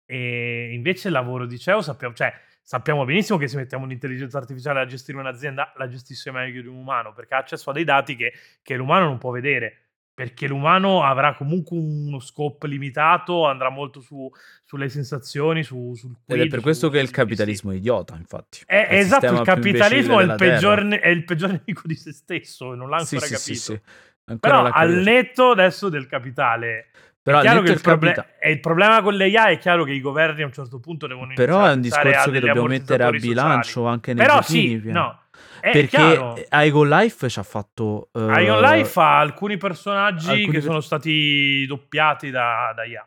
E 0.04 0.70
invece 0.74 1.08
il 1.08 1.14
lavoro 1.14 1.46
di 1.46 1.58
CEO 1.58 1.80
sappiamo, 1.80 2.12
cioè, 2.14 2.30
sappiamo 2.70 3.04
benissimo 3.04 3.36
che 3.36 3.48
se 3.48 3.56
mettiamo 3.56 3.82
un'intelligenza 3.82 4.38
artificiale 4.38 4.78
a 4.78 4.86
gestire 4.86 5.18
un'azienda, 5.18 5.72
la 5.76 5.88
gestisce 5.88 6.30
meglio 6.30 6.62
di 6.62 6.68
un 6.68 6.76
umano, 6.76 7.12
perché 7.12 7.34
ha 7.34 7.38
accesso 7.38 7.70
a 7.70 7.72
dei 7.72 7.82
dati 7.82 8.14
che, 8.14 8.32
che 8.62 8.76
l'umano 8.76 9.06
non 9.06 9.18
può 9.18 9.32
vedere. 9.32 9.86
Perché 10.14 10.46
l'umano 10.46 11.02
avrà 11.02 11.34
comunque 11.34 11.76
uno 11.76 12.20
scope 12.20 12.68
limitato, 12.68 13.44
andrà 13.48 13.70
molto 13.70 14.00
su, 14.00 14.30
sulle 14.64 14.88
sensazioni, 14.88 15.64
su, 15.64 15.94
sul 15.96 16.14
Ed 16.26 16.36
è 16.36 16.38
quid, 16.38 16.50
per 16.50 16.60
questo 16.60 16.86
su- 16.86 16.92
che 16.92 17.00
il 17.00 17.08
su- 17.08 17.12
capitalismo 17.12 17.72
è 17.72 17.74
idiota, 17.74 18.14
infatti. 18.14 18.60
è, 18.64 18.86
È 18.86 18.94
il 18.94 19.00
esatto, 19.00 19.32
il 19.32 19.40
capitalismo 19.40 20.20
è 20.20 20.22
il, 20.22 20.34
peggior, 20.36 20.86
è 20.86 21.08
il 21.08 21.24
peggior 21.24 21.50
nemico 21.50 21.82
di 21.88 21.96
se 21.96 22.12
stesso, 22.12 22.74
non 22.76 22.88
l'ha 22.88 22.98
Sì, 22.98 23.16
ancora 23.16 23.26
sì, 23.26 23.32
capito. 23.34 23.58
sì, 23.58 23.72
sì. 23.72 23.80
Ancora 24.26 24.62
Però 24.62 24.70
al 24.72 24.92
netto 24.92 25.50
adesso 25.50 25.88
del 25.88 26.06
capitale, 26.06 26.90
Però 27.22 27.40
è 27.40 27.54
il, 27.54 27.80
proble- 27.82 28.26
è 28.38 28.48
il 28.48 28.60
problema 28.60 29.02
con 29.02 29.14
le 29.14 29.24
AI 29.36 29.54
è 29.54 29.58
chiaro 29.58 29.84
che 29.84 29.92
i 29.92 30.00
governi 30.00 30.42
a 30.42 30.46
un 30.46 30.52
certo 30.52 30.80
punto 30.80 31.06
devono 31.06 31.32
Però 31.34 31.56
iniziare 31.58 31.68
è 31.68 31.70
a 31.70 31.74
un 31.74 31.80
discorso 31.82 32.30
che 32.30 32.40
dobbiamo 32.40 32.66
mettere 32.66 33.04
a 33.04 33.10
bilancio 33.10 33.68
sociali. 33.68 33.92
anche 33.92 34.14
nei 34.14 34.24
Però 34.24 34.40
votini, 34.40 34.80
sì, 34.80 34.90
no, 34.90 35.20
è 35.60 35.70
Perché 35.70 35.86
chiaro. 35.88 36.34
Igon 36.50 36.88
Life 36.88 37.28
ci 37.28 37.38
ha 37.38 37.42
fatto. 37.42 38.08
eh, 38.14 38.42
Ion 38.44 38.60
Life 38.62 38.98
ha 38.98 39.18
alcuni 39.18 39.58
personaggi 39.58 40.28
alcuni 40.30 40.46
che 40.46 40.52
per- 40.52 40.62
sono 40.62 40.80
stati 40.80 41.66
doppiati 41.66 42.30
da, 42.30 42.72
da 42.74 42.84
IA. 42.84 43.04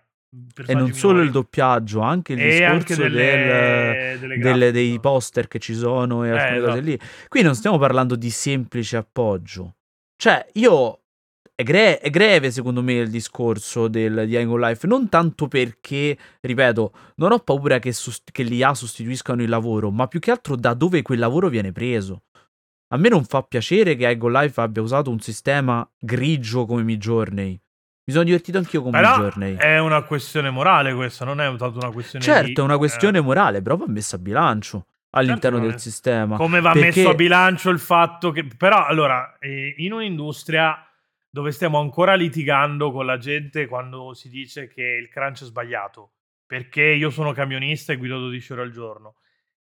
E 0.66 0.74
non 0.74 0.92
solo 0.94 1.14
minori. 1.14 1.26
il 1.28 1.32
doppiaggio, 1.32 2.00
anche 2.02 2.34
il 2.34 2.40
E 2.40 2.50
discorso 2.50 2.72
anche 2.74 2.96
delle- 2.96 3.20
del- 3.38 4.20
delle 4.20 4.38
delle- 4.40 4.72
dei 4.72 5.00
poster 5.00 5.48
che 5.48 5.60
ci 5.60 5.74
sono 5.76 6.24
e 6.24 6.30
Eh, 6.30 6.32
alcune 6.32 6.60
cose 6.60 6.72
esatto. 6.72 6.86
lì. 6.86 7.00
Qui 7.28 7.42
non 7.42 7.56
stiamo 7.56 7.78
parlando 7.78 8.16
di 8.16 8.30
semplice 8.30 8.98
appoggio. 8.98 9.76
Cioè, 10.16 10.46
io. 10.54 11.00
È, 11.56 11.62
gre- 11.62 12.00
è 12.00 12.10
greve 12.10 12.50
secondo 12.50 12.82
me 12.82 12.94
il 12.94 13.10
discorso 13.12 13.88
del, 13.88 14.26
di 14.28 14.36
Igon 14.38 14.60
Life, 14.60 14.88
non 14.88 15.08
tanto 15.08 15.48
perché, 15.48 16.18
ripeto, 16.42 16.92
non 17.18 17.32
ho 17.32 17.40
paura 17.40 17.78
che, 17.78 17.92
sost- 17.94 18.32
che 18.32 18.42
l'IA 18.42 18.74
sostituiscano 18.74 19.44
il 19.44 19.50
lavoro, 19.50 19.92
ma 19.92 20.08
più 20.08 20.20
che 20.20 20.32
altro 20.32 20.56
da 20.56 20.74
dove 20.74 21.04
quel 21.04 21.20
lavoro 21.20 21.50
viene 21.50 21.72
preso. 21.72 22.24
A 22.94 22.98
me 22.98 23.10
non 23.10 23.24
fa 23.24 23.44
piacere 23.44 23.96
che 23.96 24.10
Igon 24.10 24.32
Life 24.32 24.60
abbia 24.60 24.82
usato 24.82 25.12
un 25.12 25.20
sistema 25.20 25.88
grigio 26.00 26.66
come 26.66 26.82
Midjourney. 26.84 27.52
Mi 28.06 28.12
sono 28.14 28.24
divertito 28.26 28.58
anch'io 28.58 28.82
con 28.82 28.92
Però 28.92 29.12
Midjourney. 29.12 29.56
è 29.56 29.80
una 29.80 30.02
questione 30.02 30.50
morale 30.50 30.94
questa, 30.94 31.24
non 31.24 31.40
è 31.40 31.46
tanto 31.56 31.78
una 31.78 31.92
questione 31.92 32.26
Certo, 32.26 32.48
di- 32.48 32.54
è 32.54 32.62
una 32.62 32.78
questione 32.78 33.20
eh, 33.20 33.22
morale, 33.22 33.62
però 33.62 33.78
va 33.78 33.86
messa 33.88 34.16
a 34.16 34.20
bilancio 34.20 34.86
all'interno 35.12 35.58
Certo, 35.60 35.60
del 35.60 35.68
come- 35.70 35.80
sistema. 35.80 36.36
come 36.38 36.62
va 36.62 36.72
perché- 36.72 36.88
messo 37.00 37.10
a 37.12 37.14
bilancio 37.16 37.70
il 37.70 37.80
fatto 37.80 38.32
che 38.32 38.46
però 38.58 38.86
allora 38.86 39.38
eh, 39.40 39.76
in 39.78 39.94
un'industria 39.94 40.84
dove 41.34 41.50
stiamo 41.50 41.80
ancora 41.80 42.14
litigando 42.14 42.92
con 42.92 43.08
la 43.08 43.18
gente 43.18 43.66
quando 43.66 44.14
si 44.14 44.30
dice 44.30 44.68
che 44.68 44.84
il 44.84 45.10
crunch 45.10 45.42
è 45.42 45.46
sbagliato 45.46 46.12
perché 46.46 46.84
io 46.84 47.10
sono 47.10 47.32
camionista 47.32 47.92
e 47.92 47.96
guido 47.96 48.20
12 48.20 48.54
ore 48.54 48.62
al 48.62 48.70
giorno. 48.70 49.16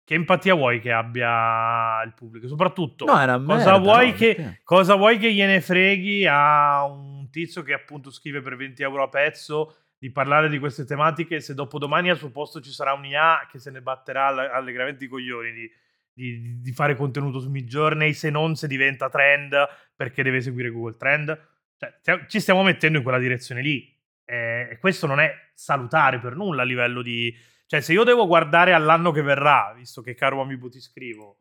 Che 0.05 0.13
empatia 0.13 0.53
vuoi 0.53 0.79
che 0.79 0.93
abbia 0.93 2.01
il 2.05 2.13
pubblico? 2.13 2.47
Soprattutto 2.47 3.03
No, 3.03 3.11
cosa, 3.15 3.37
merda, 3.37 3.77
vuoi 3.79 4.11
no, 4.11 4.13
che, 4.13 4.61
cosa 4.63 4.95
vuoi 4.95 5.17
che 5.17 5.33
gliene 5.33 5.59
freghi 5.59 6.25
a 6.25 6.85
un 6.85 7.29
tizio 7.29 7.63
che 7.63 7.73
appunto 7.73 8.11
scrive 8.11 8.39
per 8.39 8.55
20 8.55 8.81
euro 8.83 9.03
a 9.03 9.09
pezzo 9.09 9.75
di 9.97 10.09
parlare 10.09 10.47
di 10.47 10.59
queste 10.59 10.85
tematiche? 10.85 11.41
Se 11.41 11.53
dopo 11.53 11.79
domani 11.79 12.09
al 12.09 12.15
suo 12.15 12.31
posto 12.31 12.61
ci 12.61 12.71
sarà 12.71 12.93
un 12.93 13.03
IA 13.03 13.45
che 13.51 13.59
se 13.59 13.71
ne 13.71 13.81
batterà 13.81 14.27
all- 14.27 14.49
allegramente 14.53 15.03
i 15.03 15.09
coglioni 15.09 15.51
di, 15.51 15.69
di- 16.13 16.61
di 16.61 16.71
fare 16.71 16.95
contenuto 16.95 17.41
su 17.41 17.49
Midjourney 17.49 18.13
se 18.13 18.29
non 18.29 18.55
se 18.55 18.67
diventa 18.69 19.09
trend 19.09 19.53
perché 19.93 20.23
deve 20.23 20.39
seguire 20.39 20.69
Google 20.69 20.95
Trend 20.95 21.55
cioè, 22.01 22.25
ci 22.27 22.39
stiamo 22.39 22.63
mettendo 22.63 22.97
in 22.97 23.03
quella 23.03 23.19
direzione 23.19 23.61
lì 23.61 23.95
Eh, 24.25 24.69
e 24.71 24.77
questo 24.79 25.07
non 25.07 25.19
è 25.19 25.33
salutare 25.53 26.19
per 26.19 26.35
nulla 26.35 26.63
a 26.63 26.65
livello 26.65 27.01
di 27.01 27.33
cioè 27.65 27.81
se 27.81 27.93
io 27.93 28.03
devo 28.03 28.27
guardare 28.27 28.73
all'anno 28.73 29.11
che 29.11 29.21
verrà 29.21 29.73
visto 29.75 30.01
che 30.01 30.13
caro 30.13 30.41
amico 30.41 30.69
ti 30.69 30.79
scrivo 30.81 31.39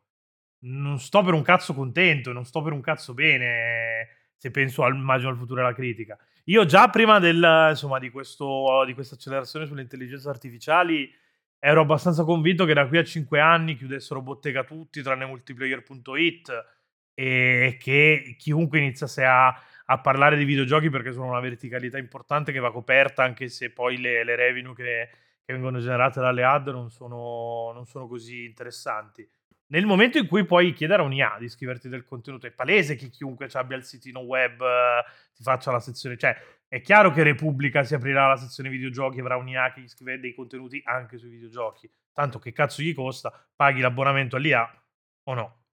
non 0.59 0.99
sto 0.99 1.21
per 1.21 1.33
un 1.33 1.43
cazzo 1.43 1.73
contento, 1.73 2.31
non 2.31 2.45
sto 2.45 2.61
per 2.61 2.73
un 2.73 2.81
cazzo 2.81 3.13
bene 3.13 4.07
se 4.35 4.51
penso 4.51 4.83
al, 4.83 4.95
immagino 4.95 5.29
al 5.29 5.37
futuro 5.37 5.61
della 5.61 5.73
critica. 5.73 6.17
Io 6.45 6.65
già 6.65 6.89
prima 6.89 7.19
del, 7.19 7.67
insomma, 7.69 7.99
di, 7.99 8.09
questo, 8.09 8.83
di 8.85 8.93
questa 8.93 9.15
accelerazione 9.15 9.65
sulle 9.65 9.81
intelligenze 9.81 10.29
artificiali 10.29 11.11
ero 11.59 11.81
abbastanza 11.81 12.23
convinto 12.23 12.65
che 12.65 12.73
da 12.73 12.87
qui 12.87 12.99
a 12.99 13.03
5 13.03 13.39
anni 13.39 13.75
chiudessero 13.75 14.21
bottega 14.21 14.63
tutti 14.63 15.01
tranne 15.01 15.25
multiplayer.it 15.25 16.65
e 17.13 17.77
che 17.79 18.35
chiunque 18.37 18.77
iniziasse 18.77 19.25
a, 19.25 19.47
a 19.89 19.99
parlare 19.99 20.37
di 20.37 20.43
videogiochi 20.43 20.89
perché 20.89 21.11
sono 21.11 21.27
una 21.27 21.39
verticalità 21.39 21.97
importante 21.97 22.51
che 22.51 22.59
va 22.59 22.71
coperta 22.71 23.23
anche 23.23 23.47
se 23.49 23.71
poi 23.71 23.97
le, 23.97 24.23
le 24.23 24.35
revenue 24.35 24.73
che, 24.73 25.09
che 25.43 25.53
vengono 25.53 25.79
generate 25.79 26.19
dalle 26.19 26.43
ad 26.43 26.67
non 26.67 26.89
sono, 26.89 27.71
non 27.73 27.85
sono 27.85 28.07
così 28.07 28.45
interessanti. 28.45 29.27
Nel 29.69 29.85
momento 29.85 30.17
in 30.17 30.27
cui 30.27 30.45
puoi 30.45 30.71
chiedere 30.73 31.01
a 31.01 31.05
un 31.05 31.13
IA 31.13 31.37
di 31.39 31.49
scriverti 31.49 31.89
del 31.89 32.05
contenuto, 32.05 32.47
è 32.47 32.51
palese 32.51 32.95
che 32.95 33.09
chiunque 33.09 33.49
abbia 33.53 33.75
il 33.75 33.83
sitino 33.83 34.21
web 34.21 34.61
eh, 34.61 35.03
ti 35.33 35.43
faccia 35.43 35.71
la 35.71 35.79
sezione. 35.79 36.17
Cioè, 36.17 36.35
È 36.69 36.81
chiaro 36.81 37.11
che 37.11 37.23
Repubblica 37.23 37.83
si 37.83 37.93
aprirà 37.93 38.27
la 38.27 38.37
sezione 38.37 38.69
videogiochi, 38.69 39.19
avrà 39.19 39.35
un 39.35 39.47
IA 39.47 39.73
che 39.73 39.81
gli 39.81 39.89
scrive 39.89 40.19
dei 40.19 40.33
contenuti 40.33 40.81
anche 40.85 41.17
sui 41.17 41.29
videogiochi. 41.29 41.89
Tanto 42.13 42.39
che 42.39 42.53
cazzo 42.53 42.81
gli 42.81 42.93
costa? 42.93 43.31
Paghi 43.55 43.81
l'abbonamento 43.81 44.37
all'IA 44.37 44.83
o 45.23 45.33
no? 45.33 45.66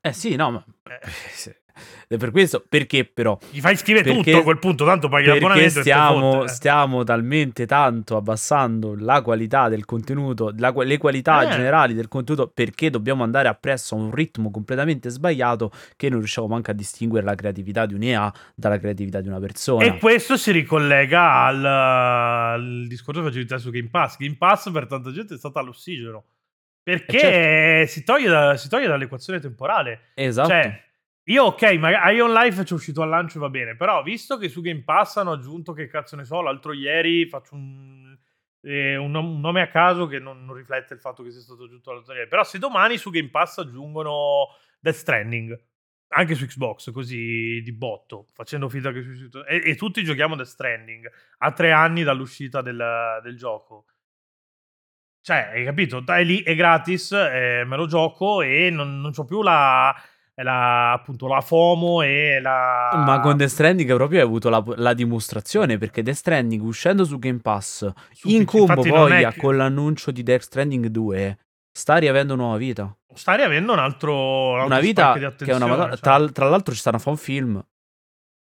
Eh 0.00 0.12
sì, 0.12 0.34
no, 0.36 0.50
ma... 0.50 0.64
Eh. 0.84 1.54
È 2.06 2.16
per 2.16 2.30
questo, 2.30 2.64
perché 2.68 3.04
però? 3.04 3.38
Gli 3.50 3.60
fai 3.60 3.76
scrivere 3.76 4.04
Perché- 4.12 4.30
tutto 4.32 4.38
a 4.38 4.42
quel 4.42 4.58
punto, 4.58 4.84
tanto 4.84 5.08
paghi 5.08 5.28
l'abbonamento 5.28 5.80
stiamo, 5.80 6.44
eh. 6.44 6.48
stiamo 6.48 7.04
talmente 7.04 7.66
tanto 7.66 8.16
abbassando 8.16 8.94
la 8.98 9.22
qualità 9.22 9.68
del 9.68 9.84
contenuto, 9.84 10.52
la 10.58 10.74
le 10.76 10.98
qualità 10.98 11.42
Eh. 11.42 11.50
generali 11.50 11.94
del 11.94 12.08
contenuto, 12.08 12.48
perché 12.52 12.90
dobbiamo 12.90 13.22
andare 13.22 13.48
appresso 13.48 13.94
a 13.94 13.98
un 13.98 14.10
ritmo 14.10 14.50
completamente 14.50 15.08
sbagliato 15.08 15.70
che 15.96 16.08
non 16.08 16.18
riusciamo 16.18 16.48
manco 16.48 16.70
a 16.70 16.74
distinguere 16.74 17.24
la 17.24 17.34
creatività 17.34 17.86
di 17.86 17.94
un'EA 17.94 18.32
dalla 18.54 18.78
creatività 18.78 19.20
di 19.20 19.28
una 19.28 19.38
persona. 19.38 19.84
E 19.84 19.98
questo 19.98 20.36
si 20.36 20.50
ricollega 20.50 21.44
al, 21.44 21.64
al 21.64 22.86
discorso 22.88 23.22
che 23.22 23.28
facevi 23.28 23.58
su 23.58 23.70
Game 23.70 23.88
Pass. 23.88 24.16
Game 24.18 24.36
Pass 24.36 24.70
per 24.70 24.86
tanta 24.86 25.12
gente 25.12 25.34
è 25.34 25.38
stata 25.38 25.60
l'ossigeno. 25.62 26.24
Perché 26.82 27.80
Eh, 27.82 27.86
si, 27.86 28.02
toglie 28.04 28.28
da- 28.28 28.56
si 28.56 28.68
toglie 28.68 28.86
dall'equazione 28.86 29.38
temporale. 29.38 30.10
Esatto. 30.14 30.48
Cioè, 30.48 30.84
io 31.24 31.44
ok, 31.44 31.62
magari 31.74 32.16
Ion 32.16 32.32
Life 32.32 32.64
ci 32.64 32.72
è 32.72 32.76
uscito 32.76 33.02
al 33.02 33.08
lancio 33.08 33.38
va 33.38 33.48
bene, 33.50 33.76
però 33.76 34.02
visto 34.02 34.36
che 34.38 34.48
su 34.48 34.60
Game 34.62 34.82
Pass 34.82 35.16
hanno 35.18 35.32
aggiunto 35.32 35.72
che 35.72 35.86
cazzo 35.86 36.16
ne 36.16 36.24
so, 36.24 36.40
l'altro 36.40 36.72
ieri 36.72 37.26
faccio 37.28 37.54
un, 37.54 38.16
eh, 38.62 38.96
un, 38.96 39.10
nom- 39.10 39.34
un 39.34 39.40
nome 39.40 39.60
a 39.60 39.68
caso 39.68 40.06
che 40.06 40.18
non, 40.18 40.44
non 40.44 40.56
riflette 40.56 40.94
il 40.94 41.00
fatto 41.00 41.22
che 41.22 41.30
sia 41.30 41.40
stato 41.42 41.64
aggiunto 41.64 41.92
l'altro 41.92 42.14
ieri, 42.14 42.26
però 42.28 42.42
se 42.42 42.58
domani 42.58 42.96
su 42.96 43.10
Game 43.10 43.28
Pass 43.28 43.58
aggiungono 43.58 44.48
Death 44.80 44.96
Stranding, 44.96 45.56
anche 46.12 46.34
su 46.34 46.44
Xbox, 46.46 46.90
così 46.90 47.60
di 47.62 47.72
botto, 47.72 48.26
facendo 48.32 48.68
finta 48.68 48.90
che 48.90 49.04
e, 49.46 49.62
e 49.70 49.76
tutti 49.76 50.02
giochiamo 50.02 50.34
Death 50.34 50.48
Stranding, 50.48 51.08
a 51.38 51.52
tre 51.52 51.70
anni 51.70 52.02
dall'uscita 52.02 52.60
del, 52.62 53.20
del 53.22 53.36
gioco. 53.36 53.84
Cioè, 55.22 55.50
hai 55.54 55.64
capito? 55.64 56.00
Dai 56.00 56.24
lì, 56.24 56.42
è 56.42 56.54
gratis, 56.54 57.12
eh, 57.12 57.62
me 57.66 57.76
lo 57.76 57.86
gioco 57.86 58.40
e 58.42 58.70
non, 58.70 59.00
non 59.00 59.12
c'ho 59.12 59.24
più 59.24 59.42
la, 59.42 59.94
la, 60.36 60.92
appunto, 60.92 61.26
la 61.28 61.40
FOMO 61.42 62.00
e 62.02 62.40
la... 62.40 62.90
Ma 63.04 63.20
con 63.20 63.36
Death 63.36 63.50
Stranding 63.50 63.94
proprio 63.94 64.20
hai 64.20 64.24
avuto 64.24 64.48
la, 64.48 64.62
la 64.76 64.94
dimostrazione 64.94 65.76
perché 65.76 66.02
Death 66.02 66.16
Stranding 66.16 66.62
uscendo 66.62 67.04
su 67.04 67.18
Game 67.18 67.40
Pass 67.40 67.90
Su 68.12 68.28
in 68.28 68.44
combo 68.46 68.82
poi 68.82 69.24
che- 69.26 69.36
con 69.38 69.56
l'annuncio 69.56 70.10
di 70.10 70.22
Death 70.22 70.42
Stranding 70.42 70.86
2 70.86 71.38
sta 71.70 71.96
riavendo 71.96 72.34
nuova 72.34 72.56
vita. 72.56 72.94
Sta 73.12 73.34
riavendo 73.34 73.72
un 73.72 73.78
altro... 73.78 74.52
un 74.52 74.62
Una 74.62 74.80
vita 74.80 75.12
che 75.12 75.44
è 75.44 75.54
una 75.54 75.88
cioè. 75.90 75.98
tra, 75.98 76.28
tra 76.30 76.48
l'altro 76.48 76.72
ci 76.72 76.80
stanno 76.80 76.96
a 76.96 77.00
fare 77.00 77.10
un 77.10 77.16
film. 77.22 77.64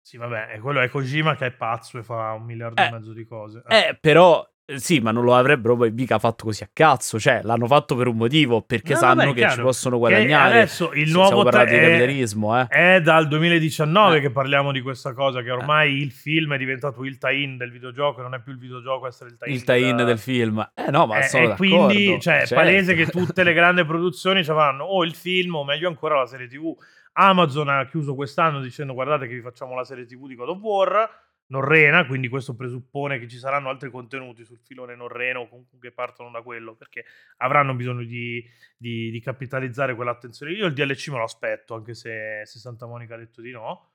Sì, 0.03 0.17
vabbè, 0.17 0.53
e 0.55 0.59
quello 0.59 0.81
è 0.81 0.89
Kojima 0.89 1.35
che 1.35 1.45
è 1.47 1.51
pazzo 1.51 1.97
e 1.97 2.03
fa 2.03 2.33
un 2.33 2.43
miliardo 2.43 2.81
e 2.81 2.85
Eh, 2.85 2.91
mezzo 2.91 3.13
di 3.13 3.23
cose. 3.25 3.63
Eh, 3.67 3.97
però 3.99 4.45
sì, 4.77 4.99
ma 4.99 5.11
non 5.11 5.23
lo 5.23 5.35
avrebbero 5.35 5.75
poi 5.75 5.91
mica 5.91 6.19
fatto 6.19 6.45
così 6.45 6.63
a 6.63 6.69
cazzo. 6.71 7.19
Cioè, 7.19 7.41
l'hanno 7.43 7.67
fatto 7.67 7.95
per 7.95 8.07
un 8.07 8.17
motivo, 8.17 8.61
perché 8.61 8.93
No, 8.93 8.99
sanno 8.99 9.15
vabbè, 9.15 9.27
che 9.33 9.39
chiaro. 9.39 9.53
ci 9.55 9.61
possono 9.61 9.97
guadagnare. 9.97 10.53
adesso 10.53 10.91
il 10.93 11.11
nuovo 11.11 11.43
tre- 11.49 11.65
di 11.65 11.75
è- 11.75 11.81
capitalismo, 11.81 12.59
eh. 12.59 12.67
È 12.67 13.01
dal 13.01 13.27
2019 13.27 14.17
Eh. 14.17 14.21
che 14.21 14.29
parliamo 14.31 14.71
di 14.71 14.81
questa 14.81 15.13
cosa, 15.13 15.41
che 15.41 15.51
ormai 15.51 15.97
il 16.01 16.11
film 16.11 16.53
è 16.53 16.57
diventato 16.57 17.03
il 17.03 17.17
tie-in 17.17 17.57
del 17.57 17.71
videogioco, 17.71 18.21
non 18.21 18.33
è 18.33 18.41
più 18.41 18.51
il 18.51 18.59
videogioco 18.59 19.07
essere 19.07 19.29
il 19.31 19.37
tie-in. 19.37 19.55
Il 19.55 19.63
tie-in 19.63 19.95
da- 19.97 20.03
del 20.03 20.19
film. 20.19 20.71
Eh 20.75 20.91
no, 20.91 21.05
ma 21.05 21.19
Eh, 21.19 21.23
sono 21.23 21.43
e 21.43 21.47
d'accordo. 21.47 21.85
quindi 21.87 22.19
cioè, 22.21 22.35
è 22.35 22.45
certo. 22.45 22.55
palese 22.55 22.93
che 22.95 23.05
tutte 23.07 23.43
le 23.43 23.53
grandi 23.53 23.83
produzioni 23.85 24.43
ci 24.43 24.51
avranno 24.51 24.83
o 24.83 25.03
il 25.03 25.13
film 25.15 25.55
o 25.55 25.63
meglio 25.63 25.87
ancora 25.87 26.17
la 26.17 26.25
serie 26.25 26.47
tv. 26.47 26.75
Amazon 27.13 27.67
ha 27.67 27.85
chiuso 27.87 28.15
quest'anno 28.15 28.61
dicendo 28.61 28.93
guardate 28.93 29.27
che 29.27 29.33
vi 29.33 29.41
facciamo 29.41 29.75
la 29.75 29.83
serie 29.83 30.05
tv 30.05 30.27
di 30.27 30.35
God 30.35 30.47
of 30.49 30.59
War, 30.61 31.09
Norrena, 31.51 32.05
quindi 32.05 32.29
questo 32.29 32.55
presuppone 32.55 33.19
che 33.19 33.27
ci 33.27 33.37
saranno 33.37 33.69
altri 33.69 33.91
contenuti 33.91 34.45
sul 34.45 34.59
filone 34.59 34.95
Norreno 34.95 35.41
o 35.41 35.49
comunque 35.49 35.77
che 35.79 35.91
partono 35.91 36.31
da 36.31 36.41
quello 36.41 36.75
perché 36.75 37.03
avranno 37.37 37.73
bisogno 37.75 38.03
di, 38.03 38.43
di- 38.77 39.11
di 39.11 39.19
capitalizzare 39.19 39.93
quell'attenzione. 39.93 40.53
Io 40.53 40.65
il 40.65 40.73
DLC 40.73 41.09
me 41.09 41.17
lo 41.17 41.23
aspetto 41.23 41.75
anche 41.75 41.93
se, 41.93 42.41
se 42.45 42.59
Santa 42.59 42.85
Monica 42.87 43.15
ha 43.15 43.17
detto 43.17 43.41
di 43.41 43.51
no. 43.51 43.89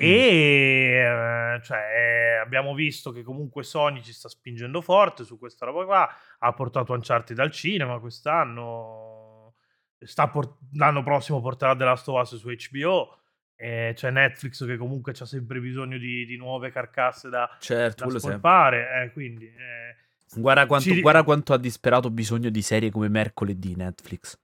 E 0.00 0.06
eh, 0.06 1.60
cioè, 1.62 1.78
eh, 1.78 2.36
abbiamo 2.36 2.72
visto 2.72 3.10
che 3.10 3.22
comunque 3.22 3.64
Sony 3.64 4.00
ci 4.00 4.12
sta 4.12 4.28
spingendo 4.28 4.80
forte 4.80 5.24
su 5.24 5.38
questa 5.38 5.66
roba 5.66 5.84
qua. 5.84 6.08
Ha 6.38 6.52
portato 6.52 6.92
Uncharted 6.92 7.38
al 7.38 7.50
cinema 7.50 7.98
quest'anno. 7.98 9.56
Sta 9.98 10.28
por- 10.28 10.56
l'anno 10.74 11.02
prossimo 11.02 11.40
porterà 11.40 11.74
The 11.76 11.84
Last 11.84 12.08
of 12.08 12.20
Us 12.20 12.36
su 12.36 12.48
HBO. 12.48 13.17
E 13.60 13.92
c'è 13.96 14.10
Netflix 14.10 14.64
che 14.64 14.76
comunque 14.76 15.12
ha 15.18 15.24
sempre 15.24 15.58
bisogno 15.58 15.98
di, 15.98 16.24
di 16.24 16.36
nuove 16.36 16.70
carcasse 16.70 17.28
da, 17.28 17.50
Certo, 17.58 18.06
da 18.06 18.18
spolpare. 18.18 19.02
eh, 19.02 19.12
quindi, 19.12 19.46
eh, 19.46 19.96
Guarda 20.36 20.66
quanto, 20.66 20.90
Ci- 20.90 21.00
guarda 21.00 21.24
quanto 21.24 21.52
ha 21.54 21.58
disperato 21.58 22.10
bisogno 22.10 22.50
di 22.50 22.62
serie 22.62 22.90
come 22.90 23.08
mercoledì 23.08 23.74
Netflix. 23.74 24.38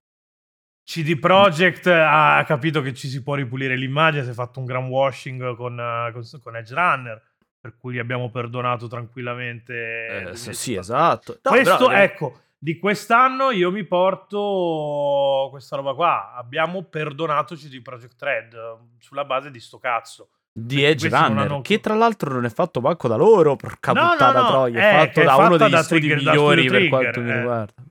CD 0.82 1.18
Projekt 1.18 1.86
ha 1.86 2.42
capito 2.46 2.82
che 2.82 2.92
ci 2.92 3.08
si 3.08 3.22
può 3.22 3.34
ripulire 3.34 3.76
l'immagine, 3.76 4.24
si 4.24 4.30
è 4.30 4.34
fatto 4.34 4.58
un 4.60 4.66
gran 4.66 4.86
washing 4.86 5.54
con, 5.54 5.78
eh, 5.78 6.10
con, 6.12 6.22
con 6.42 6.56
Edge 6.56 6.74
Runner, 6.74 7.22
per 7.60 7.76
cui 7.76 7.94
gli 7.94 7.98
abbiamo 7.98 8.30
perdonato 8.30 8.86
tranquillamente. 8.88 9.72
Eh, 9.72 10.30
il 10.30 10.36
sì, 10.36 10.50
2018. 10.50 10.52
sì, 10.56 10.74
esatto. 10.74 11.38
No, 11.42 11.50
Questo, 11.50 11.76
però, 11.86 11.92
eh, 11.92 12.02
ecco, 12.02 12.40
di 12.64 12.78
quest'anno 12.78 13.50
io 13.50 13.70
mi 13.70 13.84
porto 13.84 15.48
questa 15.50 15.76
roba 15.76 15.92
qua. 15.92 16.32
Abbiamo 16.34 16.82
perdonato 16.84 17.54
CD 17.56 17.82
Projekt 17.82 18.22
Red 18.22 18.54
eh, 18.54 18.76
sulla 19.00 19.24
base 19.26 19.50
di 19.50 19.60
sto 19.60 19.78
cazzo. 19.78 20.30
di 20.56 20.82
Edge 20.84 21.08
Runner, 21.08 21.46
hanno- 21.50 21.60
che 21.62 21.80
tra 21.80 21.94
l'altro 21.94 22.32
non 22.32 22.44
è 22.44 22.48
fatto 22.48 22.80
manco 22.80 23.06
da 23.08 23.16
loro, 23.16 23.56
porca 23.56 23.92
No, 23.92 24.02
no, 24.02 24.08
puttana 24.10 24.40
no, 24.40 24.46
troia, 24.46 24.78
eh, 24.78 24.90
è 24.90 24.98
fatto 24.98 25.12
che 25.12 25.22
è 25.22 25.24
da 25.24 25.36
uno 25.36 25.56
degli 25.56 25.70
da 25.70 25.82
studi 25.82 26.00
Trigger- 26.08 26.18
migliori 26.24 26.66
per 26.68 26.88
quanto 26.88 27.10
Trigger, 27.10 27.24
mi 27.24 27.30
eh. 27.30 27.36
riguarda. 27.40 27.83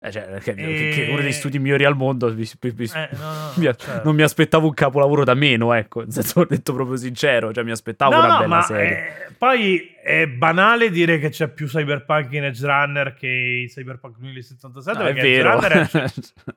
Eh. 0.00 0.12
Cioè, 0.12 0.38
che, 0.40 0.50
E- 0.52 0.90
che 0.94 1.06
uno 1.10 1.20
degli 1.20 1.32
studi 1.32 1.58
migliori 1.58 1.84
al 1.84 1.96
mondo 1.96 2.32
mi- 2.32 2.48
mi- 2.60 2.72
mi- 2.76 2.84
Eh, 2.94 3.08
no, 3.12 3.32
no, 3.32 3.52
mi- 3.56 3.64
certo. 3.64 4.00
non 4.04 4.14
mi 4.14 4.22
aspettavo 4.22 4.66
un 4.68 4.74
capolavoro 4.74 5.24
da 5.24 5.34
meno, 5.34 5.72
ecco, 5.72 6.00
nel 6.02 6.12
senso, 6.12 6.40
ho 6.40 6.44
detto 6.44 6.72
proprio 6.72 6.96
sincero, 6.96 7.52
cioè 7.52 7.64
mi 7.64 7.72
aspettavo 7.72 8.12
No, 8.14 8.24
una 8.24 8.38
bella 8.38 8.62
serie. 8.62 9.26
eh, 9.26 9.32
poi 9.36 9.92
è 10.00 10.28
banale 10.28 10.90
dire 10.90 11.18
che 11.18 11.30
c'è 11.30 11.48
più 11.48 11.66
Cyberpunk 11.66 12.32
in 12.32 12.44
Edge 12.44 12.64
Runner 12.64 13.12
che 13.14 13.26
in 13.62 13.66
Cyberpunk 13.68 14.18
2077. 14.18 14.98
No, 15.02 15.04
è 15.08 15.12
perché 15.14 15.28
Edge 15.34 15.42
vero. 15.42 15.60
È, 15.60 16.10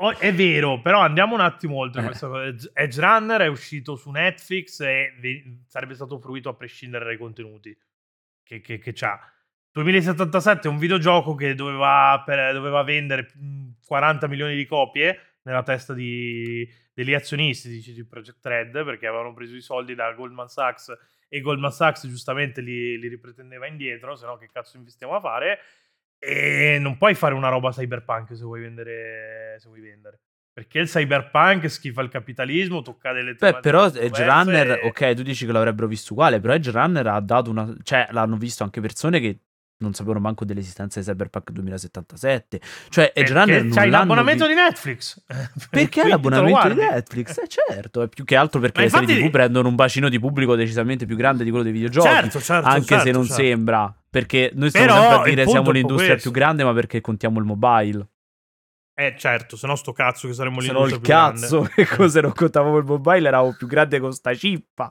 Oh, 0.00 0.16
è 0.16 0.32
vero, 0.32 0.80
però 0.80 1.00
andiamo 1.00 1.34
un 1.34 1.40
attimo 1.40 1.78
oltre 1.78 2.02
Eh. 2.02 2.04
questa 2.04 2.28
cosa. 2.28 2.44
Edge- 2.74 3.00
Runner 3.00 3.40
è 3.40 3.46
uscito 3.48 3.96
su 3.96 4.10
Netflix 4.12 4.78
e 4.78 5.12
sarebbe 5.66 5.94
stato 5.94 6.20
fruito 6.20 6.48
a 6.48 6.54
prescindere 6.54 7.04
dai 7.04 7.16
contenuti 7.16 7.76
che, 8.44 8.60
che, 8.60 8.78
che 8.78 8.92
c'ha. 8.92 9.18
2077 9.82 10.68
è 10.68 10.70
un 10.70 10.78
videogioco 10.78 11.34
che 11.34 11.54
doveva, 11.54 12.22
per- 12.24 12.52
doveva 12.52 12.82
vendere 12.82 13.30
mh, 13.34 13.68
40 13.86 14.26
milioni 14.28 14.54
di 14.56 14.66
copie 14.66 15.18
nella 15.42 15.62
testa 15.62 15.94
di- 15.94 16.68
degli 16.92 17.14
azionisti 17.14 17.68
di 17.68 17.80
CD 17.80 18.06
Projekt 18.06 18.44
Red 18.44 18.84
perché 18.84 19.06
avevano 19.06 19.32
preso 19.32 19.54
i 19.54 19.60
soldi 19.60 19.94
da 19.94 20.12
Goldman 20.12 20.48
Sachs 20.48 20.92
e 21.28 21.40
Goldman 21.40 21.70
Sachs 21.70 22.06
giustamente 22.08 22.60
li, 22.60 22.98
li 22.98 23.08
ripretendeva 23.08 23.66
indietro, 23.66 24.16
se 24.16 24.26
no 24.26 24.36
che 24.36 24.48
cazzo 24.52 24.76
investiamo 24.76 25.14
a 25.14 25.20
fare? 25.20 25.58
E 26.18 26.78
non 26.80 26.96
puoi 26.96 27.14
fare 27.14 27.34
una 27.34 27.48
roba 27.48 27.70
cyberpunk 27.70 28.34
se 28.34 28.42
vuoi 28.42 28.60
vendere. 28.60 29.56
Se 29.60 29.68
vuoi 29.68 29.80
vendere. 29.80 30.20
Perché 30.52 30.80
il 30.80 30.88
cyberpunk 30.88 31.70
schifa 31.70 32.02
il 32.02 32.08
capitalismo, 32.08 32.82
tocca 32.82 33.12
delle 33.12 33.34
Beh, 33.34 33.60
però 33.60 33.86
Edge 33.86 34.24
Runner, 34.24 34.70
e- 34.70 34.86
ok, 34.88 35.14
tu 35.14 35.22
dici 35.22 35.46
che 35.46 35.52
l'avrebbero 35.52 35.86
visto 35.86 36.14
uguale, 36.14 36.40
però 36.40 36.54
Edge 36.54 36.72
Runner 36.72 37.06
ha 37.06 37.20
dato 37.20 37.50
una... 37.50 37.72
cioè, 37.84 38.08
l'hanno 38.10 38.36
visto 38.36 38.64
anche 38.64 38.80
persone 38.80 39.20
che 39.20 39.38
non 39.80 39.94
sapevano 39.94 40.20
manco 40.20 40.44
dell'esistenza 40.44 40.98
di 41.00 41.06
Cyberpunk 41.06 41.50
2077. 41.52 42.60
Cioè, 42.88 43.12
Edge 43.14 43.32
Perché 43.32 43.32
Runner 43.32 43.62
non 43.64 43.72
c'hai 43.72 43.90
l'abbonamento 43.90 44.46
vi- 44.46 44.54
di 44.54 44.60
Netflix. 44.60 45.22
Perché 45.70 45.88
Quindi 46.00 46.10
l'abbonamento 46.10 46.68
di. 46.68 46.74
Netflix? 46.74 47.38
Eh 47.38 47.48
certo, 47.48 48.02
è 48.02 48.08
più 48.08 48.24
che 48.24 48.36
altro 48.36 48.60
perché 48.60 48.78
Ma 48.80 48.84
le 48.84 48.90
serie 48.90 49.04
infatti- 49.06 49.24
TV 49.26 49.30
prendono 49.30 49.68
un 49.68 49.74
bacino 49.74 50.08
di 50.08 50.18
pubblico 50.18 50.54
decisamente 50.56 51.06
più 51.06 51.16
grande 51.16 51.44
di 51.44 51.50
quello 51.50 51.64
dei 51.64 51.72
videogiochi. 51.72 52.08
Certo, 52.08 52.40
certo, 52.40 52.68
anche 52.68 52.82
se 52.82 52.94
certo, 52.94 53.10
non 53.12 53.24
certo. 53.26 53.42
sembra, 53.42 53.94
perché 54.10 54.50
noi 54.54 54.68
stiamo 54.70 54.86
Però 54.86 55.00
sempre 55.00 55.18
a 55.30 55.34
dire 55.34 55.46
siamo 55.46 55.70
l'industria 55.70 56.10
questo. 56.12 56.30
più 56.30 56.38
grande, 56.40 56.64
ma 56.64 56.72
perché 56.72 57.00
contiamo 57.00 57.38
il 57.38 57.44
mobile. 57.44 58.06
Eh, 59.00 59.14
certo, 59.16 59.56
se 59.56 59.68
no 59.68 59.76
sto 59.76 59.92
cazzo 59.92 60.26
che 60.26 60.34
saremmo 60.34 60.60
Se 60.60 60.72
no 60.72 60.84
il 60.84 61.00
cazzo, 61.00 61.60
grande. 61.60 61.84
che 61.86 61.86
cosa 61.86 62.20
non 62.20 62.32
contavamo 62.32 62.78
il 62.78 62.84
mobile, 62.84 63.28
eravamo 63.28 63.54
più 63.56 63.68
grande 63.68 64.00
con 64.00 64.12
sta 64.12 64.34
cippa. 64.34 64.90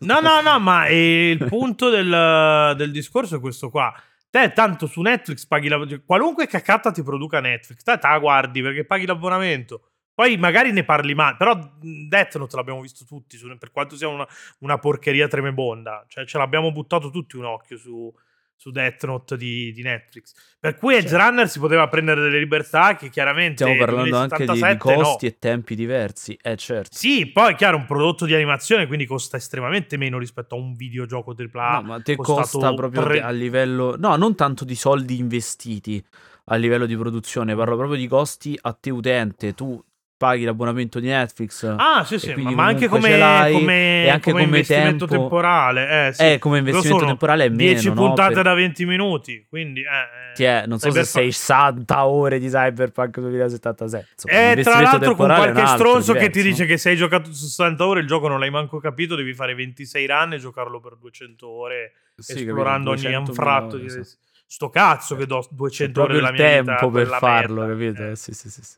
No, 0.00 0.20
no, 0.20 0.40
no, 0.40 0.58
ma 0.60 0.86
eh, 0.86 1.32
il 1.32 1.44
punto 1.44 1.90
del, 1.90 2.74
del 2.74 2.90
discorso 2.90 3.36
è 3.36 3.40
questo 3.40 3.68
qua. 3.68 3.94
Te 4.30 4.52
tanto 4.54 4.86
su 4.86 5.02
Netflix 5.02 5.44
paghi 5.44 5.68
la... 5.68 5.78
Qualunque 6.06 6.46
cacata 6.46 6.90
ti 6.90 7.02
produca 7.02 7.38
Netflix, 7.40 7.82
te 7.82 7.98
la 8.00 8.18
guardi 8.18 8.62
perché 8.62 8.86
paghi 8.86 9.04
l'abbonamento. 9.04 9.90
Poi 10.14 10.38
magari 10.38 10.72
ne 10.72 10.84
parli 10.84 11.14
male, 11.14 11.36
però 11.36 11.54
mh, 11.54 12.08
Death 12.08 12.36
Note 12.38 12.56
l'abbiamo 12.56 12.80
visto 12.80 13.04
tutti, 13.04 13.38
per 13.58 13.72
quanto 13.72 13.94
sia 13.94 14.08
una, 14.08 14.26
una 14.60 14.78
porcheria 14.78 15.28
tremebonda. 15.28 16.06
Cioè 16.08 16.24
ce 16.24 16.38
l'abbiamo 16.38 16.72
buttato 16.72 17.10
tutti 17.10 17.36
un 17.36 17.44
occhio 17.44 17.76
su, 17.76 18.10
su 18.56 18.70
Death 18.70 19.04
Note 19.04 19.36
di, 19.36 19.72
di 19.72 19.82
Netflix. 19.82 20.32
Per 20.58 20.76
cui 20.76 20.94
Edge 20.94 21.08
Certo. 21.08 21.24
Runner 21.24 21.48
si 21.48 21.58
poteva 21.58 21.88
prendere 21.88 22.22
delle 22.22 22.38
libertà 22.38 22.96
che 22.96 23.10
chiaramente 23.10 23.64
Stiamo 23.64 23.76
parlando 23.76 24.16
anche 24.16 24.46
di, 24.46 24.52
di 24.52 24.58
2077 24.58 24.96
no. 24.96 25.02
costi 25.02 25.26
e 25.26 25.38
tempi 25.38 25.74
diversi. 25.74 26.38
Eh, 26.40 26.56
certo. 26.56 26.96
Sì, 26.96 27.26
poi 27.26 27.52
è 27.52 27.56
chiaro, 27.56 27.76
un 27.76 27.86
prodotto 27.86 28.24
di 28.24 28.34
animazione, 28.34 28.86
quindi 28.86 29.04
costa 29.06 29.36
estremamente 29.36 29.96
meno 29.96 30.18
rispetto 30.18 30.54
a 30.54 30.58
un 30.58 30.74
videogioco 30.74 31.34
AAA. 31.36 31.80
No, 31.80 31.82
ma 31.82 32.00
te 32.00 32.16
costa 32.16 32.72
proprio 32.74 33.02
tre- 33.02 33.20
a 33.20 33.30
livello. 33.30 33.96
No, 33.98 34.16
non 34.16 34.34
tanto 34.34 34.64
di 34.64 34.74
soldi 34.74 35.18
investiti 35.18 36.02
a 36.46 36.56
livello 36.56 36.86
di 36.86 36.96
produzione, 36.96 37.54
parlo 37.54 37.76
proprio 37.76 37.98
di 37.98 38.06
costi 38.06 38.58
a 38.62 38.72
te 38.72 38.90
utente. 38.90 39.54
Tu 39.54 39.82
paghi 40.24 40.44
l'abbonamento 40.44 41.00
di 41.00 41.08
Netflix. 41.08 41.64
Ah, 41.76 42.02
sì, 42.04 42.14
e 42.14 42.18
sì, 42.18 42.34
ma, 42.34 42.64
anche 42.64 42.88
come, 42.88 43.18
come- 43.52 44.04
e 44.04 44.08
anche 44.08 44.30
come 44.30 44.42
come 44.44 44.44
investimento 44.44 45.06
tempo- 45.06 45.22
temporale. 45.28 46.06
Eh, 46.08 46.12
sì. 46.14 46.22
Eh, 46.32 46.38
come 46.38 46.58
investimento 46.58 47.04
temporale 47.04 47.44
è 47.44 47.48
meno. 47.48 47.58
10 47.58 47.88
no? 47.88 47.94
puntate 47.94 48.32
Per- 48.34 48.42
da 48.42 48.54
20 48.54 48.86
minuti, 48.86 49.44
quindi... 49.48 49.82
eh, 49.82 50.42
eh. 50.42 50.62
È- 50.62 50.66
non 50.66 50.78
so 50.78 50.90
se 50.90 51.02
Cyberpunk- 51.02 51.06
sei 51.06 51.32
60 51.32 52.06
ore 52.06 52.38
di 52.38 52.48
Cyberpunk 52.48 53.20
2077. 53.20 54.08
Insomma, 54.12 54.50
Eh, 54.52 54.62
tra 54.62 54.80
l'altro 54.80 55.14
con 55.14 55.26
qualche 55.26 55.66
stronzo 55.66 56.12
che 56.14 56.30
ti 56.30 56.40
diverso. 56.40 56.48
dice 56.50 56.66
che 56.66 56.76
se 56.78 56.90
hai 56.90 56.96
giocato 56.96 57.32
su 57.32 57.44
60 57.44 57.86
ore 57.86 58.00
il 58.00 58.06
gioco 58.06 58.28
non 58.28 58.38
l'hai 58.40 58.50
manco 58.50 58.78
capito, 58.78 59.14
devi 59.14 59.34
fare 59.34 59.54
26 59.54 60.06
run 60.06 60.32
e 60.32 60.38
giocarlo 60.38 60.80
per 60.80 60.96
200 60.98 61.48
ore 61.48 61.92
Sì, 62.16 62.32
esplorando 62.32 62.90
capito, 62.90 63.08
ogni 63.08 63.16
200.000 63.16 63.28
anfratto. 63.28 63.76
Di... 63.76 63.90
sì. 63.90 64.00
Sto 64.46 64.68
cazzo 64.70 65.16
che 65.16 65.26
do 65.26 65.40
C'è 65.40 65.48
200 65.50 66.02
ore 66.02 66.14
della 66.14 66.30
mia 66.30 66.42
vita 66.60 66.74
tempo 66.74 66.86
a 66.86 66.90
per 66.90 67.06
farlo, 67.06 67.60
merda. 67.66 67.72
capito? 67.72 68.10
Eh. 68.10 68.16
Sì, 68.16 68.32
sì, 68.34 68.50
sì, 68.50 68.62
sì. 68.62 68.76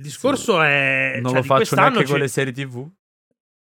Il 0.00 0.06
discorso 0.06 0.62
è... 0.62 1.18
Non 1.20 1.32
cioè, 1.32 1.40
lo 1.40 1.42
faccio 1.44 1.74
neanche 1.74 2.04
ci- 2.06 2.10
con 2.10 2.20
le 2.20 2.28
serie 2.28 2.52
TV. 2.54 2.88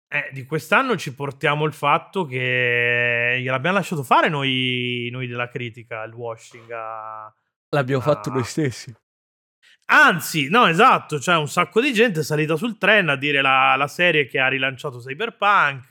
Eh, 0.07 0.29
di 0.31 0.45
quest'anno 0.45 0.95
ci 0.95 1.13
portiamo 1.15 1.65
il 1.65 1.73
fatto 1.73 2.25
che 2.25 3.39
gliel'abbiamo 3.41 3.75
lasciato 3.77 4.03
fare 4.03 4.29
noi, 4.29 5.09
noi 5.11 5.25
della 5.25 5.49
critica, 5.49 6.03
il 6.03 6.13
washing 6.13 6.69
a... 6.71 7.33
L'abbiamo 7.69 8.01
fatto 8.03 8.29
Ah. 8.29 8.33
noi 8.33 8.43
stessi. 8.43 8.95
Anzi, 9.89 10.47
no, 10.47 10.67
esatto, 10.67 11.17
c'è 11.17 11.35
un 11.35 11.47
sacco 11.47 11.81
di 11.81 11.91
gente 11.91 12.19
è 12.19 12.23
salita 12.23 12.55
sul 12.55 12.77
treno 12.77 13.13
a 13.13 13.15
dire 13.17 13.41
la, 13.41 13.75
la 13.75 13.87
serie 13.87 14.27
che 14.27 14.39
ha 14.39 14.47
rilanciato 14.47 14.99
Cyberpunk. 14.99 15.87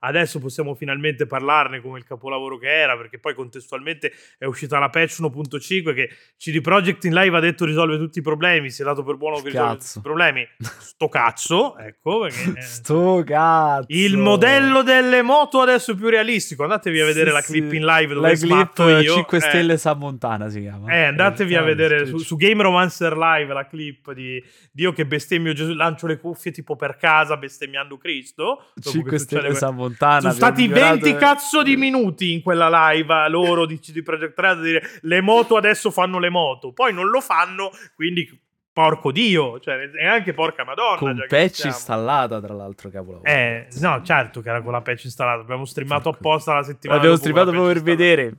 Eh, 0.00 0.06
Adesso 0.08 0.38
possiamo 0.38 0.74
finalmente 0.74 1.26
parlarne 1.26 1.80
come 1.80 1.98
il 1.98 2.04
capolavoro 2.04 2.56
che 2.58 2.68
era, 2.68 2.96
perché 2.96 3.18
poi 3.18 3.34
contestualmente 3.34 4.12
è 4.38 4.44
uscita 4.44 4.78
la 4.78 4.88
patch 4.90 5.20
1.5 5.20 5.94
che 5.94 6.10
CD 6.36 6.60
Projekt 6.60 7.04
in 7.04 7.14
live 7.14 7.36
ha 7.36 7.40
detto 7.40 7.64
risolve 7.64 7.96
tutti 7.98 8.18
i 8.20 8.22
problemi, 8.22 8.70
si 8.70 8.82
è 8.82 8.84
dato 8.84 9.02
per 9.02 9.16
buono 9.16 9.36
che 9.36 9.50
risolve 9.50 9.76
tutti 9.78 9.98
i 9.98 10.00
problemi. 10.02 10.46
Sto 10.78 11.08
cazzo, 11.08 11.76
ecco, 11.78 12.20
perché... 12.20 12.58
eh, 12.58 12.62
Sto 12.62 13.22
cazzo. 13.26 13.86
Il 13.88 14.16
modello 14.16 14.82
delle 14.82 15.22
moto 15.22 15.60
adesso 15.60 15.92
è 15.92 15.94
più 15.96 16.08
realistico. 16.08 16.62
Andatevi 16.62 17.00
a 17.00 17.04
vedere 17.04 17.28
Sì, 17.28 17.34
la 17.34 17.40
sì. 17.42 17.52
clip 17.52 17.72
in 17.72 17.84
live 17.84 18.14
dove 18.14 18.28
La 18.28 18.34
clip 18.36 18.78
io. 19.02 19.14
5 19.14 19.38
Eh, 19.38 19.40
stelle 19.40 19.76
San 19.78 19.98
Montana 19.98 20.48
si 20.48 20.60
chiama. 20.60 20.92
eh, 20.92 21.04
andatevi 21.04 21.54
a 21.56 21.60
Eh, 21.60 21.64
vedere 21.64 22.04
sì, 22.04 22.10
su, 22.12 22.18
sì. 22.18 22.24
su 22.24 22.36
Game 22.36 22.62
Romancer 22.62 23.16
Live 23.16 23.52
la 23.52 23.66
clip 23.66 24.12
di, 24.12 24.42
di 24.72 24.82
io 24.82 24.92
che 24.92 25.06
bestemmio 25.06 25.52
Gesù, 25.52 25.72
lancio 25.74 26.06
le 26.06 26.18
cuffie 26.18 26.52
tipo 26.52 26.76
per 26.76 26.96
casa 26.96 27.36
bestemmiando 27.36 27.96
Cristo. 27.98 28.70
Dopo 28.74 28.90
5 28.90 29.10
che 29.10 29.18
stelle 29.18 29.54
San 29.54 29.74
Montana. 29.74 29.86
Sono 29.96 30.32
abbiamo 30.32 30.34
stati 30.34 30.62
migliorato- 30.68 31.04
20 31.04 31.16
cazzo 31.18 31.62
di 31.62 31.76
minuti 31.76 32.32
in 32.32 32.42
quella 32.42 32.90
live 32.90 33.28
loro 33.28 33.66
di 33.66 33.78
CD 33.78 34.02
Projekt 34.02 34.38
Red 34.38 34.58
a 34.58 34.62
dire 34.62 34.90
le 35.02 35.20
moto 35.20 35.56
adesso 35.56 35.90
fanno 35.90 36.18
le 36.18 36.30
moto, 36.30 36.72
poi 36.72 36.92
non 36.92 37.08
lo 37.08 37.20
fanno, 37.20 37.70
quindi 37.94 38.28
porco 38.72 39.10
dio, 39.10 39.58
cioè 39.58 39.90
e 40.00 40.06
anche 40.06 40.32
porca 40.34 40.64
madonna. 40.64 40.96
Con 40.98 41.24
patch 41.28 41.64
installata, 41.64 42.40
tra 42.40 42.54
l'altro, 42.54 42.90
capolavoro. 42.90 43.28
Eh, 43.28 43.66
no, 43.80 44.02
certo 44.04 44.40
che 44.40 44.48
era 44.50 44.62
con 44.62 44.72
la 44.72 44.80
patch 44.82 45.04
installata. 45.04 45.40
Abbiamo 45.40 45.64
streamato 45.64 46.10
apposta 46.10 46.54
la 46.54 46.62
settimana. 46.62 46.98
L'abbiamo 46.98 47.18
streamato 47.20 47.50
proprio 47.50 47.72
per 47.72 47.82
vedere. 47.82 48.34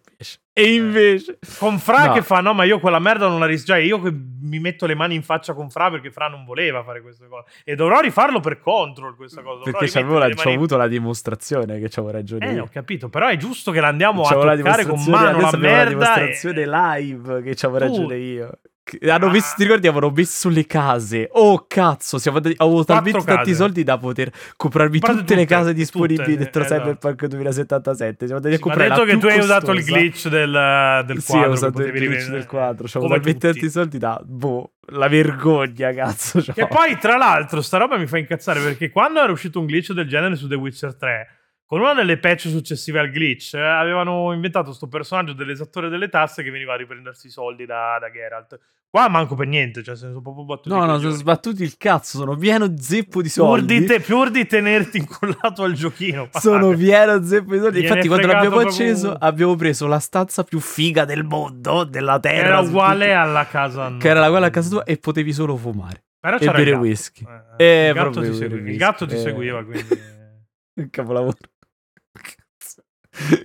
E 0.53 0.73
invece... 0.73 1.37
installata. 1.41 1.57
Con 1.59 1.77
Fra 1.79 2.05
No. 2.07 2.13
che 2.13 2.21
fa, 2.21 2.39
no, 2.39 2.53
ma 2.53 2.63
io 2.63 2.79
quella 2.79 2.99
merda 2.99 3.27
non 3.27 3.39
la 3.39 3.45
ris- 3.45 3.65
Cioè, 3.65 3.77
io 3.79 3.99
mi 4.01 4.59
metto 4.59 4.85
le 4.85 4.95
mani 4.95 5.15
in 5.15 5.23
faccia 5.23 5.53
con 5.53 5.69
Fra 5.69 5.89
perché 5.89 6.09
Fra 6.11 6.27
non 6.29 6.45
voleva 6.45 6.83
fare 6.83 7.01
queste 7.01 7.27
cose. 7.27 7.45
E 7.65 7.75
dovrò 7.75 7.99
rifarlo 7.99 8.39
per 8.39 8.59
control 8.59 9.15
questa 9.17 9.41
cosa. 9.41 9.57
Dovrò 9.63 9.71
Perché 9.79 9.91
c'avevo, 9.93 10.17
la- 10.19 10.29
c'ho 10.29 10.35
mani- 10.43 10.55
avuto 10.55 10.77
la 10.77 10.87
dimostrazione 10.87 11.79
che 11.79 11.89
c'avevo 11.89 12.11
ragione 12.13 12.49
Eh, 12.49 12.53
io. 12.53 12.63
ho 12.63 12.69
capito, 12.71 13.09
però 13.09 13.27
è 13.27 13.35
giusto 13.37 13.71
che 13.71 13.79
l'andiamo 13.81 14.21
a 14.23 14.29
C'avevo 14.29 14.55
toccare 14.55 14.85
con 14.85 14.95
dimostrazione- 14.95 15.17
mano 15.17 15.41
la 15.41 15.47
abbiamo 15.47 15.67
la 15.67 15.73
merda. 15.75 15.83
e- 15.83 15.89
dimostrazione 16.25 16.65
live 16.65 17.41
che 17.43 17.53
c'avevo 17.55 17.85
Tu- 17.85 17.91
ragione 17.91 18.15
io. 18.17 18.51
Che- 18.97 19.11
Hanno 19.11 19.27
Ah. 19.27 19.31
messo, 19.31 19.53
ti 19.55 19.63
ricordi, 19.63 19.87
avevano 19.87 20.11
messo 20.15 20.49
le 20.49 20.65
case. 20.65 21.27
Oh 21.33 21.65
cazzo, 21.67 22.17
siamo 22.17 22.37
andati, 22.37 22.55
avevo 22.57 22.83
talmente 22.83 23.23
tanti 23.23 23.53
soldi 23.53 23.83
da 23.83 23.97
poter 23.99 24.31
comprarmi 24.57 24.97
Comprate 24.99 25.19
tutte, 25.19 25.35
le 25.35 25.41
tutte, 25.43 25.53
case 25.53 25.67
tutte, 25.69 25.79
disponibili 25.79 26.35
dentro 26.37 26.63
esatto. 26.63 26.81
Cyberpunk 26.81 27.25
2077. 27.27 28.25
Siamo 28.25 28.35
andati 28.41 28.55
Sì, 28.55 28.61
a 28.61 28.65
ma 28.65 28.71
comprare 28.73 28.89
detto 28.89 29.05
la 29.05 29.13
che 29.13 29.17
tu 29.19 29.27
hai 29.27 29.39
usato 29.43 29.71
il 29.71 29.77
costosa. 29.77 29.99
glitch 29.99 30.27
del, 30.29 31.03
del 31.05 31.21
Sì, 31.21 31.31
quadro. 31.31 31.45
ho 31.45 31.49
che 31.51 31.55
usato 31.57 31.79
il 31.81 31.85
glitch 31.91 31.99
rivedere. 31.99 32.29
del 32.31 32.45
quadro. 32.47 32.85
C'avevo 32.87 33.01
Come 33.07 33.15
talmente 33.21 33.51
tanti 33.51 33.69
soldi 33.69 33.97
da 33.99 34.21
boh, 34.25 34.71
la 34.87 35.07
vergogna, 35.07 35.93
cazzo. 35.93 36.41
Che 36.41 36.67
poi, 36.67 36.97
tra 36.97 37.17
l'altro, 37.17 37.61
sta 37.61 37.77
roba 37.77 37.97
mi 37.97 38.07
fa 38.07 38.17
incazzare 38.17 38.59
perché 38.61 38.89
quando 38.89 39.21
era 39.21 39.31
uscito 39.31 39.59
un 39.59 39.65
glitch 39.67 39.91
del 39.93 40.07
genere 40.07 40.35
su 40.35 40.47
The 40.47 40.55
Witcher 40.55 40.95
3, 40.95 41.27
con 41.69 41.81
una 41.81 41.93
delle 41.93 42.17
patch 42.17 42.47
successive 42.49 42.97
al 42.99 43.11
glitch, 43.11 43.53
eh, 43.53 43.59
avevano 43.61 44.33
inventato 44.33 44.73
sto 44.73 44.87
personaggio 44.87 45.33
dell'esattore 45.33 45.87
delle 45.87 46.09
tasse 46.09 46.41
che 46.41 46.49
veniva 46.49 46.73
a 46.73 46.77
riprendersi 46.77 47.27
i 47.27 47.29
soldi 47.29 47.67
da, 47.67 47.95
da 48.01 48.09
Geralt. 48.09 48.59
Qua 48.89 49.07
manco 49.07 49.35
per 49.35 49.45
niente, 49.45 49.83
cioè 49.83 49.95
se 49.95 50.05
ne 50.05 50.09
sono 50.13 50.23
proprio 50.23 50.45
battuti. 50.45 50.69
No, 50.69 50.83
no, 50.83 50.97
sono 50.97 51.11
sbattuti 51.11 51.61
il 51.61 51.77
cazzo. 51.77 52.17
Sono 52.17 52.35
pieno 52.35 52.73
zeppo 52.75 53.21
di 53.21 53.27
Pur 53.31 53.45
soldi. 53.45 53.81
di, 53.81 53.85
te- 53.85 53.99
pur 53.99 54.31
di 54.31 54.47
tenerti 54.47 54.97
incollato 54.97 55.61
al 55.61 55.73
giochino. 55.73 56.27
Sono 56.33 56.69
padre. 56.69 56.77
pieno 56.77 57.23
zeppo 57.23 57.51
di 57.53 57.59
soldi. 57.59 57.75
Gliene 57.81 57.87
Infatti, 57.87 58.07
quando 58.07 58.25
l'abbiamo 58.25 58.55
proprio 58.55 58.71
acceso, 58.71 59.13
abbiamo 59.13 59.55
preso 59.55 59.85
la 59.85 59.99
stanza 59.99 60.43
più 60.43 60.59
figa 60.59 61.05
del 61.05 61.23
mondo, 61.23 61.83
della 61.83 62.19
terra. 62.19 62.47
Era 62.47 62.59
uguale 62.61 63.05
tutto, 63.09 63.19
alla 63.19 63.45
casa. 63.45 63.95
Che 63.99 64.07
era 64.09 64.27
quella 64.27 64.47
a 64.47 64.49
casa 64.49 64.69
tua 64.69 64.83
e 64.85 64.97
potevi 64.97 65.33
solo 65.33 65.55
fumare. 65.55 66.03
Però 66.19 66.35
e 66.37 66.39
c'era 66.39 66.53
bere 66.53 66.71
il 66.71 66.77
whisky. 66.77 67.23
Eh, 67.59 67.63
Eh, 67.63 67.87
il, 67.89 67.93
gatto 67.93 68.21
il 68.21 68.29
whisky. 68.31 68.75
gatto 68.75 69.05
ti 69.05 69.13
Eh. 69.13 69.19
seguiva, 69.19 69.63
quindi... 69.63 69.85
Capolavoro. 70.89 71.37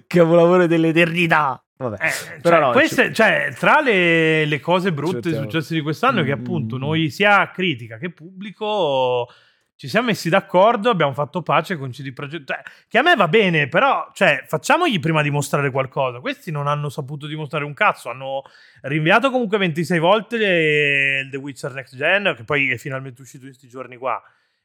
Capolavoro 0.07 0.67
dell'eternità. 0.67 1.59
Vabbè. 1.77 1.97
Eh, 2.07 2.41
Però 2.41 2.57
cioè, 2.57 2.65
no, 2.67 2.71
queste, 2.71 3.12
cioè, 3.12 3.53
tra 3.59 3.81
le, 3.81 4.45
le 4.45 4.61
cose 4.61 4.93
brutte 4.93 5.23
Cerchiamo. 5.23 5.43
successe 5.51 5.75
di 5.75 5.81
quest'anno 5.81 6.21
è 6.21 6.25
che 6.25 6.35
Mm. 6.37 6.41
appunto 6.41 6.79
noi 6.79 7.11
sia 7.11 7.51
critica 7.51 7.99
che 7.99 8.11
pubblico 8.11 9.29
ci 9.77 9.89
siamo 9.89 10.07
messi 10.07 10.29
d'accordo, 10.29 10.89
abbiamo 10.89 11.12
fatto 11.12 11.43
pace 11.43 11.77
con 11.77 11.91
CD 11.91 12.12
Projekt, 12.12 12.47
cioè, 12.47 12.62
che 12.89 12.99
a 12.99 13.03
me 13.03 13.17
va 13.17 13.27
bene, 13.27 13.67
però 13.69 14.09
cioè, 14.15 14.45
facciamogli 14.47 15.01
prima 15.01 15.21
dimostrare 15.21 15.73
qualcosa. 15.73 16.21
Questi 16.21 16.53
non 16.53 16.69
hanno 16.69 16.89
saputo 16.89 17.27
dimostrare 17.27 17.65
un 17.65 17.75
cazzo, 17.75 18.09
hanno 18.09 18.43
rinviato 18.83 19.31
comunque 19.33 19.59
26 19.59 19.99
volte 19.99 20.37
le- 20.39 21.21
il 21.25 21.31
The 21.31 21.37
Witcher 21.39 21.73
Next 21.73 21.97
Gen, 21.97 22.35
che 22.37 22.45
poi 22.45 22.71
è 22.71 22.77
finalmente 22.77 23.21
uscito 23.21 23.43
in 23.45 23.51
questi 23.51 23.67
giorni 23.69 23.97
qua. 23.97 24.23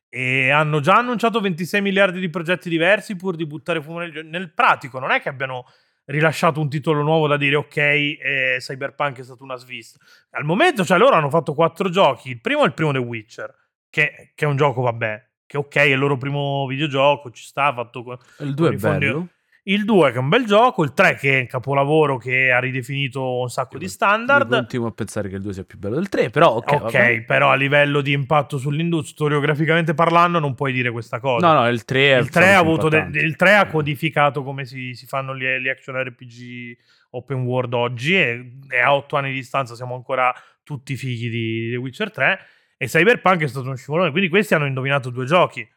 E 0.10 0.49
hanno 0.49 0.80
già 0.80 0.97
annunciato 0.97 1.39
26 1.39 1.82
miliardi 1.82 2.20
di 2.20 2.30
progetti 2.30 2.68
diversi 2.70 3.16
pur 3.16 3.36
di 3.36 3.45
buttare 3.45 3.82
fumo 3.82 3.99
nel, 3.99 4.26
nel 4.26 4.51
pratico. 4.51 4.99
Non 4.99 5.12
è 5.12 5.22
che 5.22 5.30
abbiano 5.30 5.66
rilasciato 6.05 6.60
un 6.60 6.70
titolo 6.70 7.01
nuovo 7.03 7.28
da 7.28 7.38
dire 7.38 7.55
ok, 7.55 7.78
eh, 7.78 8.55
Cyberpunk 8.60 9.20
è 9.20 9.24
stata 9.24 9.43
una 9.43 9.55
svista. 9.55 9.99
Al 10.32 10.43
momento, 10.43 10.84
cioè, 10.84 10.97
loro 10.97 11.16
hanno 11.16 11.30
fatto 11.30 11.53
quattro 11.53 11.89
giochi. 11.89 12.30
Il 12.30 12.41
primo 12.41 12.64
è 12.64 12.66
il 12.66 12.74
primo 12.74 12.91
The 12.91 12.97
Witcher, 12.97 13.55
che, 13.89 14.32
che 14.34 14.45
è 14.45 14.47
un 14.47 14.55
gioco, 14.55 14.82
vabbè, 14.82 15.28
che 15.45 15.57
ok, 15.57 15.76
è 15.76 15.82
il 15.82 15.99
loro 15.99 16.18
primo 16.18 16.66
videogioco, 16.68 17.30
ci 17.32 17.43
sta, 17.43 17.74
fatto 17.74 18.20
Il 18.39 18.53
2 18.53 18.70
è 18.70 18.76
bello. 18.76 19.28
Il 19.64 19.86
2 19.86 20.12
che 20.12 20.18
è 20.18 20.20
un 20.20 20.30
bel 20.30 20.45
gioco, 20.45 20.84
il 20.84 20.93
3 20.93 21.16
che 21.16 21.38
è 21.38 21.39
un 21.41 21.47
capolavoro 21.47 22.18
che 22.18 22.51
ha 22.51 22.60
ridefinito 22.60 23.39
un 23.39 23.49
sacco 23.49 23.78
di 23.78 23.88
standard. 23.88 24.49
Io 24.51 24.57
continuo 24.57 24.88
a 24.88 24.91
pensare 24.91 25.30
che 25.30 25.36
il 25.36 25.41
2 25.41 25.53
sia 25.53 25.64
più 25.64 25.78
bello 25.78 25.95
del 25.95 26.10
3, 26.10 26.30
però 26.30 26.55
ok. 26.55 26.72
Ok, 26.82 27.22
però 27.22 27.49
a 27.49 27.55
livello 27.55 28.01
di 28.01 28.14
impatto 28.14 28.57
sull'industria, 28.57 29.14
storiograficamente 29.14 29.93
parlando, 29.93 30.39
non 30.39 30.55
puoi 30.55 30.72
dire 30.72 30.91
questa 30.91 31.20
cosa. 31.20 31.45
No, 31.45 31.62
no, 31.62 31.68
il 31.68 31.84
3 31.86 32.14
è 32.14 32.18
il 32.18 32.30
3, 32.30 32.53
ha, 32.53 32.64
de- 32.64 33.20
il 33.20 33.36
3 33.36 33.55
ha 33.55 33.68
codificato 33.68 34.43
come 34.43 34.66
si, 34.66 34.93
si 34.93 35.05
fanno 35.05 35.36
gli, 35.36 35.43
gli 35.43 35.68
action 35.68 36.01
RPG 36.01 36.78
open 37.12 37.41
world 37.41 37.74
oggi 37.74 38.16
e, 38.16 38.57
e 38.70 38.80
a 38.80 38.93
8 38.93 39.18
anni 39.18 39.30
di 39.30 39.36
distanza 39.36 39.76
siamo 39.76 39.95
ancora 39.95 40.34
tutti 40.64 40.95
fighi 40.95 41.30
di, 41.30 41.70
The 41.72 41.78
Witcher 41.78 42.12
3 42.12 42.39
e 42.78 42.86
Cyberpunk 42.86 43.41
è 43.41 43.47
stato 43.47 43.66
uno 43.66 43.76
scivolone, 43.76 44.12
quindi 44.12 44.30
questi 44.30 44.53
hanno 44.53 44.66
indovinato 44.66 45.10
due 45.10 45.26
giochi 45.26 45.68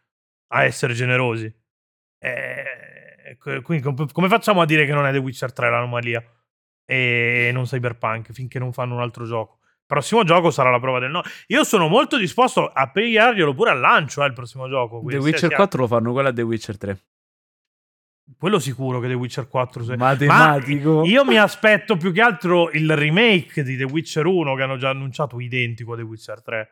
a 0.49 0.65
essere 0.65 0.93
generosi. 0.93 1.53
Eh, 2.19 2.92
quindi 3.37 3.83
com- 3.83 4.11
come 4.13 4.29
facciamo 4.29 4.61
a 4.61 4.65
dire 4.67 4.85
che 4.87 4.93
non 4.93 5.07
è 5.07 5.13
The 5.13 5.19
Witcher 5.19 5.53
3 5.53 5.71
l'anomalia 5.71 6.23
e 6.85 7.51
non 7.53 7.65
Cyberpunk 7.65 8.33
finché 8.33 8.59
non 8.59 8.73
fanno 8.73 8.95
un 8.95 9.01
altro 9.01 9.25
gioco? 9.25 9.59
Il 9.63 9.99
prossimo 9.99 10.25
gioco 10.25 10.51
sarà 10.51 10.71
la 10.71 10.81
prova 10.81 10.99
del 10.99 11.11
no. 11.11 11.23
Io 11.49 11.65
sono 11.65 11.87
molto 11.89 12.17
disposto 12.17 12.67
a 12.69 12.91
pagarglielo 12.91 13.53
pure 13.55 13.71
al 13.71 13.81
lancio, 13.81 14.23
eh, 14.23 14.27
il 14.27 14.33
prossimo 14.33 14.69
gioco. 14.69 14.97
The 14.99 15.03
quindi 15.05 15.23
Witcher 15.25 15.39
sia- 15.39 15.49
sia- 15.49 15.57
4 15.57 15.81
lo 15.83 15.87
fanno 15.87 16.13
quello 16.13 16.29
a 16.29 16.33
The 16.33 16.43
Witcher 16.43 16.79
3. 16.79 16.99
Quello 18.39 18.59
sicuro 18.59 19.01
che 19.01 19.09
The 19.09 19.15
Witcher 19.15 19.49
4 19.49 19.85
se- 19.85 19.97
Matematico. 19.97 21.01
Ma 21.01 21.07
io 21.07 21.25
mi 21.25 21.37
aspetto 21.37 21.97
più 21.97 22.13
che 22.13 22.23
altro 22.23 22.71
il 22.71 22.97
remake 22.97 23.63
di 23.63 23.77
The 23.77 23.85
Witcher 23.85 24.25
1 24.25 24.55
che 24.55 24.63
hanno 24.63 24.77
già 24.77 24.89
annunciato 24.91 25.39
identico 25.41 25.93
a 25.93 25.97
The 25.97 26.03
Witcher 26.03 26.43
3. 26.43 26.71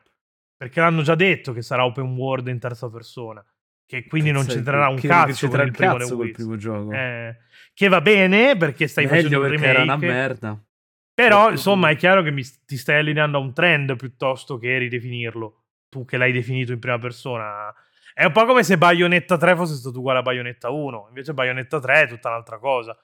Perché 0.57 0.81
l'hanno 0.81 1.03
già 1.03 1.15
detto 1.15 1.53
che 1.53 1.63
sarà 1.63 1.85
open 1.85 2.15
world 2.17 2.47
in 2.49 2.59
terza 2.59 2.89
persona. 2.89 3.45
Che 3.91 4.07
quindi 4.07 4.31
non 4.31 4.47
c'entrerà 4.47 4.87
un 4.87 5.01
cazzo 5.01 5.33
c'entra 5.35 5.63
il 5.63 5.71
un 5.71 5.75
primo 5.75 5.97
cazzo 5.97 6.17
col 6.17 6.31
primo 6.31 6.57
gioco. 6.57 6.93
Eh, 6.93 7.37
che 7.75 7.89
va 7.89 8.01
bene 8.01 8.57
perché 8.57 8.87
stai 8.87 9.09
facendo 9.09 9.41
Meglio 9.41 9.43
un 9.43 9.51
perché 9.51 9.67
remake. 9.67 9.83
era 9.83 9.95
una 9.95 9.97
merda. 10.15 10.65
Però, 11.13 11.39
Perché- 11.39 11.53
insomma, 11.55 11.91
è 11.91 11.97
chiaro 11.97 12.23
che 12.23 12.31
mi, 12.31 12.45
ti 12.65 12.77
stai 12.77 12.99
allineando 13.01 13.39
a 13.39 13.41
un 13.41 13.53
trend 13.53 13.97
piuttosto 13.97 14.59
che 14.59 14.79
ridefinirlo. 14.79 15.65
Tu 15.89 16.05
che 16.05 16.17
l'hai 16.19 16.31
definito 16.31 16.71
in 16.73 16.79
prima 16.79 16.99
persona. 17.01 17.75
È 18.15 18.25
un 18.25 18.31
po' 18.33 18.45
come 18.45 18.63
se 18.63 18.79
Bayonetta 18.79 19.37
3 19.37 19.57
fosse 19.57 19.75
stato 19.75 19.99
uguale 19.99 20.21
a 20.21 20.23
Bayonetta 20.23 20.71
1. 20.71 21.07
Invece 21.09 21.35
Bayonetta 21.35 21.81
3 21.81 22.03
è 22.03 22.07
tutta 22.09 22.29
un'altra 22.29 22.59
cosa. 22.59 22.97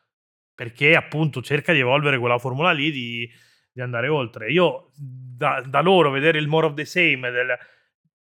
Perché 0.55 0.95
appunto 0.95 1.43
cerca 1.43 1.73
di 1.73 1.81
evolvere 1.81 2.19
quella 2.19 2.39
formula 2.39 2.71
lì 2.71 2.93
di, 2.93 3.29
di 3.73 3.81
andare 3.81 4.07
oltre. 4.07 4.51
Io 4.53 4.91
da, 4.97 5.63
da 5.67 5.81
loro 5.81 6.11
vedere 6.11 6.39
il 6.39 6.47
more 6.47 6.67
of 6.67 6.75
the 6.75 6.85
same, 6.85 7.29
del- 7.31 7.59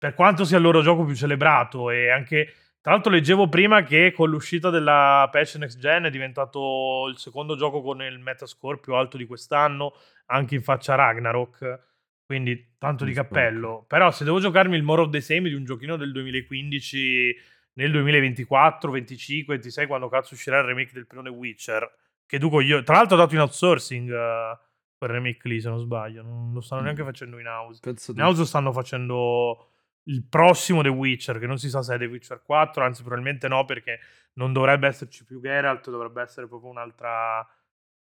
per 0.00 0.14
quanto 0.14 0.44
sia 0.46 0.56
il 0.56 0.62
loro 0.62 0.80
gioco 0.80 1.04
più 1.04 1.14
celebrato 1.14 1.90
e 1.90 2.10
anche... 2.10 2.54
Tra 2.80 2.92
l'altro 2.92 3.12
leggevo 3.12 3.46
prima 3.50 3.82
che 3.82 4.10
con 4.10 4.30
l'uscita 4.30 4.70
della 4.70 5.28
patch 5.30 5.56
Next 5.56 5.78
Gen 5.78 6.04
è 6.04 6.10
diventato 6.10 7.08
il 7.10 7.18
secondo 7.18 7.54
gioco 7.54 7.82
con 7.82 8.00
il 8.00 8.18
metascore 8.18 8.78
più 8.78 8.94
alto 8.94 9.18
di 9.18 9.26
quest'anno, 9.26 9.92
anche 10.28 10.54
in 10.54 10.62
faccia 10.62 10.94
a 10.94 10.96
Ragnarok. 10.96 11.78
Quindi 12.24 12.76
tanto 12.78 13.04
di 13.04 13.12
cappello. 13.12 13.84
Però 13.86 14.10
se 14.10 14.24
devo 14.24 14.40
giocarmi 14.40 14.76
il 14.76 14.82
More 14.82 15.02
of 15.02 15.10
the 15.10 15.20
Same 15.20 15.50
di 15.50 15.54
un 15.54 15.64
giochino 15.64 15.96
del 15.96 16.10
2015 16.10 17.36
nel 17.74 17.90
2024, 17.92 18.90
25, 18.90 19.54
26, 19.56 19.86
quando 19.86 20.08
cazzo 20.08 20.32
uscirà 20.32 20.60
il 20.60 20.64
remake 20.64 20.92
del 20.94 21.06
primo 21.06 21.22
The 21.22 21.28
Witcher, 21.28 21.92
che 22.24 22.38
duco 22.38 22.62
io... 22.62 22.82
Tra 22.82 22.94
l'altro 22.96 23.16
ho 23.16 23.18
dato 23.18 23.34
in 23.34 23.40
outsourcing 23.42 24.10
eh, 24.10 24.58
quel 24.96 25.10
remake 25.10 25.46
lì, 25.48 25.60
se 25.60 25.68
non 25.68 25.78
sbaglio. 25.80 26.22
Non 26.22 26.52
lo 26.54 26.62
stanno 26.62 26.80
Mm. 26.80 26.84
neanche 26.84 27.04
facendo 27.04 27.38
in 27.38 27.46
house. 27.46 27.80
Penso 27.82 28.12
In 28.12 28.20
house 28.22 28.46
stanno 28.46 28.72
facendo 28.72 29.69
il 30.04 30.24
prossimo 30.28 30.82
The 30.82 30.88
Witcher, 30.88 31.38
che 31.38 31.46
non 31.46 31.58
si 31.58 31.68
sa 31.68 31.82
se 31.82 31.94
è 31.94 31.98
The 31.98 32.06
Witcher 32.06 32.42
4, 32.42 32.84
anzi 32.84 33.02
probabilmente 33.02 33.48
no, 33.48 33.64
perché 33.64 34.00
non 34.34 34.52
dovrebbe 34.52 34.88
esserci 34.88 35.24
più 35.24 35.40
Geralt, 35.40 35.90
dovrebbe 35.90 36.22
essere 36.22 36.46
proprio 36.46 36.70
un'altra, 36.70 37.46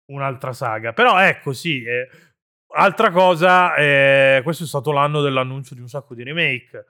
un'altra 0.06 0.52
saga. 0.52 0.92
Però 0.92 1.18
ecco, 1.18 1.52
sì, 1.52 1.82
eh, 1.84 2.08
altra 2.74 3.10
cosa, 3.10 3.74
eh, 3.76 4.40
questo 4.42 4.64
è 4.64 4.66
stato 4.66 4.92
l'anno 4.92 5.20
dell'annuncio 5.20 5.74
di 5.74 5.80
un 5.80 5.88
sacco 5.88 6.14
di 6.14 6.22
remake. 6.22 6.86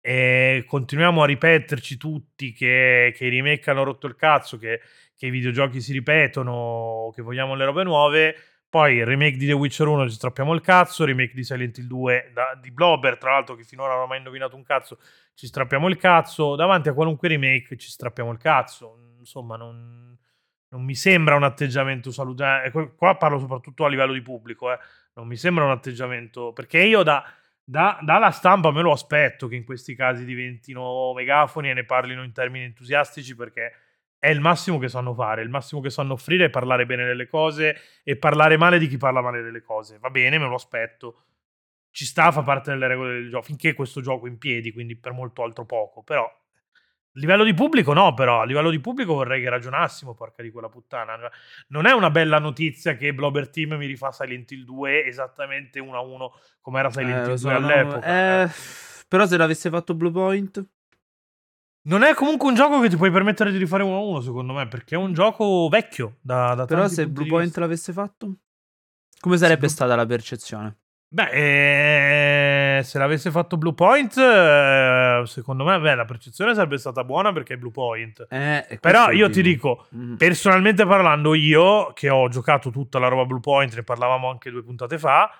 E 0.00 0.64
continuiamo 0.66 1.22
a 1.22 1.26
ripeterci 1.26 1.96
tutti 1.96 2.52
che, 2.52 3.14
che 3.16 3.24
i 3.24 3.30
remake 3.30 3.70
hanno 3.70 3.84
rotto 3.84 4.06
il 4.06 4.16
cazzo, 4.16 4.58
che, 4.58 4.80
che 5.16 5.26
i 5.26 5.30
videogiochi 5.30 5.80
si 5.80 5.92
ripetono, 5.92 7.10
che 7.14 7.22
vogliamo 7.22 7.54
le 7.54 7.64
robe 7.64 7.84
nuove. 7.84 8.36
Poi 8.74 9.04
remake 9.04 9.36
di 9.36 9.46
The 9.46 9.52
Witcher 9.52 9.86
1 9.86 10.08
ci 10.08 10.16
strappiamo 10.16 10.52
il 10.52 10.60
cazzo, 10.60 11.04
remake 11.04 11.32
di 11.32 11.44
Silent 11.44 11.78
Hill 11.78 11.86
2 11.86 12.30
da- 12.34 12.58
di 12.60 12.72
Blobber, 12.72 13.16
tra 13.18 13.30
l'altro 13.30 13.54
che 13.54 13.62
finora 13.62 13.92
non 13.94 14.02
ha 14.02 14.06
mai 14.06 14.18
indovinato 14.18 14.56
un 14.56 14.64
cazzo, 14.64 14.98
ci 15.34 15.46
strappiamo 15.46 15.86
il 15.86 15.96
cazzo. 15.96 16.56
Davanti 16.56 16.88
a 16.88 16.92
qualunque 16.92 17.28
remake 17.28 17.76
ci 17.76 17.88
strappiamo 17.88 18.32
il 18.32 18.38
cazzo. 18.38 19.14
Insomma, 19.20 19.54
non, 19.54 20.18
non 20.70 20.82
mi 20.82 20.96
sembra 20.96 21.36
un 21.36 21.44
atteggiamento 21.44 22.10
salutare. 22.10 22.72
Qua- 22.72 22.90
Qua 22.90 23.14
parlo 23.16 23.38
soprattutto 23.38 23.84
a 23.84 23.88
livello 23.88 24.12
di 24.12 24.22
pubblico, 24.22 24.72
eh. 24.72 24.78
non 25.14 25.28
mi 25.28 25.36
sembra 25.36 25.62
un 25.62 25.70
atteggiamento 25.70 26.52
perché 26.52 26.80
io 26.80 27.04
da, 27.04 27.24
da- 27.62 28.00
dalla 28.02 28.32
stampa 28.32 28.72
me 28.72 28.82
lo 28.82 28.90
aspetto 28.90 29.46
che 29.46 29.54
in 29.54 29.64
questi 29.64 29.94
casi 29.94 30.24
diventino 30.24 31.12
megafoni 31.14 31.70
e 31.70 31.74
ne 31.74 31.84
parlino 31.84 32.24
in 32.24 32.32
termini 32.32 32.64
entusiastici 32.64 33.36
perché 33.36 33.72
è 34.24 34.30
il 34.30 34.40
massimo 34.40 34.78
che 34.78 34.88
sanno 34.88 35.12
fare, 35.12 35.42
il 35.42 35.50
massimo 35.50 35.82
che 35.82 35.90
sanno 35.90 36.14
offrire 36.14 36.46
è 36.46 36.50
parlare 36.50 36.86
bene 36.86 37.04
delle 37.04 37.26
cose 37.28 37.76
e 38.02 38.16
parlare 38.16 38.56
male 38.56 38.78
di 38.78 38.86
chi 38.88 38.96
parla 38.96 39.20
male 39.20 39.42
delle 39.42 39.60
cose. 39.60 39.98
Va 39.98 40.08
bene, 40.08 40.38
me 40.38 40.46
lo 40.46 40.54
aspetto. 40.54 41.24
Ci 41.90 42.06
sta, 42.06 42.32
fa 42.32 42.42
parte 42.42 42.70
delle 42.70 42.86
regole 42.86 43.12
del 43.12 43.28
gioco, 43.28 43.44
finché 43.44 43.74
questo 43.74 44.00
gioco 44.00 44.24
è 44.26 44.30
in 44.30 44.38
piedi, 44.38 44.72
quindi 44.72 44.96
per 44.96 45.12
molto 45.12 45.42
altro 45.42 45.66
poco. 45.66 46.02
Però 46.02 46.24
a 46.24 47.18
livello 47.20 47.44
di 47.44 47.52
pubblico 47.52 47.92
no, 47.92 48.14
però 48.14 48.40
a 48.40 48.44
livello 48.46 48.70
di 48.70 48.80
pubblico 48.80 49.12
vorrei 49.12 49.42
che 49.42 49.50
ragionassimo, 49.50 50.14
porca 50.14 50.42
di 50.42 50.50
quella 50.50 50.70
puttana. 50.70 51.18
Non 51.68 51.84
è 51.84 51.92
una 51.92 52.08
bella 52.10 52.38
notizia 52.38 52.96
che 52.96 53.12
Blobber 53.12 53.50
Team 53.50 53.74
mi 53.74 53.84
rifà 53.86 54.10
Silent 54.10 54.50
Hill 54.52 54.64
2 54.64 55.04
esattamente 55.04 55.80
1 55.80 55.96
a 55.96 56.00
1 56.00 56.32
come 56.62 56.78
era 56.78 56.90
Silent 56.90 57.10
Eh, 57.10 57.12
Hill 57.12 57.20
lo 57.20 57.26
2 57.28 57.36
so, 57.36 57.48
no, 57.50 57.56
all'epoca. 57.56 58.42
eh, 58.42 58.48
però 59.06 59.26
se 59.26 59.36
l'avesse 59.36 59.68
fatto 59.68 59.94
Blue 59.94 60.10
Point, 60.10 60.66
Non 61.86 62.02
è 62.02 62.14
comunque 62.14 62.48
un 62.48 62.54
gioco 62.54 62.80
che 62.80 62.88
ti 62.88 62.96
puoi 62.96 63.10
permettere 63.10 63.50
di 63.52 63.58
rifare 63.58 63.82
1 63.82 63.94
a 63.94 64.00
1, 64.00 64.20
secondo 64.20 64.52
me, 64.54 64.66
perché 64.68 64.94
è 64.94 64.98
un 64.98 65.12
gioco 65.12 65.68
vecchio 65.68 66.16
da, 66.22 66.54
da 66.54 66.64
però 66.64 66.80
tanti 66.80 66.94
se 66.94 67.02
punti 67.02 67.12
Blue 67.14 67.24
di 67.24 67.30
Point 67.30 67.44
vista. 67.46 67.60
l'avesse 67.60 67.92
fatto, 67.92 68.34
come 69.20 69.36
sarebbe 69.36 69.58
Blue- 69.60 69.70
stata 69.70 69.94
la 69.94 70.06
percezione? 70.06 70.78
Beh, 71.14 72.78
eh, 72.78 72.82
se 72.82 72.98
l'avesse 72.98 73.30
fatto 73.30 73.56
Blue 73.56 73.74
Point, 73.74 74.16
eh, 74.16 75.22
secondo 75.26 75.62
me 75.64 75.78
beh, 75.78 75.94
la 75.94 76.04
percezione 76.06 76.54
sarebbe 76.54 76.78
stata 76.78 77.04
buona 77.04 77.32
perché 77.32 77.54
è 77.54 77.56
Blue 77.56 77.70
Point. 77.70 78.26
Eh, 78.30 78.78
Però 78.80 79.10
io 79.10 79.28
ti 79.30 79.42
dico, 79.42 79.86
Mm. 79.94 80.14
personalmente 80.16 80.84
parlando, 80.86 81.34
io 81.34 81.92
che 81.92 82.08
ho 82.08 82.28
giocato 82.28 82.70
tutta 82.70 82.98
la 82.98 83.08
roba 83.08 83.26
Blue 83.26 83.40
Point, 83.40 83.74
ne 83.74 83.82
parlavamo 83.84 84.28
anche 84.28 84.50
due 84.50 84.64
puntate 84.64 84.98
fa. 84.98 85.30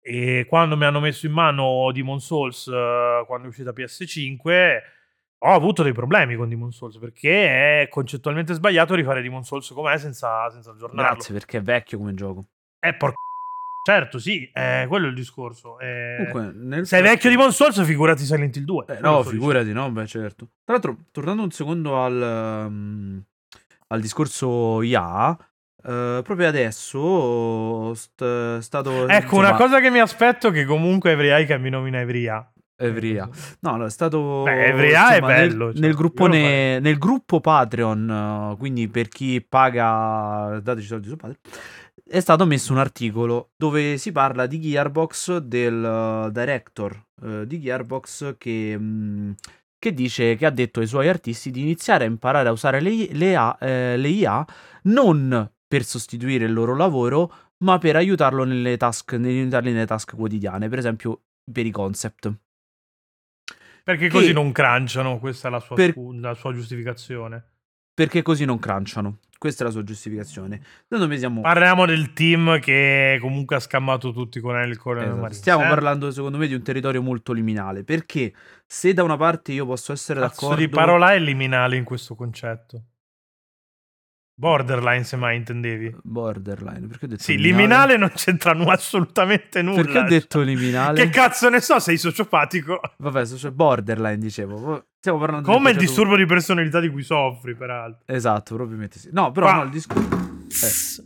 E 0.00 0.44
quando 0.48 0.76
mi 0.76 0.84
hanno 0.84 1.00
messo 1.00 1.24
in 1.26 1.32
mano 1.32 1.90
Demon 1.92 2.20
Souls, 2.20 2.68
eh, 2.68 3.24
quando 3.26 3.46
è 3.46 3.48
uscita 3.48 3.72
PS5, 3.72 4.82
ho 5.46 5.52
avuto 5.52 5.82
dei 5.82 5.92
problemi 5.92 6.36
con 6.36 6.48
Demon 6.48 6.72
Souls 6.72 6.96
perché 6.98 7.82
è 7.82 7.88
concettualmente 7.88 8.54
sbagliato 8.54 8.94
rifare 8.94 9.20
Demon 9.20 9.44
Souls 9.44 9.68
com'è 9.70 9.98
senza, 9.98 10.50
senza 10.50 10.70
aggiornarlo. 10.70 11.12
Grazie 11.12 11.34
perché 11.34 11.58
è 11.58 11.62
vecchio 11.62 11.98
come 11.98 12.14
gioco. 12.14 12.46
Eh, 12.80 12.94
porca. 12.94 13.16
Certo, 13.86 14.18
sì, 14.18 14.50
eh, 14.50 14.86
quello 14.88 15.04
è 15.04 15.08
il 15.10 15.14
discorso. 15.14 15.78
Eh, 15.78 16.14
Comunque, 16.16 16.58
nel 16.58 16.86
sei 16.86 17.02
vecchio 17.02 17.28
di 17.28 17.36
Souls, 17.52 17.84
figurati 17.84 18.24
Silent 18.24 18.56
Hill 18.56 18.64
2. 18.64 18.84
Eh, 18.88 18.98
no, 19.00 19.22
figurati, 19.22 19.72
no, 19.74 19.90
beh, 19.90 20.06
certo. 20.06 20.48
Tra 20.64 20.72
l'altro, 20.72 20.96
tornando 21.12 21.42
un 21.42 21.50
secondo 21.50 22.02
al, 22.02 22.64
um, 22.66 23.22
al 23.88 24.00
discorso 24.00 24.80
IA, 24.80 25.36
eh, 25.86 26.20
proprio 26.24 26.48
adesso 26.48 27.92
st- 27.92 28.56
è 28.56 28.62
stato... 28.62 28.90
dicendo. 28.90 29.12
Ecco, 29.12 29.24
insomma, 29.24 29.48
una 29.48 29.56
cosa 29.58 29.80
che 29.80 29.90
mi 29.90 30.00
aspetto 30.00 30.48
è 30.48 30.52
che 30.52 30.64
comunque 30.64 31.10
Evriai 31.10 31.44
che 31.44 31.58
mi 31.58 31.68
nomina 31.68 32.00
Evria. 32.00 32.50
Evria. 32.76 33.28
No, 33.60 33.76
no, 33.76 33.84
è 33.86 33.90
stato... 33.90 34.42
Beh, 34.44 34.66
Evria 34.66 35.08
è 35.08 35.12
insomma, 35.14 35.32
nel- 35.34 35.48
bello, 35.48 35.72
cioè, 35.72 35.80
nel, 35.80 35.94
gruppone- 35.94 36.80
nel 36.80 36.98
gruppo 36.98 37.40
Patreon, 37.40 38.52
eh, 38.52 38.56
quindi 38.58 38.88
per 38.88 39.08
chi 39.08 39.44
paga, 39.46 40.60
dateci 40.62 40.86
soldi 40.86 41.08
su 41.08 41.16
Patreon, 41.16 41.38
è 42.06 42.20
stato 42.20 42.44
messo 42.46 42.72
un 42.72 42.78
articolo 42.78 43.50
dove 43.56 43.96
si 43.96 44.12
parla 44.12 44.46
di 44.46 44.60
Gearbox, 44.60 45.38
del 45.38 45.84
eh, 45.84 46.32
director 46.32 47.02
eh, 47.22 47.46
di 47.46 47.60
Gearbox 47.60 48.36
che, 48.36 48.76
mh, 48.76 49.34
che 49.78 49.94
dice 49.94 50.34
che 50.36 50.46
ha 50.46 50.50
detto 50.50 50.80
ai 50.80 50.86
suoi 50.86 51.08
artisti 51.08 51.50
di 51.50 51.60
iniziare 51.62 52.04
a 52.04 52.08
imparare 52.08 52.48
a 52.48 52.52
usare 52.52 52.80
le, 52.80 53.08
le 53.12 53.36
A- 53.36 53.56
eh, 53.60 53.96
le 53.96 54.08
IA 54.08 54.44
non 54.84 55.50
per 55.66 55.84
sostituire 55.84 56.44
il 56.44 56.52
loro 56.52 56.76
lavoro, 56.76 57.32
ma 57.64 57.78
per 57.78 57.96
aiutarlo 57.96 58.44
nelle 58.44 58.76
task, 58.76 59.14
aiutarli 59.14 59.72
nelle 59.72 59.86
task 59.86 60.14
quotidiane, 60.14 60.68
per 60.68 60.78
esempio 60.78 61.22
per 61.50 61.66
i 61.66 61.70
concept. 61.70 62.32
Perché 63.84 64.08
così 64.08 64.32
non 64.32 64.50
crunchano, 64.50 65.18
questa 65.18 65.48
è 65.48 65.50
la 65.50 65.60
sua, 65.60 65.76
Per- 65.76 65.92
scu- 65.92 66.18
la 66.18 66.32
sua 66.34 66.52
giustificazione. 66.54 67.44
perché 67.92 68.22
così 68.22 68.44
non 68.46 68.58
crunchano. 68.58 69.18
Questa 69.38 69.62
è 69.62 69.66
la 69.66 69.72
sua 69.72 69.84
giustificazione. 69.84 70.62
Siamo, 71.18 71.42
Parliamo 71.42 71.84
del 71.84 72.14
team 72.14 72.58
che 72.60 73.18
comunque 73.20 73.56
ha 73.56 73.60
scammato 73.60 74.10
tutti 74.10 74.40
con 74.40 74.52
Coronel 74.52 74.70
esatto, 74.70 75.20
Marines. 75.20 75.36
stiamo 75.36 75.64
eh? 75.64 75.68
parlando, 75.68 76.10
secondo 76.10 76.38
me, 76.38 76.46
di 76.46 76.54
un 76.54 76.62
territorio 76.62 77.02
molto 77.02 77.34
liminale. 77.34 77.84
Perché 77.84 78.32
se 78.64 78.94
da 78.94 79.02
una 79.02 79.18
parte 79.18 79.52
io 79.52 79.66
posso 79.66 79.92
essere 79.92 80.18
Cazzo 80.20 80.40
d'accordo. 80.40 80.62
di 80.64 80.68
parola 80.70 81.12
è 81.12 81.18
liminale 81.18 81.76
in 81.76 81.84
questo 81.84 82.14
concetto. 82.14 82.84
Borderline, 84.36 85.04
se 85.04 85.16
mai 85.16 85.36
intendevi. 85.36 85.94
Borderline. 86.02 86.86
Perché 86.88 87.04
ho 87.04 87.08
detto 87.08 87.22
Sì, 87.22 87.38
liminale 87.38 87.96
non 87.96 88.10
c'entra 88.14 88.52
nu- 88.52 88.68
assolutamente 88.68 89.62
nulla. 89.62 89.82
Perché 89.82 89.98
ho 89.98 90.02
detto 90.02 90.40
liminale? 90.40 91.00
Che 91.04 91.08
cazzo 91.10 91.48
ne 91.48 91.60
so, 91.60 91.78
sei 91.78 91.96
sociopatico. 91.96 92.80
Vabbè, 92.98 93.24
so- 93.26 93.36
cioè 93.36 93.50
borderline 93.52 94.18
dicevo. 94.18 94.86
Stiamo 94.98 95.18
parlando 95.18 95.46
di 95.48 95.54
Come 95.54 95.70
il 95.70 95.76
un 95.76 95.82
disturbo 95.82 96.16
di 96.16 96.26
personalità 96.26 96.80
di 96.80 96.88
cui 96.90 97.02
soffri, 97.02 97.54
peraltro. 97.54 98.02
Esatto, 98.06 98.54
probabilmente 98.54 98.98
sì. 98.98 99.10
No, 99.12 99.30
però 99.30 99.46
Qua- 99.46 99.56
no, 99.56 99.62
il 99.64 99.70
discorso. 99.70 100.33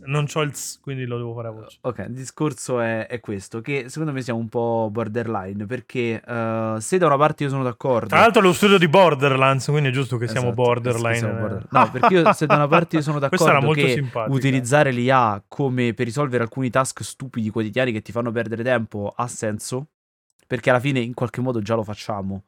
Non 0.05 0.25
c'ho 0.25 0.41
il 0.41 0.51
ts, 0.51 0.79
quindi 0.81 1.05
lo 1.05 1.17
devo 1.17 1.33
fare 1.33 1.47
a 1.47 1.51
voce. 1.51 1.77
Ok, 1.81 2.05
il 2.07 2.13
discorso 2.13 2.79
è, 2.79 3.07
è 3.07 3.19
questo, 3.19 3.61
che 3.61 3.85
secondo 3.89 4.13
me 4.13 4.21
siamo 4.21 4.39
un 4.39 4.47
po' 4.49 4.89
borderline, 4.91 5.65
perché 5.65 6.21
eh, 6.25 6.75
se 6.79 6.97
da 6.97 7.05
una 7.07 7.17
parte 7.17 7.43
io 7.43 7.49
sono 7.49 7.63
d'accordo... 7.63 8.07
Tra 8.07 8.19
l'altro 8.19 8.41
è 8.41 8.45
lo 8.45 8.53
studio 8.53 8.77
di 8.77 8.87
Borderlands, 8.87 9.65
quindi 9.65 9.89
è 9.89 9.91
giusto 9.91 10.17
che 10.17 10.27
siamo 10.27 10.47
Esatto, 10.47 10.61
borderline. 10.61 11.09
che 11.11 11.17
siamo 11.17 11.37
eh. 11.37 11.39
border- 11.41 11.67
No, 11.71 11.91
perché 11.91 12.13
io, 12.13 12.33
se 12.33 12.45
da 12.45 12.55
una 12.55 12.67
parte 12.67 12.95
io 12.97 13.01
sono 13.01 13.17
d'accordo 13.19 13.71
che 13.71 13.89
simpatica. 13.93 14.35
utilizzare 14.35 14.91
l'IA 14.91 15.43
come 15.47 15.93
per 15.93 16.05
risolvere 16.05 16.43
alcuni 16.43 16.69
task 16.69 17.03
stupidi 17.03 17.49
quotidiani 17.49 17.91
che 17.91 18.01
ti 18.01 18.11
fanno 18.11 18.31
perdere 18.31 18.63
tempo 18.63 19.13
ha 19.15 19.27
senso, 19.27 19.87
perché 20.47 20.69
alla 20.69 20.79
fine 20.79 20.99
in 20.99 21.13
qualche 21.13 21.41
modo 21.41 21.61
già 21.61 21.75
lo 21.75 21.83
facciamo. 21.83 22.43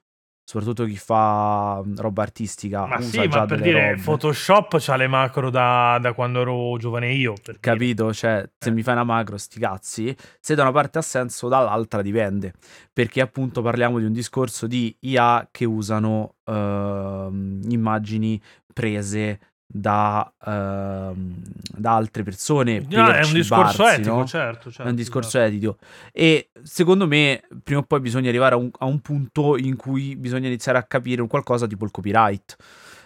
Soprattutto 0.51 0.83
chi 0.83 0.97
fa 0.97 1.81
roba 1.95 2.23
artistica 2.23 2.85
Ma 2.85 2.99
sì, 2.99 3.25
ma 3.27 3.45
per 3.45 3.61
dire, 3.61 3.91
robe. 3.91 4.01
Photoshop 4.01 4.75
c'ha 4.79 4.97
le 4.97 5.07
macro 5.07 5.49
da, 5.49 5.97
da 6.01 6.11
quando 6.11 6.41
ero 6.41 6.75
giovane 6.77 7.13
io. 7.13 7.31
per 7.33 7.57
dire. 7.57 7.59
Capito? 7.61 8.13
Cioè, 8.13 8.49
se 8.57 8.69
Eh. 8.69 8.71
mi 8.73 8.83
fai 8.83 8.93
una 8.95 9.05
macro, 9.05 9.37
sti 9.37 9.59
cazzi, 9.61 10.15
se 10.41 10.53
da 10.55 10.63
una 10.63 10.73
parte 10.73 10.97
ha 10.97 11.01
senso, 11.01 11.47
dall'altra 11.47 12.01
dipende. 12.01 12.53
Perché 12.91 13.21
appunto 13.21 13.61
parliamo 13.61 13.97
di 13.99 14.03
un 14.05 14.11
discorso 14.11 14.67
di 14.67 14.93
IA 14.99 15.47
che 15.49 15.63
usano 15.63 16.35
ehm, 16.45 17.61
immagini 17.69 18.41
prese 18.73 19.39
da, 19.73 20.31
ehm, 20.45 21.41
da 21.75 21.95
altre 21.95 22.23
persone. 22.23 22.79
No, 22.89 23.05
per 23.05 23.15
è 23.15 23.25
un 23.25 23.33
discorso 23.33 23.87
etico, 23.87 24.15
no? 24.17 24.25
certo, 24.25 24.69
certo. 24.69 24.83
È 24.83 24.89
un 24.89 24.95
discorso 24.95 25.37
esatto. 25.37 25.53
etico. 25.53 25.77
E 26.11 26.49
secondo 26.61 27.07
me, 27.07 27.41
prima 27.63 27.79
o 27.79 27.83
poi 27.83 28.01
bisogna 28.01 28.29
arrivare 28.29 28.55
a 28.55 28.57
un, 28.57 28.69
a 28.79 28.85
un 28.85 28.99
punto 28.99 29.57
in 29.57 29.75
cui 29.77 30.15
bisogna 30.15 30.47
iniziare 30.47 30.77
a 30.77 30.83
capire 30.83 31.21
un 31.21 31.27
qualcosa 31.27 31.67
tipo 31.67 31.85
il 31.85 31.91
copyright. 31.91 32.55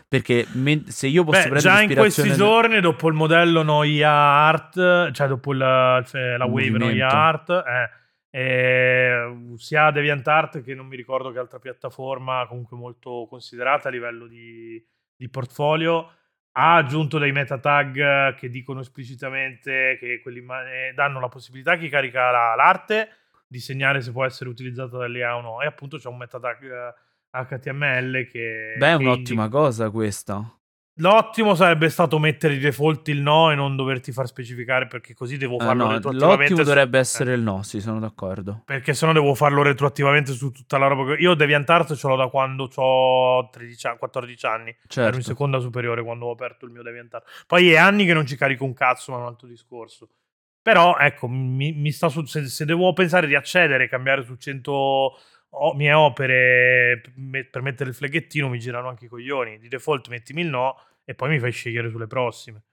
Perché 0.07 0.45
se 0.88 1.07
io 1.07 1.24
posso 1.24 1.39
Beh, 1.41 1.49
prendere 1.49 1.59
già 1.59 1.82
in 1.82 1.95
questi 1.95 2.32
giorni, 2.34 2.80
dopo 2.80 3.07
il 3.07 3.16
modello 3.16 3.63
Noia 3.63 4.11
Art, 4.11 5.11
cioè 5.11 5.28
dopo 5.28 5.51
il- 5.51 6.03
cioè 6.07 6.38
la 6.38 6.45
Wave 6.45 6.78
Noia. 6.78 7.09
Art, 7.09 7.49
eh, 7.49 8.39
eh, 8.39 9.36
sia 9.57 9.91
DeviantArt 9.91 10.61
che 10.61 10.76
non 10.76 10.86
mi 10.88 10.95
ricordo 10.95 11.32
che 11.32 11.39
altra 11.39 11.59
piattaforma 11.59 12.45
comunque 12.47 12.78
molto 12.78 13.26
considerata 13.30 13.88
a 13.88 13.91
livello 13.91 14.28
di, 14.28 14.82
di 15.16 15.30
portfolio, 15.30 16.09
ha 16.58 16.76
aggiunto 16.76 17.18
dei 17.18 17.32
meta 17.32 17.58
tag 17.58 18.36
che 18.36 18.49
dicono 18.49 18.80
esplicitamente 18.80 19.97
che 19.99 20.20
quelli 20.22 20.39
eh, 20.39 20.93
danno 20.93 21.20
la 21.20 21.28
possibilità 21.28 21.74
a 21.74 21.78
chi 21.78 21.89
carica 21.89 22.32
la- 22.32 22.56
l'arte 22.56 23.10
di 23.47 23.60
segnare 23.60 24.01
se 24.01 24.12
può 24.12 24.24
essere 24.26 24.49
utilizzata 24.49 24.97
dall'IA 24.97 25.36
o 25.36 25.41
no. 25.41 25.62
E 25.62 25.66
appunto 25.66 25.97
c'è 25.97 26.08
un 26.08 26.18
meta 26.18 26.39
tag 26.39 26.64
eh, 26.64 26.93
HTML 27.45 28.28
che... 28.28 28.76
Beh, 28.78 28.88
è 28.91 28.93
un'ottima 28.93 29.43
indica- 29.43 29.49
cosa 29.49 29.89
questa. 29.89 30.49
L'ottimo 31.00 31.56
sarebbe 31.56 31.89
stato 31.89 32.18
mettere 32.20 32.54
di 32.54 32.60
default 32.62 33.10
il 33.10 33.20
no 33.20 33.52
e 33.52 33.56
non 33.56 33.76
doverti 33.76 34.14
far 34.14 34.28
specificare 34.28 34.88
perché 34.88 35.14
così 35.14 35.36
devo 35.36 35.58
Eh, 35.60 35.64
farlo 35.66 35.86
no, 35.88 35.91
retroattivamente. 35.91 36.41
l'ottimo 36.43 36.60
su- 36.60 36.64
dovrebbe 36.64 36.98
eh, 36.98 37.02
essere 37.02 37.34
il 37.34 37.41
no, 37.41 37.64
sì, 37.64 37.82
sono 37.82 38.00
d'accordo. 38.00 38.62
perché 38.64 38.93
sennò 38.93 39.12
devo 39.12 39.36
farlo 39.36 39.62
retroattivamente 39.62 40.32
su 40.32 40.52
tutta 40.52 40.78
la 40.78 40.88
roba. 40.88 41.14
che- 41.16 41.22
Io 41.22 41.34
DeviantArt 41.34 41.96
ce 41.96 42.08
l'ho 42.08 42.16
da 42.16 42.28
quando 42.28 42.70
ho 42.76 43.50
13 43.50 43.88
anni, 43.88 43.98
14 43.98 44.46
anni. 44.46 44.70
Ero 44.70 44.78
in 44.80 44.89
Certo. 44.89 45.22
seconda 45.22 45.60
superiore 45.60 46.02
quando 46.02 46.28
ho 46.28 46.32
aperto 46.32 46.64
il 46.66 46.72
mio 46.72 46.82
DeviantArt. 46.82 47.43
Poi 47.46 47.72
è 47.72 47.78
anni 47.78 48.06
che 48.06 48.14
non 48.14 48.26
ci 48.26 48.38
carico 48.38 48.64
un 48.64 48.74
cazzo, 48.74 49.12
ma 49.12 49.18
è 49.18 49.22
un 49.22 49.28
altro 49.28 49.48
discorso. 49.50 50.08
Però, 50.62 50.98
ecco, 50.98 51.28
mi, 51.28 51.74
mi 51.74 51.91
sta 51.91 52.08
su- 52.08 52.24
se, 52.24 52.46
se 52.48 52.64
devo 52.64 52.91
pensare 52.93 53.28
di 53.28 53.36
accedere 53.36 53.84
e 53.84 53.88
cambiare 53.89 54.24
su 54.24 54.36
100 54.36 54.72
o- 54.72 55.18
mie 55.76 55.93
opere 55.93 57.01
per 57.49 57.62
mettere 57.62 57.89
il 57.89 57.95
fleghettino, 57.95 58.49
mi 58.49 58.60
girano 58.60 58.89
anche 58.89 59.06
i 59.06 59.08
coglioni. 59.08 59.58
Di 59.60 59.68
default 59.68 60.08
mettimi 60.10 60.41
il 60.41 60.47
no 60.47 60.78
e 61.03 61.14
poi 61.16 61.30
mi 61.30 61.39
fai 61.39 61.51
scegliere 61.51 61.89
sulle 61.89 62.08
prossime. 62.08 62.64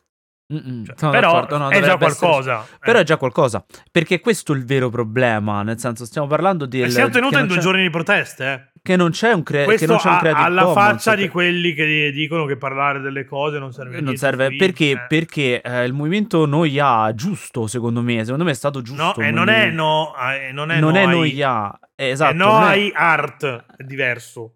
Cioè, 0.53 1.11
però 1.11 1.47
no, 1.49 1.71
è 1.71 1.81
già 1.81 1.95
dovrebbe 1.95 2.05
essere- 2.07 2.19
qualcosa. 2.19 2.67
Però 2.79 2.99
eh. 2.99 3.01
è 3.01 3.05
già 3.05 3.17
qualcosa. 3.17 3.65
Perché 3.91 4.21
questo 4.21 4.53
è 4.53 4.57
il 4.57 4.67
vero 4.67 4.91
problema. 4.91 5.63
Nel 5.63 5.79
senso, 5.79 6.05
stiamo 6.05 6.27
parlando 6.27 6.67
del. 6.67 6.85
E 6.85 6.91
siamo 6.91 7.09
tenuti 7.09 7.39
in 7.39 7.47
due 7.47 7.57
c'è- 7.57 7.63
giorni 7.63 7.83
di 7.83 7.91
proteste, 7.91 8.53
eh. 8.53 8.72
Che 8.85 8.97
non 8.97 9.11
c'è 9.11 9.31
un, 9.33 9.45
cre- 9.45 9.65
che 9.77 9.87
non 9.87 9.99
c'è 9.99 10.09
un 10.11 10.19
Creative 10.19 10.45
alla 10.45 10.63
Commons, 10.63 10.75
faccia 10.81 11.15
di 11.15 11.29
quelli 11.29 11.73
che 11.73 12.11
dicono 12.13 12.47
che 12.47 12.57
parlare 12.57 12.99
delle 12.99 13.25
cose 13.25 13.61
non 13.61 13.73
serve 13.73 13.99
a 13.99 14.01
Non 14.01 14.17
serve 14.17 14.49
su 14.51 14.57
perché, 14.57 14.85
internet. 14.87 15.09
perché 15.09 15.61
eh, 15.63 15.85
il 15.85 15.93
movimento 15.93 16.47
noi 16.47 16.81
ha 16.81 17.15
giusto, 17.15 17.69
secondo 17.69 18.03
me. 18.03 18.25
Secondo 18.25 18.43
me 18.43 18.51
è 18.51 18.55
stato 18.55 18.83
giusto. 18.83 19.01
No, 19.17 19.25
e 19.25 19.31
non 19.31 19.49
è 19.49 19.71
no, 19.71 20.13
eh, 20.17 20.51
non 20.51 20.73
è 20.73 20.81
non 20.81 20.95
no 20.95 20.99
è 20.99 21.03
ai- 21.05 21.07
noi 21.17 21.43
ha. 21.43 21.79
eh, 21.95 22.09
esatto. 22.09 22.33
è 22.33 22.35
no 22.37 22.45
non 22.59 22.63
è 22.65 22.67
ai 22.73 22.93
art, 22.93 23.65
è 23.77 23.83
diverso. 23.85 24.55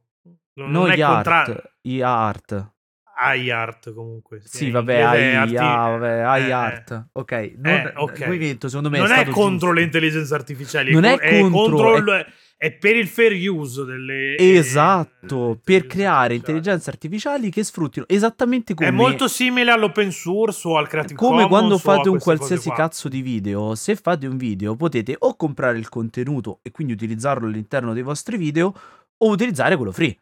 Non 0.55 0.71
noi 0.73 0.91
è 0.99 1.05
contra- 1.07 1.37
art. 1.43 1.73
I 1.83 2.03
art. 2.03 2.71
ai 3.19 3.51
art 3.53 3.95
comunque. 3.95 4.41
Sì, 4.43 4.67
in 4.67 4.73
vabbè, 4.73 5.01
ai, 5.03 5.57
ah, 5.57 5.89
vabbè, 5.91 6.19
ai 6.19 6.49
eh, 6.49 6.51
art. 6.51 7.07
Ok, 7.13 7.53
non, 7.59 7.73
Eh, 7.73 7.93
ok. 7.95 8.19
il 8.19 8.27
movimento 8.27 8.67
secondo 8.67 8.91
me 8.91 8.99
Non 8.99 9.13
è, 9.13 9.21
è 9.25 9.29
contro 9.29 9.71
le 9.71 9.83
giusto. 9.83 9.97
intelligenze 9.99 10.35
artificiali, 10.35 10.93
Non 10.93 11.05
è, 11.05 11.17
co- 11.17 11.49
contro, 11.51 11.95
è- 11.95 11.99
il- 11.99 12.05
è 12.09 12.27
per 12.59 12.97
il 12.97 13.07
fair 13.07 13.33
use 13.51 13.85
delle 13.85 14.37
Esatto, 14.39 15.53
eh, 15.53 15.59
per 15.63 15.87
creare 15.87 16.35
artificiali. 16.35 16.35
intelligenze 16.37 16.91
artificiali 16.91 17.51
che 17.51 17.63
sfruttino 17.63 18.07
esattamente 18.09 18.73
come 18.75 18.89
È 18.89 18.91
molto 18.93 19.29
simile 19.29 19.71
all'open 19.71 20.11
source 20.11 20.67
o 20.67 20.77
al 20.79 20.89
Creative 20.89 21.15
come 21.17 21.43
Commons 21.43 21.49
quando 21.49 21.75
o 21.75 21.77
a 21.77 21.81
fate 21.81 22.09
un 22.09 22.19
qualsiasi 22.19 22.69
qua. 22.69 22.77
cazzo 22.77 23.09
di 23.09 23.21
video, 23.21 23.75
se 23.75 23.95
fate 23.97 24.27
un 24.27 24.37
video 24.39 24.75
potete 24.75 25.15
o 25.19 25.37
comprare 25.37 25.77
il 25.79 25.89
contenuto 25.91 26.61
e 26.63 26.71
quindi 26.71 26.95
utilizzarlo 26.95 27.47
all'interno 27.47 27.93
dei 27.93 28.03
vostri 28.03 28.37
video 28.39 28.73
o 29.19 29.29
utilizzare 29.29 29.77
quello 29.77 29.93
free. 29.93 30.17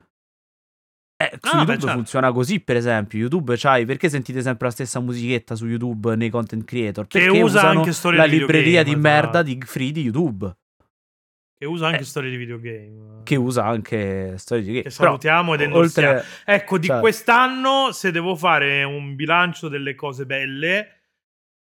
Eh, 1.16 1.38
su 1.40 1.48
Ah, 1.54 1.58
YouTube 1.58 1.74
beh, 1.74 1.80
certo. 1.80 1.94
funziona 1.96 2.32
così, 2.32 2.58
per 2.60 2.76
esempio. 2.76 3.18
YouTube 3.20 3.54
c'hai 3.56 3.84
perché 3.86 4.08
sentite 4.08 4.42
sempre 4.42 4.66
la 4.66 4.72
stessa 4.72 4.98
musichetta 4.98 5.54
su 5.54 5.66
YouTube 5.66 6.16
nei 6.16 6.28
content 6.30 6.64
creator? 6.64 7.06
Che 7.06 7.20
Perché 7.20 7.40
usa 7.40 7.58
usano 7.60 7.78
anche 7.78 7.92
storie 7.92 8.18
la 8.18 8.24
libreria 8.24 8.82
di 8.82 8.90
videogame, 8.94 9.14
merda 9.22 9.38
esatto. 9.40 9.42
di 9.44 9.58
free 9.64 9.92
di 9.92 10.02
YouTube, 10.02 10.56
Che 11.64 11.70
usa 11.70 11.86
anche 11.86 12.00
Eh, 12.00 12.04
storie 12.04 12.28
di 12.30 12.36
videogame. 12.36 13.22
che 13.24 13.36
usa 13.36 13.64
anche 13.64 14.36
storie 14.36 14.62
di 14.64 14.72
Che 14.74 14.82
Però, 14.82 14.90
salutiamo 14.94 15.54
ed 15.54 15.62
endossiamo. 15.62 16.16
oltre 16.18 16.28
Ecco, 16.44 16.76
di 16.78 16.86
cioè- 16.88 17.00
quest'anno, 17.00 17.90
se 17.92 18.10
devo 18.10 18.36
fare 18.36 18.82
un 18.82 19.14
bilancio 19.14 19.68
delle 19.68 19.94
cose 19.94 20.26
belle, 20.26 20.88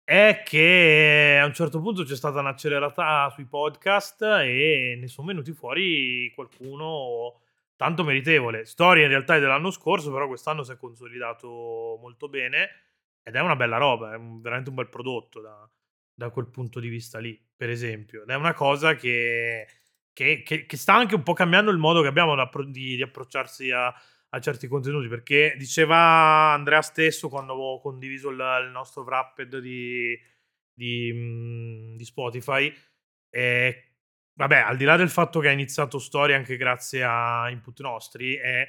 è 0.04 0.44
che 0.46 1.40
a 1.42 1.46
un 1.46 1.54
certo 1.54 1.80
punto 1.80 2.04
c'è 2.04 2.18
stata 2.18 2.42
un'accelerata 2.42 3.30
sui 3.34 3.46
podcast 3.46 4.22
e 4.24 4.98
ne 5.00 5.08
sono 5.08 5.28
venuti 5.28 5.54
fuori 5.54 6.30
qualcuno 6.36 7.40
tanto 7.78 8.04
meritevole. 8.04 8.66
Storia 8.66 9.04
in 9.04 9.10
realtà 9.10 9.38
è 9.38 9.40
dell'anno 9.40 9.72
scorso, 9.72 10.12
però 10.12 10.28
quest'anno 10.28 10.64
si 10.64 10.74
è 10.74 10.78
consolidato 10.78 11.98
molto 12.02 12.28
bene 12.28 12.70
ed 13.24 13.36
è 13.36 13.40
una 13.40 13.56
bella 13.56 13.78
roba, 13.78 14.12
è 14.14 14.18
un- 14.18 14.42
veramente 14.42 14.68
un 14.70 14.76
bel 14.76 14.90
prodotto 14.90 15.40
da, 15.40 15.66
da 16.14 16.30
quel 16.30 16.48
punto 16.48 16.82
di 16.82 16.90
vista 16.90 17.20
lì, 17.20 17.42
per 17.56 17.70
esempio. 17.70 18.24
Ed 18.24 18.30
è 18.30 18.36
una 18.36 18.54
cosa 18.54 18.96
che, 18.96 19.66
che- 20.14 20.44
che- 20.44 20.66
che 20.66 20.78
sta 20.78 20.94
anche 20.96 21.16
un 21.16 21.24
po' 21.24 21.34
cambiando 21.34 21.72
il 21.72 21.78
modo 21.78 22.02
che 22.02 22.08
abbiamo 22.08 22.36
di, 22.68 22.96
di 22.96 23.02
approcciarsi 23.02 23.72
a, 23.72 23.88
a 23.88 24.40
certi 24.40 24.68
contenuti, 24.68 25.08
perché 25.08 25.56
diceva 25.58 26.54
Andrea 26.54 26.82
stesso 26.82 27.30
quando 27.30 27.54
avevo 27.54 27.80
condiviso 27.80 28.30
il, 28.30 28.38
il 28.66 28.72
nostro 28.72 29.04
wrapped 29.04 29.58
di, 29.60 30.18
di, 30.74 31.12
mm, 31.14 31.96
di 31.96 32.06
Spotify, 32.06 32.74
eh, 33.30 33.92
vabbè, 34.34 34.58
al 34.58 34.78
di 34.78 34.86
là 34.86 34.96
del 34.98 35.10
fatto 35.10 35.40
che 35.40 35.50
ha 35.50 35.52
iniziato 35.52 36.00
storie 36.00 36.36
anche 36.36 36.58
grazie 36.58 37.04
a 37.04 37.50
input 37.50 37.80
nostri, 37.82 38.36
è, 38.36 38.68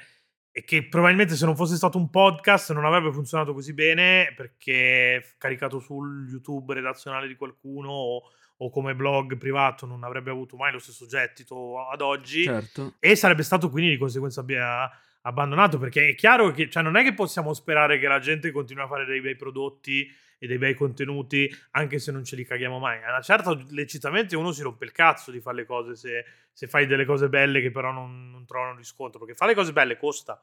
è 0.51 0.64
che 0.64 0.86
probabilmente 0.88 1.34
se 1.34 1.47
non 1.47 1.57
fosse 1.57 1.76
stato 1.76 1.99
un 1.99 2.11
podcast 2.11 2.72
non 2.72 2.84
avrebbe 2.84 3.12
funzionato 3.12 3.53
così 3.53 3.72
bene 3.74 4.32
perché 4.36 5.34
caricato 5.38 5.80
sul 5.80 6.28
YouTube 6.28 6.74
redazionale 6.74 7.26
di 7.26 7.34
qualcuno 7.36 7.90
o, 7.90 8.22
o 8.59 8.70
come 8.70 8.94
blog 8.94 9.36
privato 9.36 9.86
non 9.86 10.05
avrebbe 10.05 10.30
avuto 10.30 10.57
mai 10.57 10.72
lo 10.72 10.78
stesso 10.78 11.07
gettito 11.07 11.88
ad 11.88 12.00
oggi 12.00 12.44
certo. 12.44 12.94
e 13.00 13.16
sarebbe 13.16 13.42
stato 13.42 13.68
quindi 13.68 13.90
di 13.90 13.98
conseguenza 13.98 14.40
abbia 14.40 14.90
abbandonato 15.22 15.78
perché 15.78 16.11
è 16.11 16.14
chiaro 16.14 16.50
che 16.50 16.68
cioè, 16.68 16.82
non 16.82 16.96
è 16.96 17.02
che 17.02 17.14
possiamo 17.14 17.52
sperare 17.52 17.98
che 17.98 18.07
la 18.07 18.18
gente 18.18 18.50
continui 18.50 18.84
a 18.84 18.88
fare 18.88 19.05
dei 19.05 19.20
bei 19.20 19.36
prodotti 19.36 20.07
e 20.38 20.46
dei 20.46 20.59
bei 20.59 20.74
contenuti 20.74 21.50
anche 21.72 21.98
se 21.98 22.12
non 22.12 22.24
ce 22.24 22.36
li 22.36 22.44
caghiamo 22.44 22.78
mai. 22.78 23.02
A 23.02 23.09
una 23.09 23.22
certa 23.22 23.59
lecitamente 23.70 24.36
uno 24.36 24.52
si 24.52 24.62
rompe 24.62 24.84
il 24.84 24.92
cazzo 24.92 25.30
di 25.30 25.40
fare 25.40 25.57
le 25.57 25.64
cose 25.64 25.96
se, 25.96 26.24
se 26.52 26.66
fai 26.66 26.86
delle 26.86 27.05
cose 27.05 27.28
belle 27.28 27.61
che 27.61 27.70
però 27.70 27.90
non, 27.90 28.30
non 28.30 28.44
trovano 28.44 28.76
riscontro 28.76 29.18
perché 29.18 29.34
fare 29.34 29.52
le 29.52 29.57
cose 29.57 29.72
belle 29.72 29.96
costa. 29.96 30.40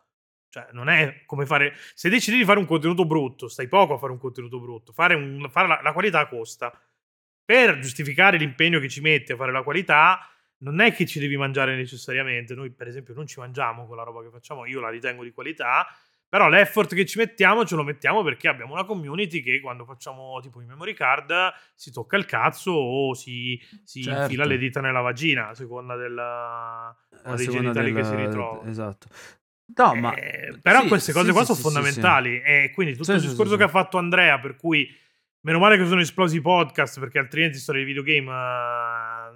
Cioè 0.50 0.68
non 0.72 0.90
è 0.90 1.24
come 1.26 1.46
fare 1.46 1.74
se 1.94 2.10
decidi 2.10 2.38
di 2.38 2.44
fare 2.44 2.60
un 2.60 2.66
contenuto 2.66 3.06
brutto 3.06 3.48
stai 3.48 3.70
poco 3.70 3.94
a 3.94 3.98
fare 3.98 4.12
un 4.12 4.18
contenuto 4.18 4.60
brutto 4.60 4.92
fare, 4.92 5.14
un, 5.14 5.48
fare 5.50 5.66
la, 5.66 5.80
la 5.82 5.94
qualità 5.94 6.28
costa 6.28 6.78
per 7.44 7.80
giustificare 7.80 8.38
l'impegno 8.38 8.80
che 8.80 8.90
ci 8.90 9.02
metti 9.02 9.32
a 9.32 9.36
fare 9.36 9.52
la 9.52 9.64
qualità 9.64 10.20
non 10.60 10.80
è 10.80 10.94
che 10.94 11.06
ci 11.06 11.20
devi 11.20 11.38
mangiare 11.38 11.76
necessariamente. 11.76 12.54
Noi, 12.54 12.70
per 12.72 12.88
esempio, 12.88 13.14
non 13.14 13.26
ci 13.28 13.40
mangiamo 13.40 13.88
con 13.88 13.96
la 13.98 14.04
roba 14.04 14.22
che 14.22 14.30
facciamo, 14.30 14.66
io 14.66 14.80
la 14.80 14.90
ritengo 14.90 15.24
di 15.24 15.32
qualità. 15.32 15.88
Però 16.30 16.48
l'effort 16.48 16.96
che 16.96 17.06
ci 17.06 17.18
mettiamo 17.18 17.66
ce 17.66 17.76
lo 17.76 17.84
mettiamo 17.84 18.24
perché 18.24 18.48
abbiamo 18.48 18.72
una 18.74 18.86
community 18.86 19.42
che 19.42 19.60
quando 19.60 19.84
facciamo 19.84 20.40
tipo 20.42 20.62
i 20.62 20.66
memory 20.66 20.94
card 20.94 21.34
si 21.76 21.92
tocca 21.92 22.16
il 22.16 22.24
cazzo 22.24 22.72
o 22.72 23.14
si, 23.14 23.60
si 23.84 24.02
Certo. 24.04 24.22
infila 24.22 24.46
le 24.46 24.58
dita 24.58 24.80
nella 24.80 25.02
vagina 25.02 25.50
a 25.50 25.54
seconda 25.56 25.98
della, 25.98 26.86
A 27.24 27.36
dei 27.36 27.46
seconda 27.46 27.74
genitali 27.74 27.88
che 27.88 28.02
del- 28.02 28.06
si 28.06 28.16
ritrovano. 28.16 28.70
Esatto. 28.70 29.08
No, 29.76 29.96
ma 29.96 30.14
Eh, 30.16 30.58
però 30.62 30.82
sì, 30.84 30.88
queste 30.88 31.12
cose 31.12 31.26
sì, 31.28 31.32
qua 31.34 31.42
sì, 31.44 31.54
sono 31.54 31.60
fondamentali 31.60 32.40
e 32.42 32.72
quindi 32.74 32.96
tutto 32.96 33.12
il 33.12 33.20
discorso 33.20 33.58
che 33.58 33.64
ha 33.64 33.68
fatto 33.68 33.98
Andrea 33.98 34.40
per 34.40 34.56
cui 34.56 34.90
meno 35.42 35.60
male 35.60 35.78
che 35.78 35.86
sono 35.86 36.02
esplosi 36.02 36.38
i 36.38 36.42
podcast 36.42 37.00
perché 37.00 37.20
altrimenti 37.20 37.58
storie 37.58 37.84
di 37.84 37.94
videogame 37.94 38.30
eh, 38.32 39.36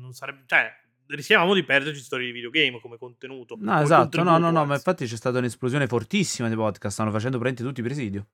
non 0.00 0.12
sarebbe 0.12 0.42
cioè 0.46 0.70
rischiavamo 1.08 1.54
di 1.54 1.62
perderci 1.62 2.00
storie 2.00 2.26
di 2.26 2.32
videogame 2.32 2.80
come 2.80 2.98
contenuto 2.98 3.56
No, 3.58 3.70
come 3.72 3.82
esatto, 3.82 4.22
no, 4.22 4.38
no, 4.38 4.50
no, 4.50 4.64
ma 4.64 4.74
infatti 4.74 5.06
c'è 5.06 5.16
stata 5.16 5.38
un'esplosione 5.38 5.86
fortissima 5.86 6.48
dei 6.48 6.56
podcast, 6.56 6.92
stanno 6.94 7.10
facendo 7.12 7.38
praticamente 7.38 7.62
tutti 7.62 7.80
i 7.80 7.94
presidio. 7.94 8.26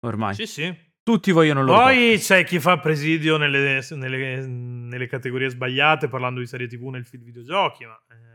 Ormai. 0.00 0.34
sì 0.34 0.46
sì 0.46 0.74
Tutti 1.04 1.30
vogliono 1.30 1.62
loro. 1.62 1.78
poi 1.80 2.16
c'è 2.18 2.44
chi 2.44 2.58
fa 2.60 2.78
presidio 2.78 3.36
nelle, 3.36 3.80
nelle- 3.90 4.46
nelle 4.46 5.06
categorie 5.06 5.48
sbagliate 5.48 6.08
parlando 6.08 6.40
di 6.40 6.46
serie 6.46 6.66
tv 6.66 6.88
nel 6.88 7.06
feed 7.06 7.22
videogiochi 7.22 7.84
ma 7.86 7.98
eh, 8.10 8.31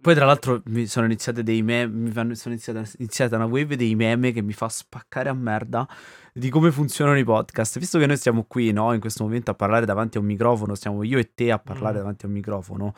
Poi, 0.00 0.14
tra 0.14 0.24
l'altro, 0.24 0.62
mi 0.66 0.86
sono 0.86 1.04
iniziate 1.04 1.42
dei 1.42 1.60
meme. 1.62 1.92
Mi 1.92 2.10
fanno, 2.10 2.34
sono 2.34 2.54
iniziata, 2.54 2.82
iniziata 2.96 3.36
una 3.36 3.44
wave 3.44 3.76
dei 3.76 3.94
meme 3.94 4.32
che 4.32 4.40
mi 4.40 4.54
fa 4.54 4.70
spaccare 4.70 5.28
a 5.28 5.34
merda 5.34 5.86
di 6.32 6.48
come 6.48 6.70
funzionano 6.70 7.18
i 7.18 7.24
podcast. 7.24 7.78
Visto 7.78 7.98
che 7.98 8.06
noi 8.06 8.16
stiamo 8.16 8.44
qui, 8.48 8.72
no, 8.72 8.94
in 8.94 9.00
questo 9.00 9.22
momento 9.24 9.50
a 9.50 9.54
parlare 9.54 9.84
davanti 9.84 10.16
a 10.16 10.20
un 10.20 10.26
microfono, 10.26 10.74
stiamo 10.74 11.02
io 11.02 11.18
e 11.18 11.30
te 11.34 11.50
a 11.52 11.58
parlare 11.58 11.94
Mm. 11.96 11.98
davanti 11.98 12.24
a 12.24 12.28
un 12.28 12.34
microfono. 12.34 12.94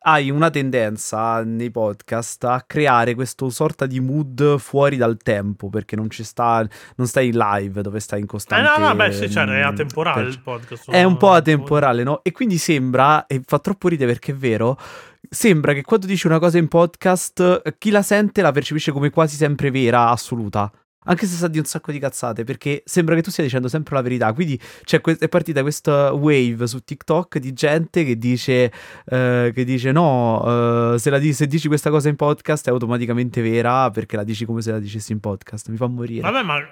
Hai 0.00 0.28
una 0.30 0.50
tendenza 0.50 1.42
nei 1.44 1.70
podcast 1.70 2.44
a 2.44 2.62
creare 2.66 3.14
questo 3.14 3.48
sorta 3.48 3.86
di 3.86 3.98
mood 4.00 4.58
fuori 4.58 4.96
dal 4.98 5.16
tempo 5.16 5.70
perché 5.70 5.96
non 5.96 6.10
ci 6.10 6.24
sta, 6.24 6.66
non 6.96 7.06
stai 7.06 7.28
in 7.28 7.38
live 7.38 7.80
dove 7.80 8.00
stai 8.00 8.18
in 8.18 8.24
Eh, 8.26 8.28
costante. 8.28 8.78
no, 8.80 8.86
no, 8.86 8.94
beh, 8.94 9.12
sì, 9.12 9.30
cioè, 9.30 9.44
è 9.44 9.64
mm, 9.64 9.66
atemporale 9.66 10.22
per- 10.24 10.30
il 10.32 10.40
podcast. 10.40 10.90
è 10.90 11.02
un 11.04 11.16
po' 11.16 11.30
atemporale, 11.32 12.02
no? 12.02 12.22
E 12.22 12.32
quindi 12.32 12.58
sembra, 12.58 13.26
e 13.26 13.40
fa 13.46 13.58
troppo 13.60 13.88
ridere 13.88 14.12
perché 14.12 14.32
è 14.32 14.36
vero, 14.36 14.78
sembra 15.28 15.72
che 15.72 15.82
quando 15.82 16.06
dici 16.06 16.26
una 16.26 16.38
cosa 16.38 16.58
in 16.58 16.68
podcast, 16.68 17.62
eh, 17.64 17.74
chi 17.78 17.90
la 17.90 18.02
sente 18.02 18.42
la 18.42 18.52
percepisce 18.52 18.92
come 18.92 19.10
quasi 19.10 19.36
sempre 19.36 19.70
vera, 19.70 20.08
assoluta. 20.10 20.70
Anche 21.04 21.24
se 21.26 21.36
sa 21.36 21.48
di 21.48 21.58
un 21.58 21.64
sacco 21.64 21.90
di 21.90 21.98
cazzate, 21.98 22.44
perché 22.44 22.82
sembra 22.84 23.14
che 23.14 23.22
tu 23.22 23.30
stia 23.30 23.42
dicendo 23.42 23.68
sempre 23.68 23.94
la 23.94 24.02
verità. 24.02 24.30
Quindi 24.34 24.60
que- 25.00 25.16
è 25.18 25.28
partita 25.28 25.62
questa 25.62 26.12
wave 26.12 26.66
su 26.66 26.80
TikTok 26.80 27.38
di 27.38 27.54
gente 27.54 28.04
che 28.04 28.18
dice, 28.18 28.70
eh, 29.06 29.50
che 29.54 29.64
dice 29.64 29.90
no, 29.90 30.92
eh, 30.94 30.98
se, 30.98 31.08
la 31.08 31.18
di- 31.18 31.32
se 31.32 31.46
dici 31.46 31.66
questa 31.66 31.88
cosa 31.88 32.10
in 32.10 32.16
podcast 32.16 32.66
è 32.66 32.70
automaticamente 32.70 33.40
vera 33.40 33.90
perché 33.90 34.16
la 34.16 34.24
dici 34.24 34.44
come 34.44 34.60
se 34.60 34.70
la 34.70 34.78
dicessi 34.80 35.12
in 35.12 35.20
podcast. 35.20 35.70
Mi 35.70 35.78
fa 35.78 35.86
morire. 35.86 36.20
Vabbè, 36.20 36.42
ma 36.42 36.58
eh, 36.58 36.66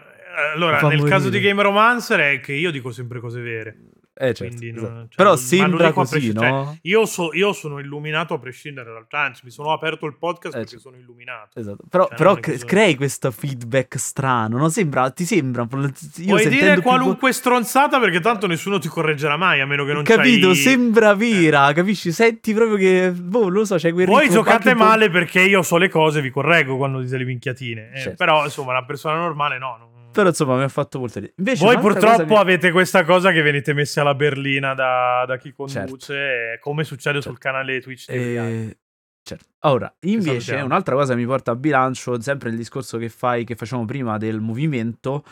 allora, 0.55 0.87
nel 0.87 1.03
caso 1.05 1.31
di 1.31 1.37
morire. 1.37 1.41
Game 1.41 1.63
Romancer 1.63 2.21
è 2.21 2.41
che 2.41 2.53
io 2.53 2.71
dico 2.71 2.91
sempre 2.93 3.21
cose 3.21 3.41
vere. 3.41 3.77
Eh, 4.19 4.33
certo, 4.33 4.57
quindi 4.57 4.69
esatto. 4.79 4.93
non- 4.93 5.07
cioè, 5.09 5.17
Però 5.17 5.37
sembra 5.37 5.93
così, 5.93 6.33
no? 6.33 6.41
cioè, 6.41 6.79
io, 6.83 7.05
so- 7.05 7.35
io 7.35 7.53
sono 7.53 7.79
illuminato 7.81 8.33
a 8.33 8.39
prescindere 8.39 8.87
in 8.89 8.95
realtà, 8.95 9.19
anzi 9.21 9.43
mi 9.45 9.51
sono 9.51 9.73
aperto 9.73 10.07
il 10.07 10.17
podcast 10.17 10.55
Eh, 10.55 10.59
perché 10.61 10.69
certo. 10.77 10.89
sono 10.89 10.97
illuminato. 10.97 11.59
Esatto. 11.59 11.85
Però, 11.91 12.07
Cioè, 12.09 12.17
però 12.17 12.35
cre- 12.37 12.57
sono- 12.57 12.71
crei 12.71 12.95
questo 12.95 13.31
feedback 13.31 13.99
strano, 13.99 14.57
no? 14.57 14.69
Sembra, 14.71 15.11
ti 15.11 15.25
sembra. 15.25 15.67
Io 15.71 15.93
Puoi 16.27 16.49
dire 16.49 16.73
più 16.75 16.83
qualunque 16.83 17.33
stronzata 17.33 18.01
perché 18.01 18.21
tanto 18.21 18.47
nessuno 18.47 18.79
ti 18.79 18.89
correggerà 18.89 19.37
mai 19.37 19.61
a 19.61 19.67
meno 19.67 19.85
che 19.85 19.93
non 19.93 20.03
Capito? 20.03 20.47
c'hai... 20.49 20.57
Sembra 20.57 21.15
vera, 21.15 21.73
capisci? 21.75 22.11
Senti 22.11 22.55
proprio 22.55 22.77
che. 22.77 23.13
Boh, 23.13 23.49
lo 23.49 23.65
so, 23.67 23.77
c'è 23.77 23.93
quel 23.93 24.07
Voi 24.07 24.31
giocate 24.31 24.71
un 24.71 24.77
po'- 24.79 24.85
male 24.85 25.11
perché 25.11 25.43
io 25.43 25.61
so 25.63 25.77
le 25.77 25.89
cose, 25.91 26.23
vi 26.23 26.31
correggo 26.31 26.77
quando 26.79 27.01
dite 27.01 27.19
le 27.19 27.25
minchiatine. 27.25 27.91
Eh, 27.93 27.99
Certo. 28.01 28.17
Però, 28.17 28.45
insomma, 28.45 28.71
una 28.71 28.85
persona 28.85 29.17
normale 29.17 29.59
no. 29.59 29.77
non- 29.79 29.95
Però 30.17 30.29
insomma 30.29 30.57
mi 30.57 30.63
ha 30.63 30.69
fatto 30.69 30.99
molto 30.99 31.15
ridere. 31.19 31.35
Invece, 31.39 31.65
Voi 31.65 31.79
purtroppo 31.79 32.25
che- 32.25 32.35
avete 32.35 32.71
questa 32.71 33.05
cosa 33.05 33.31
che 33.33 33.43
venite 33.43 33.73
messi 33.73 34.01
alla 34.01 34.15
berlina 34.15 34.75
da, 34.75 35.25
da 35.27 35.37
chi 35.39 35.53
conduce, 35.53 35.87
Certo. 35.87 36.13
eh, 36.13 36.59
come 36.61 36.85
succede 36.85 37.21
sul 37.21 37.33
Certo. 37.33 37.49
canale 37.49 37.81
Twitch 37.81 38.07
TV. 38.07 38.13
Eh, 38.15 38.79
certo. 39.23 39.45
Ora, 39.61 39.95
invece, 40.01 40.57
un'altra 40.57 40.95
cosa 40.95 41.13
che 41.15 41.21
mi 41.21 41.27
porta 41.27 41.51
a 41.53 41.57
bilancio, 41.57 42.21
sempre 42.21 42.51
il 42.51 42.57
discorso 42.57 42.99
che 42.99 43.09
fai, 43.09 43.45
che 43.45 43.55
facciamo 43.57 43.85
prima 43.85 44.17
del 44.19 44.41
movimento. 44.41 45.23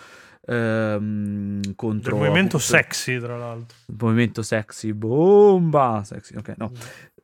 ehm, 0.47 1.75
contro 1.75 2.17
movimento 2.17 2.57
appunto, 2.57 2.59
sexy, 2.59 3.19
tra 3.19 3.37
l'altro. 3.39 3.77
il 3.87 3.97
movimento 3.99 4.43
sexy 4.43 4.93
bomba 4.93 6.03
sexy 6.05 6.37
ok 6.37 6.55
no 6.59 6.71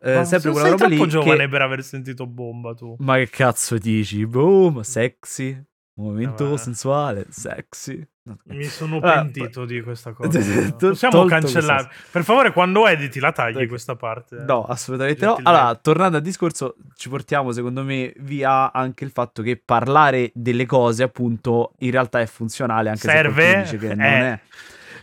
Eh, 0.03 0.15
Ma 0.15 0.25
sempre 0.25 0.51
sei 0.51 0.53
quella 0.53 0.69
roba 0.71 0.87
lì 0.87 0.95
troppo 0.97 1.11
giovane 1.11 1.37
che- 1.41 1.49
per 1.51 1.61
aver 1.61 1.83
sentito 1.83 2.27
bomba 2.27 2.73
tu. 2.73 2.97
Ma 3.01 3.17
che 3.17 3.29
cazzo 3.29 3.77
dici? 3.77 4.25
Boom, 4.25 4.81
sexy. 4.81 5.63
Movimento 6.01 6.45
Eh, 6.45 6.49
vabbè. 6.49 6.59
sensuale, 6.59 7.27
sexy. 7.31 8.07
No, 8.23 8.39
Mi 8.45 8.65
sono 8.65 8.99
Ah, 8.99 9.23
pentito 9.23 9.65
di 9.65 9.81
questa 9.83 10.13
cosa. 10.13 10.39
to- 10.77 10.91
Possiamo 10.91 11.25
cancellare. 11.25 11.89
Per 12.11 12.23
favore, 12.23 12.53
quando 12.53 12.87
editi 12.87 13.19
la 13.21 13.33
tagli 13.33 13.67
questa 13.67 13.97
parte. 13.97 14.37
No, 14.47 14.65
assolutamente 14.65 15.25
no. 15.25 15.39
Allora, 15.43 15.75
tornando 15.75 16.17
al 16.19 16.23
discorso, 16.23 16.77
ci 16.97 17.09
portiamo 17.09 17.51
secondo 17.53 17.83
me 17.83 18.13
via 18.19 18.73
anche 18.73 19.05
il 19.05 19.11
fatto 19.11 19.43
che 19.43 19.61
parlare 19.63 20.31
delle 20.35 20.67
cose, 20.67 21.03
appunto, 21.03 21.73
in 21.79 21.91
realtà 21.91 22.21
è 22.21 22.27
funzionale 22.27 22.89
anche 22.91 23.01
Serve? 23.01 23.43
se 23.43 23.61
dice 23.63 23.77
che 23.79 23.95
non 23.95 24.05
Eh. 24.07 24.33
è. 24.33 24.41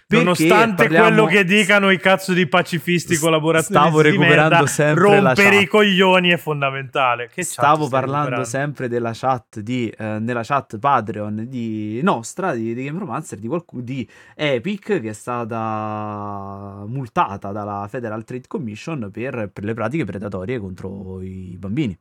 Perché 0.08 0.24
Nonostante 0.24 0.84
parliamo- 0.84 1.08
quello 1.08 1.26
che 1.26 1.44
dicano 1.44 1.90
i 1.92 2.00
cazzo 2.00 2.32
di 2.32 2.48
pacifisti 2.48 3.16
S- 3.16 3.20
collaborazionisti 3.20 3.88
stavo 3.88 4.00
recuperando 4.02 4.50
merda, 4.56 4.66
sempre 4.66 5.20
la 5.20 5.34
rompere 5.34 5.58
i 5.58 5.68
coglioni 5.68 6.30
è 6.30 6.38
fondamentale. 6.38 7.28
Che 7.28 7.44
Stavo 7.44 7.90
parlando 7.90 8.46
sempre 8.46 8.88
della 8.88 9.12
chat 9.14 9.60
di 9.60 9.90
eh, 9.90 10.18
nella 10.20 10.44
chat 10.44 10.80
Patreon 10.80 11.48
di 11.50 12.00
nostra 12.04 12.54
di, 12.54 12.74
di 12.74 12.86
Game 12.86 13.00
Romancer 13.00 13.38
di 13.38 13.48
qualcuno 13.50 13.82
di 13.82 14.08
Epic 14.34 15.02
che 15.02 15.10
è 15.10 15.14
stata 15.14 16.84
multata 16.88 17.52
dalla 17.52 17.86
Federal 17.90 18.24
Trade 18.24 18.48
Commission 18.48 19.10
per, 19.12 19.50
per 19.52 19.66
le 19.66 19.74
pratiche 19.74 20.06
predatorie 20.06 20.58
contro 20.58 21.22
i 21.22 21.58
bambini. 21.60 21.98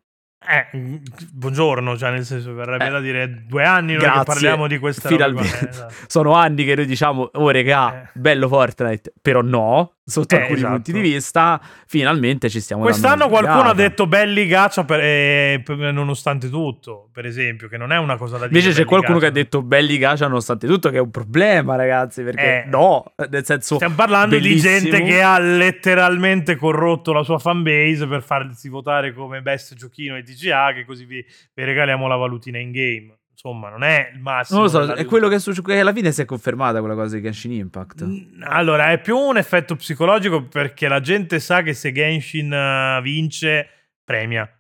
Eh, 0.48 1.00
buongiorno, 1.32 1.96
cioè 1.98 2.10
nel 2.12 2.24
senso 2.24 2.54
verrebbe 2.54 2.86
Eh, 2.86 2.90
da 2.90 3.00
dire 3.00 3.44
due 3.46 3.64
anni 3.64 3.92
noi 3.94 4.02
che 4.02 4.06
grazie, 4.06 4.24
parliamo 4.24 4.66
di 4.68 4.78
questa 4.78 5.08
finalmente. 5.08 5.50
roba 5.52 5.66
eh, 5.66 5.68
esatto. 5.70 5.94
Sono 6.06 6.32
anni 6.34 6.64
che 6.64 6.74
noi 6.76 6.86
diciamo, 6.86 7.30
oh 7.32 7.50
regà, 7.50 8.02
Eh. 8.04 8.08
bello 8.12 8.46
Fortnite, 8.46 9.12
però 9.20 9.40
no, 9.42 9.94
sotto 10.08 10.36
Eh, 10.36 10.38
alcuni 10.38 10.58
esatto. 10.58 10.72
punti 10.74 10.92
di 10.92 11.00
vista, 11.00 11.60
finalmente 11.88 12.48
ci 12.48 12.60
stiamo 12.60 12.82
Quest'anno 12.82 13.28
qualcuno 13.28 13.54
ha 13.54 13.58
sbrigata. 13.70 13.82
detto 13.88 14.06
belli 14.06 14.46
gacha 14.46 14.84
per- 14.84 15.00
eh, 15.00 15.60
per- 15.64 15.76
nonostante 15.92 16.48
tutto, 16.48 17.08
per 17.12 17.26
esempio, 17.26 17.66
che 17.66 17.76
non 17.76 17.90
è 17.90 17.98
una 17.98 18.16
cosa 18.16 18.38
da 18.38 18.46
dire. 18.46 18.60
Invece 18.60 18.80
c'è 18.80 18.86
qualcuno 18.86 19.18
che 19.18 19.26
ha 19.26 19.30
gacha. 19.30 19.42
detto 19.42 19.62
belli 19.62 19.98
gacha 19.98 20.26
nonostante 20.28 20.68
tutto, 20.68 20.90
che 20.90 20.98
è 20.98 21.00
un 21.00 21.10
problema, 21.10 21.74
ragazzi, 21.74 22.22
perché 22.22 22.62
Eh. 22.62 22.68
no, 22.68 23.14
nel 23.28 23.44
senso... 23.44 23.74
Stiamo 23.74 23.96
parlando 23.96 24.36
bellissimo. 24.36 24.74
di 24.78 24.80
gente 24.90 25.02
che 25.02 25.22
ha 25.22 25.38
letteralmente 25.40 26.54
corrotto 26.54 27.12
la 27.12 27.24
sua 27.24 27.38
fanbase 27.40 28.06
per 28.06 28.22
farsi 28.22 28.68
votare 28.68 29.12
come 29.12 29.42
best 29.42 29.74
giochino 29.74 30.14
ai 30.14 30.22
TGA, 30.22 30.72
che 30.72 30.84
così 30.84 31.04
vi, 31.04 31.24
vi 31.52 31.64
regaliamo 31.64 32.06
la 32.06 32.16
valutina 32.16 32.58
in 32.58 32.70
game. 32.70 33.12
Insomma, 33.38 33.68
non 33.68 33.82
è 33.82 34.12
il 34.14 34.20
massimo. 34.20 34.60
Non 34.60 34.70
lo 34.70 34.72
so, 34.86 34.92
è 34.94 35.04
quello 35.04 35.28
che, 35.28 35.34
è 35.34 35.38
successo- 35.38 35.60
che 35.62 35.78
alla 35.78 35.92
fine 35.92 36.10
si 36.10 36.22
è 36.22 36.24
confermata 36.24 36.78
quella 36.80 36.94
cosa 36.94 37.16
di 37.16 37.22
Genshin 37.22 37.52
Impact. 37.52 38.06
Allora, 38.44 38.90
è 38.92 38.98
più 39.00 39.14
un 39.16 39.36
effetto 39.36 39.76
psicologico 39.76 40.44
perché 40.44 40.88
la 40.88 41.00
gente 41.00 41.38
sa 41.38 41.60
che 41.60 41.74
se 41.74 41.92
Genshin 41.92 42.50
eh, 42.50 43.00
vince, 43.02 43.68
premia 44.02 44.50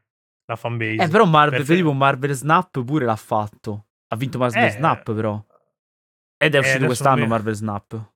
la 0.44 0.56
fanbase. 0.56 1.02
Eh, 1.04 1.08
però 1.08 1.24
Marvel, 1.24 1.58
Perfetto. 1.60 1.78
tipo 1.78 1.92
Marvel 1.94 2.32
Snap 2.32 2.84
pure 2.84 3.06
l'ha 3.06 3.16
fatto. 3.16 3.86
Ha 4.08 4.16
vinto 4.16 4.36
Marvel 4.38 4.64
Eh, 4.64 4.70
Snap, 4.70 5.12
però. 5.14 5.42
Ed 6.36 6.52
è 6.54 6.56
eh, 6.56 6.60
uscito 6.60 6.76
adesso 6.76 6.86
quest'anno 6.86 7.22
mi- 7.22 7.28
Marvel 7.28 7.54
Snap. 7.54 8.10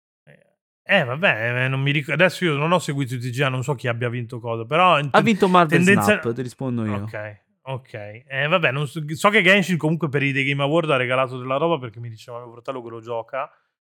Eh, 0.82 1.04
vabbè, 1.04 1.64
eh, 1.64 1.68
non 1.68 1.80
mi 1.80 1.90
ric- 1.92 2.11
adesso 2.11 2.44
io 2.44 2.54
non 2.56 2.70
ho 2.72 2.78
seguito 2.80 3.14
i 3.14 3.18
TGA, 3.18 3.48
non 3.48 3.62
so 3.62 3.74
chi 3.74 3.88
abbia 3.88 4.08
vinto 4.11 4.40
cosa, 4.40 4.64
però... 4.66 5.00
Ha 5.11 5.20
vinto 5.22 5.48
Marvel 5.48 5.78
tendenza- 5.82 6.20
Snap, 6.20 6.34
ti 6.34 6.42
rispondo 6.42 6.84
io. 6.84 7.02
Ok, 7.04 7.40
ok. 7.72 7.92
Eh, 8.26 8.46
vabbè, 8.48 8.70
non 8.70 8.86
so, 8.86 9.02
so 9.14 9.28
che 9.30 9.42
Genshin 9.42 9.76
comunque 9.76 10.08
per 10.08 10.22
i 10.22 10.32
The 10.32 10.44
Game 10.44 10.62
Award 10.62 10.90
ha 10.90 10.96
regalato 10.96 11.38
della 11.38 11.56
roba 11.56 11.78
perché 11.78 12.00
mi 12.00 12.08
diceva 12.08 12.38
mio 12.38 12.52
fratello 12.52 12.82
che 12.82 12.90
lo 12.90 13.00
gioca 13.00 13.50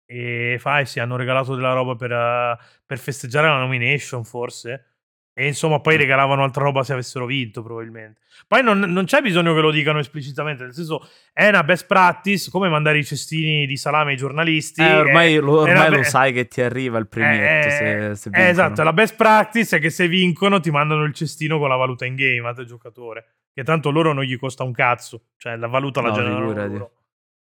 e 0.07 0.57
fa, 0.59 0.81
eh 0.81 0.87
sì, 0.87 1.01
hanno 1.01 1.17
regalato 1.17 1.55
della 1.55 1.73
roba 1.73 1.95
per, 1.97 2.13
eh, 2.13 2.59
per 2.85 2.99
festeggiare 2.99 3.49
la 3.49 3.59
nomination 3.59 4.25
forse. 4.25 4.89
E 5.37 5.49
insomma, 5.49 5.81
poi 5.81 5.97
regalavano 5.97 6.45
altra 6.45 6.63
roba 6.63 6.85
se 6.85 6.93
avessero 6.93 7.27
vinto, 7.27 7.61
probabilmente. 7.61 8.21
Poi 8.47 8.63
non, 8.63 8.79
non 8.79 9.05
c'è 9.05 9.21
bisogno 9.21 9.53
che 9.53 9.61
lo 9.61 9.73
dicano 9.73 9.99
esplicitamente, 9.99 10.63
nel 10.63 10.73
senso 10.73 11.09
è 11.33 11.49
una 11.49 11.65
best 11.65 11.87
practice, 11.87 12.53
come 12.53 12.69
mandare 12.69 12.99
i 12.99 13.05
cestini 13.05 13.67
di 13.67 13.77
salame 13.77 14.13
ai 14.13 14.17
giornalisti. 14.17 14.81
Eh, 14.81 14.95
ormai 14.95 15.35
è- 15.35 15.41
lo, 15.41 15.63
ormai 15.63 15.75
una 15.75 15.89
lo 15.89 15.97
be- 15.97 16.05
sai 16.05 16.33
che 16.33 16.47
ti 16.47 16.61
arriva 16.61 16.99
il 16.99 17.09
premietto 17.09 17.67
eh, 17.67 17.71
se, 18.15 18.15
se 18.15 18.31
eh, 18.33 18.49
esatto, 18.49 18.85
la 18.85 18.93
best 18.93 19.17
practice 19.17 19.79
è 19.79 19.81
che 19.81 19.91
se 19.91 20.07
vincono 20.07 20.61
ti 20.61 20.71
mandano 20.71 21.03
il 21.03 21.13
cestino 21.15 21.59
con 21.59 21.69
la 21.69 21.77
valuta 21.77 22.05
in 22.05 22.15
game 22.15 22.47
a 22.49 22.53
te 22.53 22.65
giocatore. 22.65 23.27
Che 23.55 23.63
tanto 23.63 23.91
loro 23.91 24.13
non 24.13 24.25
gli 24.25 24.37
costa 24.37 24.65
un 24.65 24.73
cazzo. 24.73 25.27
Cioè, 25.37 25.57
la 25.57 25.69
valuta 25.69 26.01
la 26.03 26.09
No, 26.09 26.15
generano 26.15 26.51
loro. 26.67 26.93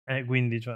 Eh, 0.05 0.23
quindi, 0.25 0.61
cioè... 0.61 0.75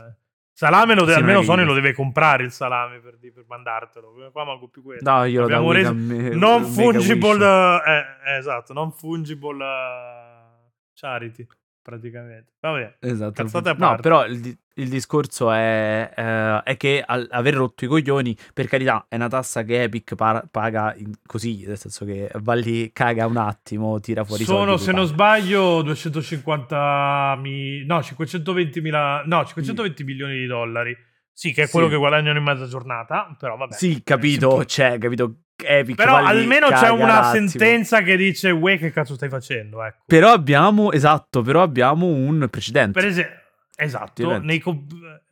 Salame 0.53 0.95
lo 0.95 1.05
de- 1.05 1.13
Sì, 1.13 1.19
almeno 1.19 1.41
Sony 1.43 1.63
lo 1.63 1.73
deve 1.73 1.93
comprare 1.93 2.43
il 2.43 2.51
salame 2.51 2.99
per, 2.99 3.17
di- 3.17 3.31
per 3.31 3.45
mandartelo. 3.47 4.29
Qua 4.31 4.43
manco 4.45 4.67
più 4.67 4.83
quello. 4.83 4.99
No, 5.01 5.23
io 5.23 5.39
lo 5.39 5.45
Abbiamo 5.45 5.71
davo 5.71 5.71
reso- 5.71 5.93
mega- 5.93 6.35
non 6.35 6.65
fungible 6.65 7.45
eh, 7.85 8.05
eh, 8.33 8.37
esatto 8.37 8.73
non 8.73 8.91
fungible 8.91 9.63
eh, 9.63 10.71
charity 10.93 11.47
praticamente. 11.81 12.53
Vabbè 12.59 12.97
Esatto. 12.99 13.43
No, 13.77 13.97
però 14.01 14.25
il, 14.25 14.57
il 14.75 14.89
discorso 14.89 15.51
è, 15.51 16.11
eh, 16.15 16.61
è 16.63 16.77
che 16.77 17.03
al- 17.05 17.27
aver 17.31 17.55
rotto 17.55 17.85
i 17.85 17.87
coglioni, 17.87 18.35
per 18.53 18.67
carità, 18.67 19.05
è 19.09 19.15
una 19.15 19.27
tassa 19.27 19.63
che 19.63 19.83
Epic 19.83 20.15
par- 20.15 20.47
paga 20.49 20.93
in- 20.95 21.11
così, 21.25 21.65
nel 21.65 21.77
senso 21.77 22.05
che 22.05 22.29
va 22.41 22.53
lì, 22.53 22.91
caga 22.93 23.25
un 23.25 23.37
attimo, 23.37 23.99
tira 23.99 24.23
fuori 24.23 24.43
sono 24.43 24.77
se 24.77 24.91
non 24.91 25.05
sbaglio 25.05 25.81
250 25.81 27.35
mi... 27.39 27.83
no 27.85 28.01
520 28.01 28.81
mila 28.81 29.23
no 29.25 29.45
520 29.45 30.03
milioni 30.03 30.37
di 30.39 30.45
dollari. 30.45 30.95
Sì 31.33 31.53
che 31.53 31.63
è 31.63 31.69
quello 31.69 31.87
Sì. 31.87 31.93
che 31.93 31.97
guadagnano 31.97 32.37
in 32.37 32.43
mezza 32.43 32.67
giornata 32.67 33.35
però 33.39 33.55
vabbè. 33.57 33.73
Sì, 33.73 34.03
capito, 34.03 34.59
Si- 34.61 34.65
c'è, 34.65 34.97
capito, 34.97 35.35
Epic 35.65 35.95
però 35.95 36.15
almeno 36.15 36.67
c'è 36.69 36.89
una 36.89 37.03
un 37.03 37.09
attimo. 37.09 37.47
sentenza 37.47 38.01
che 38.01 38.15
dice 38.17 38.49
uè 38.51 38.77
che 38.77 38.91
cazzo 38.91 39.15
stai 39.15 39.29
facendo 39.29 39.83
ecco 39.83 40.03
Però 40.05 40.29
abbiamo, 40.31 40.91
esatto, 40.91 41.41
però 41.41 41.61
abbiamo 41.61 42.05
un 42.07 42.47
precedente. 42.49 42.99
per 42.99 43.09
esempio 43.09 43.39
Esatto, 43.81 44.43
co- 44.61 44.83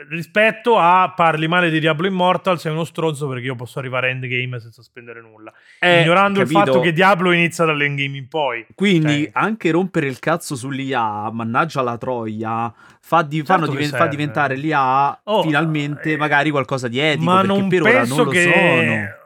rispetto 0.10 0.80
a 0.80 1.14
parli 1.16 1.48
male 1.48 1.70
di 1.70 1.80
Diablo 1.80 2.08
Immortal, 2.08 2.60
sei 2.60 2.72
uno 2.72 2.84
stronzo 2.84 3.28
perché 3.28 3.46
io 3.46 3.54
posso 3.54 3.78
arrivare 3.78 4.08
a 4.08 4.10
endgame 4.10 4.60
senza 4.60 4.82
spendere 4.82 5.22
nulla. 5.22 5.54
Eh, 5.78 6.02
Ignorando 6.02 6.40
il 6.40 6.48
capito? 6.48 6.66
fatto 6.72 6.80
che 6.80 6.92
Diablo 6.92 7.32
inizia 7.32 7.66
dall'endgame 7.66 8.18
in 8.18 8.28
poi. 8.28 8.66
Quindi 8.74 9.24
Cioè- 9.26 9.30
anche 9.34 9.70
rompere 9.70 10.08
il 10.08 10.18
cazzo 10.18 10.56
sull'IA, 10.56 11.30
mannaggia 11.32 11.84
la 11.84 11.98
troia, 11.98 12.74
fa, 13.00 13.22
di- 13.22 13.46
Certo 13.46 13.68
diven- 13.68 13.90
fa 13.90 14.08
diventare 14.08 14.56
l'IA 14.56 15.20
Oh, 15.26 15.44
finalmente 15.44 16.14
eh, 16.14 16.18
magari 16.18 16.50
qualcosa 16.50 16.88
di 16.88 16.98
etico, 16.98 17.26
Ma 17.26 17.42
perché 17.42 17.48
non 17.48 17.68
per 17.70 17.82
ora 17.84 17.92
penso 17.92 18.16
non 18.16 18.26
lo 18.26 18.32
che... 18.32 18.42
sono. 18.42 19.18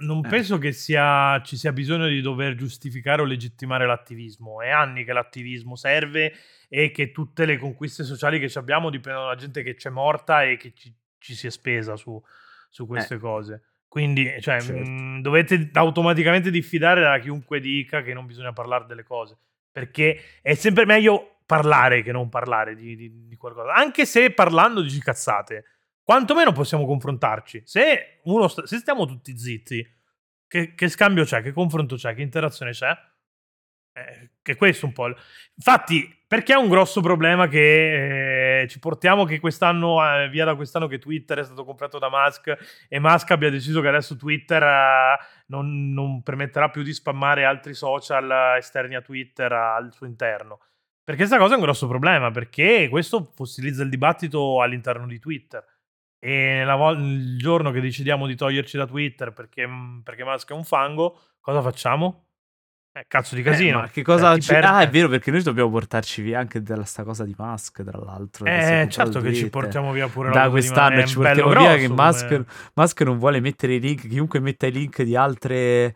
Non 0.00 0.24
Eh. 0.24 0.28
penso 0.28 0.58
che 0.58 0.72
sia, 0.72 1.40
ci 1.42 1.56
sia 1.56 1.72
bisogno 1.72 2.06
di 2.06 2.20
dover 2.20 2.54
giustificare 2.54 3.22
o 3.22 3.24
legittimare 3.24 3.86
l'attivismo. 3.86 4.60
È 4.62 4.68
anni 4.70 5.04
che 5.04 5.12
l'attivismo 5.12 5.76
serve 5.76 6.32
e 6.68 6.90
che 6.90 7.10
tutte 7.12 7.44
le 7.46 7.56
conquiste 7.56 8.04
sociali 8.04 8.38
che 8.38 8.56
abbiamo 8.58 8.90
dipendono 8.90 9.26
da 9.28 9.34
gente 9.34 9.62
che 9.62 9.74
c'è 9.74 9.90
morta 9.90 10.42
e 10.44 10.56
che 10.56 10.72
ci, 10.74 10.94
ci 11.18 11.34
si 11.34 11.46
è 11.46 11.50
spesa 11.50 11.96
su, 11.96 12.20
su 12.68 12.86
queste 12.86 13.18
cose. 13.18 13.62
Quindi, 13.88 14.24
cioè, 14.40 14.56
Eh. 14.56 14.60
Certo. 14.60 14.90
mh, 14.90 15.22
dovete 15.22 15.70
automaticamente 15.72 16.50
diffidare 16.50 17.00
da 17.00 17.18
chiunque 17.18 17.58
dica 17.58 18.02
che 18.02 18.12
non 18.12 18.26
bisogna 18.26 18.52
parlare 18.52 18.84
delle 18.86 19.02
cose. 19.02 19.36
Perché 19.72 20.20
è 20.42 20.54
sempre 20.54 20.84
meglio 20.84 21.38
parlare 21.46 22.02
che 22.02 22.12
non 22.12 22.28
parlare 22.28 22.74
di, 22.74 22.94
di- 22.96 23.26
di 23.26 23.36
qualcosa. 23.36 23.72
Anche 23.72 24.04
se 24.04 24.30
parlando 24.32 24.82
dici 24.82 25.00
cazzate 25.00 25.64
quantomeno 26.08 26.52
possiamo 26.52 26.86
confrontarci. 26.86 27.64
Se, 27.66 28.20
sta- 28.48 28.66
se 28.66 28.78
stiamo 28.78 29.04
tutti 29.04 29.36
zitti, 29.36 29.86
che, 30.46 30.74
che 30.74 30.88
scambio 30.88 31.24
c'è? 31.24 31.42
Che 31.42 31.52
confronto 31.52 31.96
c'è? 31.96 32.14
Che 32.14 32.22
interazione 32.22 32.70
c'è? 32.70 32.96
Eh, 33.92 34.30
che 34.40 34.56
questo 34.56 34.86
un 34.86 34.94
po'. 34.94 35.08
Infatti, 35.08 36.24
perché 36.26 36.54
è 36.54 36.56
un 36.56 36.70
grosso 36.70 37.02
problema 37.02 37.46
che 37.46 38.62
eh, 38.62 38.68
ci 38.68 38.78
portiamo 38.78 39.26
che 39.26 39.38
quest'anno, 39.38 40.02
eh, 40.02 40.30
via 40.30 40.46
da 40.46 40.54
quest'anno, 40.54 40.86
che 40.86 40.98
Twitter 40.98 41.40
è 41.40 41.44
stato 41.44 41.66
comprato 41.66 41.98
da 41.98 42.08
Musk 42.08 42.86
e 42.88 42.98
Musk 42.98 43.30
abbia 43.32 43.50
deciso 43.50 43.82
che 43.82 43.88
adesso 43.88 44.16
Twitter 44.16 44.62
eh, 44.62 45.18
non, 45.48 45.92
non 45.92 46.22
permetterà 46.22 46.70
più 46.70 46.82
di 46.82 46.94
spammare 46.94 47.44
altri 47.44 47.74
social 47.74 48.56
esterni 48.56 48.94
a 48.94 49.02
Twitter 49.02 49.52
al 49.52 49.92
suo 49.92 50.06
interno. 50.06 50.60
Perché 51.04 51.26
questa 51.26 51.36
cosa 51.36 51.52
è 51.52 51.58
un 51.58 51.64
grosso 51.64 51.86
problema, 51.86 52.30
perché 52.30 52.88
questo 52.88 53.30
fossilizza 53.34 53.82
il 53.82 53.90
dibattito 53.90 54.62
all'interno 54.62 55.06
di 55.06 55.18
Twitter. 55.18 55.62
E 56.20 56.64
vol- 56.76 56.98
il 57.00 57.38
giorno 57.38 57.70
che 57.70 57.80
decidiamo 57.80 58.26
di 58.26 58.34
toglierci 58.34 58.76
da 58.76 58.86
Twitter 58.86 59.32
perché, 59.32 59.68
perché 60.02 60.24
Musk 60.24 60.50
è 60.50 60.54
un 60.54 60.64
fango, 60.64 61.18
cosa 61.40 61.62
facciamo? 61.62 62.24
Eh, 62.92 63.04
cazzo 63.06 63.36
di 63.36 63.42
casino. 63.42 63.78
Eh, 63.78 63.82
ma 63.82 63.88
che 63.88 64.02
cosa 64.02 64.34
ti 64.34 64.40
ci- 64.40 64.48
perde- 64.48 64.66
Ah, 64.66 64.80
è 64.80 64.88
vero, 64.90 65.08
perché 65.08 65.30
noi 65.30 65.42
dobbiamo 65.42 65.70
portarci 65.70 66.20
via 66.22 66.40
anche 66.40 66.60
dalla 66.62 66.84
sta 66.84 67.04
cosa 67.04 67.24
di 67.24 67.34
Musk, 67.38 67.84
tra 67.84 67.98
l'altro. 67.98 68.46
Eh, 68.46 68.88
certo 68.90 69.20
che 69.20 69.32
ci 69.34 69.48
portiamo 69.50 69.92
via 69.92 70.08
pure 70.08 70.30
da 70.30 70.50
quest'anno 70.50 71.06
ci 71.06 71.14
portiamo 71.14 71.50
via 71.50 71.76
che 71.76 71.88
Musk, 71.88 72.26
come- 72.28 72.46
Musk 72.74 73.00
non 73.02 73.18
vuole 73.18 73.40
mettere 73.40 73.74
i 73.74 73.80
link, 73.80 74.08
chiunque 74.08 74.40
metta 74.40 74.66
i 74.66 74.72
link 74.72 75.02
di 75.02 75.14
altre 75.14 75.94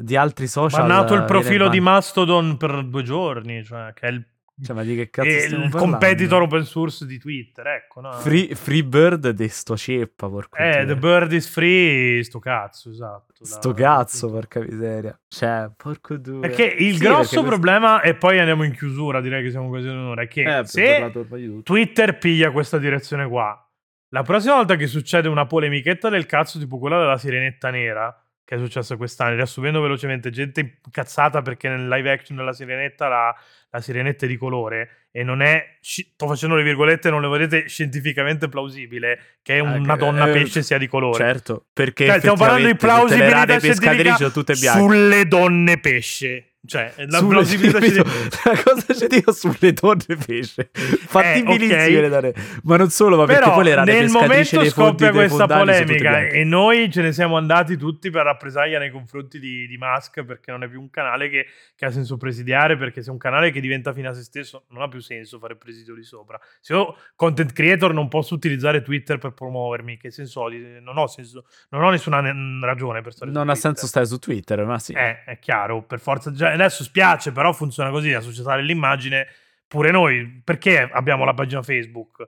di 0.00 0.14
altri 0.14 0.46
social. 0.46 0.82
Bannato 0.82 1.14
il 1.14 1.20
viene 1.20 1.24
profilo 1.26 1.68
di 1.68 1.80
Mastodon 1.80 2.56
per 2.58 2.84
due 2.84 3.02
giorni, 3.02 3.64
cioè 3.64 3.92
che 3.94 4.06
è 4.06 4.10
il, 4.10 4.24
Cioè, 4.62 4.74
ma 4.74 4.82
di 4.84 4.96
che 4.96 5.10
cazzo 5.10 5.28
è 5.28 5.38
stiamo 5.40 5.64
il 5.64 5.70
parlando? 5.70 5.98
competitor 5.98 6.40
open 6.42 6.64
source 6.64 7.04
di 7.04 7.18
Twitter, 7.18 7.66
ecco. 7.66 8.00
No? 8.00 8.12
Free, 8.12 8.54
Freebird 8.54 9.28
de 9.30 9.48
sto 9.48 9.76
ceppa, 9.76 10.28
porco 10.30 10.56
Eh. 10.56 10.84
The 10.86 10.96
Bird 10.96 11.30
is 11.32 11.46
free, 11.46 12.24
sto 12.24 12.38
cazzo, 12.38 12.88
esatto. 12.88 13.34
Sto 13.44 13.72
da- 13.72 13.82
cazzo, 13.82 14.30
porca 14.30 14.60
miseria. 14.60 15.18
Cioè, 15.28 15.70
porco 15.76 16.16
due. 16.16 16.40
Perché 16.40 16.64
il 16.64 16.94
Sì, 16.94 17.00
grosso 17.00 17.00
perché 17.00 17.18
questo- 17.28 17.42
problema, 17.42 18.00
e 18.00 18.14
poi 18.14 18.38
andiamo 18.38 18.62
in 18.64 18.72
chiusura, 18.74 19.20
direi 19.20 19.42
che 19.42 19.50
siamo 19.50 19.68
quasi 19.68 19.88
ad 19.88 19.94
un'ora, 19.94 20.22
è 20.22 20.26
che 20.28 20.58
Eh, 20.60 20.64
se 20.64 21.10
di. 21.28 21.62
Twitter 21.62 22.16
piglia 22.16 22.50
questa 22.50 22.78
direzione 22.78 23.28
qua, 23.28 23.62
la 24.10 24.22
prossima 24.22 24.54
volta 24.54 24.76
che 24.76 24.86
succede 24.86 25.28
una 25.28 25.44
polemichetta 25.46 26.08
del 26.08 26.24
cazzo 26.24 26.58
tipo 26.58 26.78
quella 26.78 26.98
della 26.98 27.18
sirenetta 27.18 27.68
nera, 27.68 28.25
che 28.46 28.54
è 28.54 28.58
successa 28.58 28.96
quest'anno, 28.96 29.34
riassumendo 29.34 29.80
velocemente, 29.80 30.30
gente 30.30 30.78
incazzata 30.84 31.42
perché 31.42 31.68
nel 31.68 31.88
live 31.88 32.12
action 32.12 32.36
della 32.36 32.52
sirenetta 32.52 33.08
la, 33.08 33.34
la 33.70 33.80
sirenetta 33.80 34.24
è 34.24 34.28
di 34.28 34.36
colore 34.36 35.08
e 35.10 35.24
non 35.24 35.42
è, 35.42 35.78
sto 35.80 36.28
facendo 36.28 36.54
le 36.54 36.62
virgolette, 36.62 37.10
non 37.10 37.20
le 37.22 37.28
vedete 37.28 37.68
scientificamente 37.68 38.48
plausibile 38.48 39.38
che 39.42 39.58
Ah, 39.58 39.62
una 39.64 39.94
che- 39.94 39.98
donna 39.98 40.28
eh, 40.28 40.32
pesce 40.32 40.62
sia 40.62 40.78
di 40.78 40.86
colore. 40.86 41.18
Certo, 41.24 41.66
perché 41.72 42.06
Cioè, 42.06 42.18
stiamo 42.18 42.36
parlando 42.36 42.68
di 42.68 42.76
plausibilità 42.76 43.58
scientifica 43.58 44.16
sulle 44.78 45.26
donne 45.26 45.80
pesce. 45.80 46.52
Cioè, 46.66 46.92
la 47.06 47.18
Sulle- 47.18 47.28
plausibilità 47.30 47.80
scientifica. 47.80 48.50
La 48.50 48.62
cosa 48.64 48.94
c'è 48.94 49.06
dico 49.06 49.32
sulle 49.32 49.72
donne 49.72 50.16
pesce. 50.26 50.70
Fattibilissime 50.72 51.84
ok. 51.84 51.90
le 51.90 52.08
donne. 52.08 52.34
Ma 52.64 52.76
non 52.76 52.90
solo, 52.90 53.16
ma 53.16 53.24
perché 53.24 53.50
poi 53.50 53.64
le 53.64 53.74
rane 53.74 53.92
nel 53.92 54.10
momento 54.10 54.64
scoppia 54.64 55.10
questa 55.12 55.46
polemica 55.46 56.26
e 56.26 56.44
noi 56.44 56.90
ce 56.90 57.02
ne 57.02 57.12
siamo 57.12 57.36
andati 57.36 57.76
tutti 57.76 58.10
per 58.10 58.24
rappresaglia 58.24 58.78
nei 58.78 58.90
confronti 58.90 59.38
di, 59.38 59.66
di 59.66 59.76
Musk 59.78 60.24
perché 60.24 60.50
non 60.50 60.62
è 60.62 60.68
più 60.68 60.80
un 60.80 60.90
canale 60.90 61.28
che, 61.28 61.46
che 61.74 61.84
ha 61.84 61.90
senso 61.90 62.16
presidiare 62.16 62.76
perché 62.76 63.02
se 63.02 63.08
è 63.08 63.12
un 63.12 63.18
canale 63.18 63.50
che 63.50 63.60
diventa 63.60 63.92
fine 63.92 64.08
a 64.08 64.12
se 64.12 64.22
stesso 64.22 64.64
non 64.70 64.82
ha 64.82 64.88
più 64.88 65.00
senso 65.00 65.38
fare 65.38 65.56
presidio 65.56 65.94
lì 65.94 66.02
sopra 66.02 66.38
se 66.60 66.72
io 66.74 66.96
content 67.14 67.52
creator 67.52 67.92
non 67.92 68.08
posso 68.08 68.34
utilizzare 68.34 68.82
Twitter 68.82 69.18
per 69.18 69.32
promuovermi 69.32 69.96
che 69.96 70.10
senso 70.10 70.40
ho? 70.42 70.48
Di- 70.50 70.80
non 70.80 70.96
ho 70.98 71.06
senso 71.06 71.44
non 71.70 71.82
ho 71.82 71.90
nessuna 71.90 72.20
ne- 72.20 72.64
ragione 72.64 73.00
per 73.02 73.12
stare 73.12 73.30
Non 73.30 73.48
ha 73.48 73.52
Twitter. 73.52 73.62
senso 73.72 73.86
stare 73.86 74.06
su 74.06 74.18
Twitter, 74.18 74.64
ma 74.64 74.78
sì. 74.78 74.92
Eh, 74.92 75.24
è 75.24 75.38
chiaro, 75.38 75.82
per 75.82 76.00
forza. 76.00 76.32
Già, 76.32 76.55
adesso 76.64 76.82
spiace, 76.84 77.32
però 77.32 77.52
funziona 77.52 77.90
così 77.90 78.10
la 78.10 78.20
società 78.20 78.56
dell'immagine. 78.56 79.26
Pure 79.68 79.90
noi, 79.90 80.40
perché 80.44 80.88
abbiamo 80.92 81.24
la 81.24 81.34
pagina 81.34 81.62
Facebook? 81.62 82.24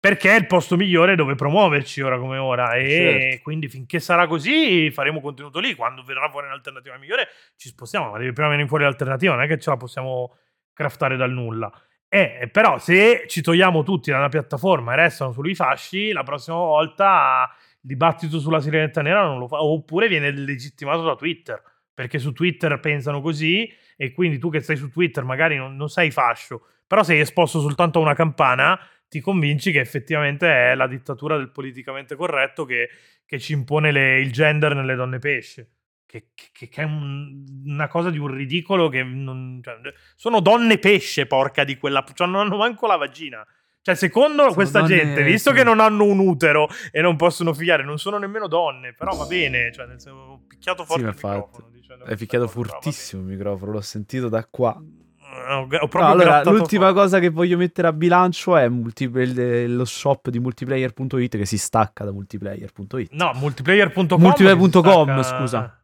Perché 0.00 0.32
è 0.32 0.36
il 0.36 0.48
posto 0.48 0.76
migliore 0.76 1.14
dove 1.14 1.36
promuoverci 1.36 2.00
ora 2.00 2.18
come 2.18 2.36
ora. 2.36 2.74
E 2.74 2.88
Certo. 2.88 3.42
quindi 3.44 3.68
finché 3.68 4.00
sarà 4.00 4.26
così, 4.26 4.90
faremo 4.90 5.20
contenuto 5.20 5.60
lì. 5.60 5.74
Quando 5.76 6.02
verrà 6.02 6.28
fuori 6.28 6.46
un'alternativa 6.46 6.98
migliore, 6.98 7.28
ci 7.56 7.68
spostiamo. 7.68 8.10
Ma 8.10 8.18
deve 8.18 8.32
prima 8.32 8.48
venire 8.48 8.66
fuori 8.66 8.82
l'alternativa, 8.82 9.34
non 9.34 9.44
è 9.44 9.46
che 9.46 9.58
ce 9.60 9.70
la 9.70 9.76
possiamo 9.76 10.36
craftare 10.72 11.16
dal 11.16 11.30
nulla. 11.30 11.70
Eh, 12.08 12.48
però, 12.52 12.78
se 12.78 13.24
ci 13.28 13.42
togliamo 13.42 13.84
tutti 13.84 14.10
da 14.10 14.18
una 14.18 14.28
piattaforma 14.28 14.92
e 14.92 14.96
restano 14.96 15.30
solo 15.32 15.48
i 15.48 15.54
fasci, 15.54 16.10
la 16.10 16.24
prossima 16.24 16.56
volta 16.56 17.48
il 17.54 17.78
dibattito 17.80 18.38
sulla 18.40 18.60
sirenetta 18.60 19.02
nera 19.02 19.22
non 19.22 19.38
lo 19.38 19.46
fa. 19.46 19.62
Oppure 19.62 20.08
viene 20.08 20.32
legittimato 20.32 21.02
da 21.04 21.14
Twitter 21.14 21.62
perché 22.02 22.18
su 22.18 22.32
Twitter 22.32 22.80
pensano 22.80 23.20
così 23.20 23.72
e 23.96 24.10
quindi 24.12 24.38
tu 24.38 24.50
che 24.50 24.58
stai 24.60 24.76
su 24.76 24.90
Twitter 24.90 25.22
magari 25.22 25.56
non, 25.56 25.76
non 25.76 25.88
sei 25.88 26.10
fascio, 26.10 26.66
però 26.84 27.04
sei 27.04 27.20
esposto 27.20 27.60
soltanto 27.60 28.00
a 28.00 28.02
una 28.02 28.14
campana, 28.14 28.76
ti 29.08 29.20
convinci 29.20 29.70
che 29.70 29.78
effettivamente 29.78 30.48
è 30.48 30.74
la 30.74 30.88
dittatura 30.88 31.36
del 31.36 31.50
politicamente 31.52 32.16
corretto 32.16 32.64
che, 32.64 32.88
che 33.24 33.38
ci 33.38 33.52
impone 33.52 33.92
le- 33.92 34.18
il 34.18 34.32
gender 34.32 34.74
nelle 34.74 34.96
donne 34.96 35.18
pesce. 35.20 35.70
Che, 36.06 36.26
che- 36.34 36.68
che 36.68 36.82
è 36.82 36.84
un- 36.84 37.44
una 37.66 37.86
cosa 37.88 38.10
di 38.10 38.18
un 38.18 38.26
ridicolo 38.34 38.88
che 38.88 39.02
non, 39.04 39.60
cioè, 39.62 39.76
sono 40.16 40.40
donne 40.40 40.78
pesce, 40.78 41.26
porca 41.26 41.62
di 41.64 41.76
quella, 41.76 42.04
cioè 42.14 42.26
non 42.26 42.40
hanno 42.40 42.56
manco 42.56 42.86
la 42.88 42.96
vagina. 42.96 43.46
Cioè, 43.80 43.94
secondo 43.96 44.42
Sono 44.42 44.54
questa 44.54 44.80
donne- 44.80 44.96
gente, 44.96 45.22
visto 45.24 45.50
sì. 45.50 45.56
che 45.56 45.64
non 45.64 45.80
hanno 45.80 46.04
un 46.04 46.18
utero 46.20 46.68
e 46.92 47.00
non 47.00 47.16
possono 47.16 47.52
figliare, 47.52 47.82
non 47.82 47.98
sono 47.98 48.16
nemmeno 48.18 48.46
donne, 48.46 48.92
però 48.92 49.16
va 49.16 49.24
bene, 49.26 49.72
cioè, 49.72 49.86
nel 49.86 50.00
senso, 50.00 50.16
ho 50.18 50.44
picchiato 50.46 50.84
forte 50.84 51.02
Sì, 51.02 51.08
il 51.08 51.14
microfono. 51.14 51.70
Hai 51.92 51.98
questa 51.98 52.16
picchiato 52.16 52.48
fortissimo 52.48 53.22
il 53.22 53.28
microfono, 53.28 53.72
l'ho 53.72 53.80
sentito 53.80 54.28
da 54.28 54.46
qua. 54.50 54.76
Ho, 54.78 55.66
No, 55.66 56.06
allora, 56.06 56.42
l'ultima 56.44 56.86
forte. 56.86 57.00
cosa 57.00 57.18
che 57.18 57.30
voglio 57.30 57.56
mettere 57.56 57.88
a 57.88 57.92
bilancio 57.94 58.54
è 58.56 58.68
multi- 58.68 59.04
il- 59.04 59.74
lo 59.74 59.84
shop 59.86 60.28
di 60.28 60.38
multiplayer.it 60.38 61.36
che 61.38 61.46
si 61.46 61.56
stacca 61.56 62.04
da 62.04 62.12
multiplayer.it. 62.12 63.12
No, 63.12 63.30
multiplayer.com. 63.34 64.20
Multiplayer.com, 64.20 65.22
scusa. 65.22 65.76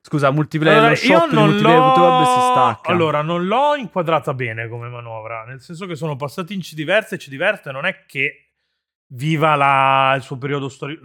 Scusa, 0.00 0.30
multiplayer, 0.32 0.76
Allora, 0.78 0.90
lo 0.90 0.96
shop 0.96 1.30
di 1.30 1.36
multiplayer.com 1.36 2.24
si 2.24 2.40
stacca. 2.50 2.90
Allora, 2.90 3.22
non 3.22 3.46
l'ho 3.46 3.74
inquadrata 3.76 4.34
bene 4.34 4.68
come 4.68 4.88
manovra, 4.88 5.44
nel 5.44 5.60
senso 5.60 5.86
che 5.86 5.94
sono 5.94 6.16
passati 6.16 6.52
in 6.52 6.60
C 6.60 6.74
diverse 6.74 7.14
e 7.14 7.18
C 7.18 7.28
diverte 7.28 7.70
non 7.72 7.86
è 7.86 8.04
che 8.06 8.40
viva 9.08 9.54
la- 9.54 10.14
il 10.16 10.22
suo 10.22 10.36
periodo 10.36 10.68
storico. 10.68 11.00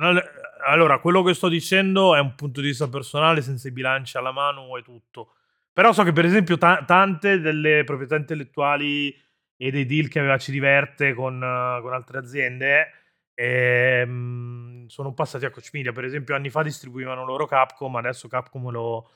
Allora, 0.66 0.99
quello 0.99 1.24
che 1.24 1.34
sto 1.34 1.47
dicendo 1.47 2.16
è 2.16 2.20
un 2.20 2.36
punto 2.36 2.62
di 2.62 2.68
vista 2.68 2.88
personale, 2.89 3.41
senza 3.41 3.68
i 3.68 3.72
bilanci 3.72 4.18
alla 4.18 4.32
mano 4.32 4.76
e 4.78 4.82
tutto. 4.82 5.34
Però 5.72 5.93
so 5.93 6.03
che, 6.03 6.12
per 6.12 6.26
esempio, 6.26 6.57
ta- 6.57 6.84
tante 6.86 7.39
delle 7.39 7.84
proprietà 7.84 8.16
intellettuali 8.16 9.16
e 9.55 9.72
dei 9.72 9.86
deal 9.86 10.07
che 10.07 10.20
aveva 10.20 10.38
C 10.38 10.51
diverte 10.51 11.14
con, 11.14 11.36
eh, 11.41 11.82
con 11.82 11.93
altre 11.93 12.18
aziende 12.18 12.91
ehm, 13.34 14.88
sono 14.88 15.14
passati 15.14 15.45
a 15.45 15.49
Coach 15.49 15.70
Media. 15.74 15.91
Per 15.91 16.03
esempio, 16.03 16.36
anni 16.36 16.49
fa 16.49 16.62
distribuivano 16.64 17.26
loro 17.26 17.45
Capcom, 17.45 17.95
adesso 17.95 18.28
Capcom 18.28 18.70
lo, 18.70 19.10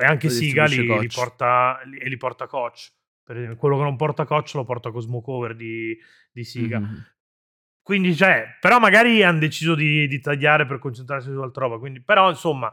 e 0.00 0.04
anche 0.04 0.26
Lo 0.26 0.32
Siga 0.32 0.64
li, 0.64 0.76
li 0.98 1.06
porta, 1.14 1.80
li- 1.84 1.98
e 1.98 2.08
li 2.08 2.16
porta 2.16 2.46
Coach. 2.46 2.92
Per 3.22 3.36
esempio, 3.36 3.58
quello 3.58 3.76
che 3.76 3.82
non 3.82 3.96
porta 3.96 4.24
Coach 4.24 4.54
lo 4.54 4.64
porta 4.64 4.90
Cosmo 4.90 5.20
Cover 5.20 5.54
di, 5.54 5.96
di 6.32 6.44
Siga. 6.44 6.80
Mhm. 6.80 7.06
Quindi, 7.82 8.14
cioè, 8.14 8.56
però 8.60 8.78
magari 8.78 9.22
hanno 9.22 9.38
deciso 9.40 9.74
di, 9.74 10.06
di 10.06 10.20
tagliare 10.20 10.66
per 10.66 10.78
concentrarsi 10.78 11.30
su 11.30 11.38
altra 11.40 11.64
roba. 11.64 11.78
Quindi, 11.78 12.00
però, 12.02 12.28
insomma, 12.28 12.72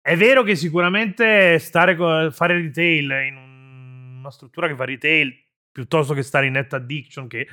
è 0.00 0.16
vero 0.16 0.42
che 0.42 0.54
sicuramente 0.54 1.58
stare 1.58 1.96
co- 1.96 2.30
fare 2.30 2.54
retail 2.54 3.10
in 3.28 3.36
un- 3.36 4.16
una 4.20 4.30
struttura 4.30 4.68
che 4.68 4.76
fa 4.76 4.84
retail 4.84 5.34
piuttosto 5.72 6.14
che 6.14 6.22
stare 6.22 6.46
in 6.46 6.52
net 6.52 6.72
addiction, 6.74 7.26
che 7.26 7.46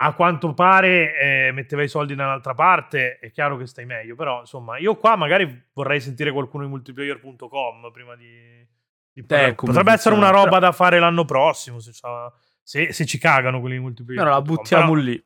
a 0.00 0.12
quanto 0.14 0.54
pare 0.54 1.18
eh, 1.18 1.50
metteva 1.52 1.82
i 1.82 1.88
soldi 1.88 2.14
da 2.14 2.24
un'altra 2.24 2.54
parte, 2.54 3.18
è 3.18 3.32
chiaro 3.32 3.56
che 3.56 3.66
stai 3.66 3.84
meglio, 3.84 4.14
però 4.14 4.40
insomma, 4.40 4.78
io 4.78 4.96
qua 4.96 5.16
magari 5.16 5.64
vorrei 5.72 6.00
sentire 6.00 6.30
qualcuno 6.30 6.62
di 6.64 6.70
multiplayer.com 6.70 7.90
prima 7.92 8.14
di... 8.14 8.64
di. 9.12 9.24
Eh, 9.26 9.54
Potrebbe 9.54 9.92
essere 9.92 10.14
una 10.14 10.30
roba 10.30 10.60
da 10.60 10.72
fare 10.72 10.98
l'anno 11.00 11.24
prossimo, 11.24 11.80
se, 11.80 11.90
se- 12.62 12.92
se 12.92 13.06
ci 13.06 13.18
cagano 13.18 13.58
quelli 13.60 13.74
di 13.74 13.82
multiplayer. 13.82 14.22
No, 14.24 14.30
la 14.30 14.40
buttiamo 14.40 14.94
lì. 14.94 15.20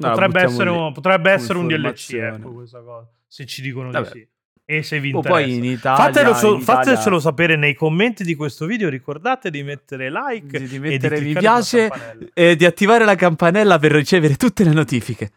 No, 0.00 0.10
potrebbe, 0.10 0.40
essere, 0.42 0.70
un, 0.70 0.92
potrebbe 0.92 1.30
essere 1.30 1.58
un 1.58 1.66
DLC, 1.66 2.12
ecco, 2.14 2.52
questa 2.52 2.80
cosa, 2.80 3.08
se 3.26 3.46
ci 3.46 3.60
dicono 3.62 3.90
Vabbè. 3.90 4.10
di 4.12 4.18
sì. 4.20 4.28
E 4.64 4.82
se 4.84 5.00
vi 5.00 5.12
O 5.12 5.16
interessa. 5.16 5.40
poi 5.42 5.54
in 5.56 5.64
Italia, 5.64 6.04
Fatelo 6.04 6.34
so- 6.34 6.54
in 6.54 6.60
Italia- 6.60 6.82
Fatecelo 6.84 7.18
sapere 7.18 7.56
nei 7.56 7.74
commenti 7.74 8.22
di 8.22 8.36
questo 8.36 8.66
video. 8.66 8.88
Ricordate 8.88 9.50
di 9.50 9.64
mettere 9.64 10.10
like 10.12 10.60
di, 10.60 10.68
di 10.68 10.76
e 10.76 10.78
mettere 10.78 11.18
di 11.18 11.26
mi 11.26 11.32
piace 11.34 11.90
e 12.32 12.54
di 12.54 12.64
attivare 12.64 13.04
la 13.04 13.16
campanella 13.16 13.78
per 13.80 13.90
ricevere 13.90 14.36
tutte 14.36 14.62
le 14.62 14.72
notifiche. 14.72 15.32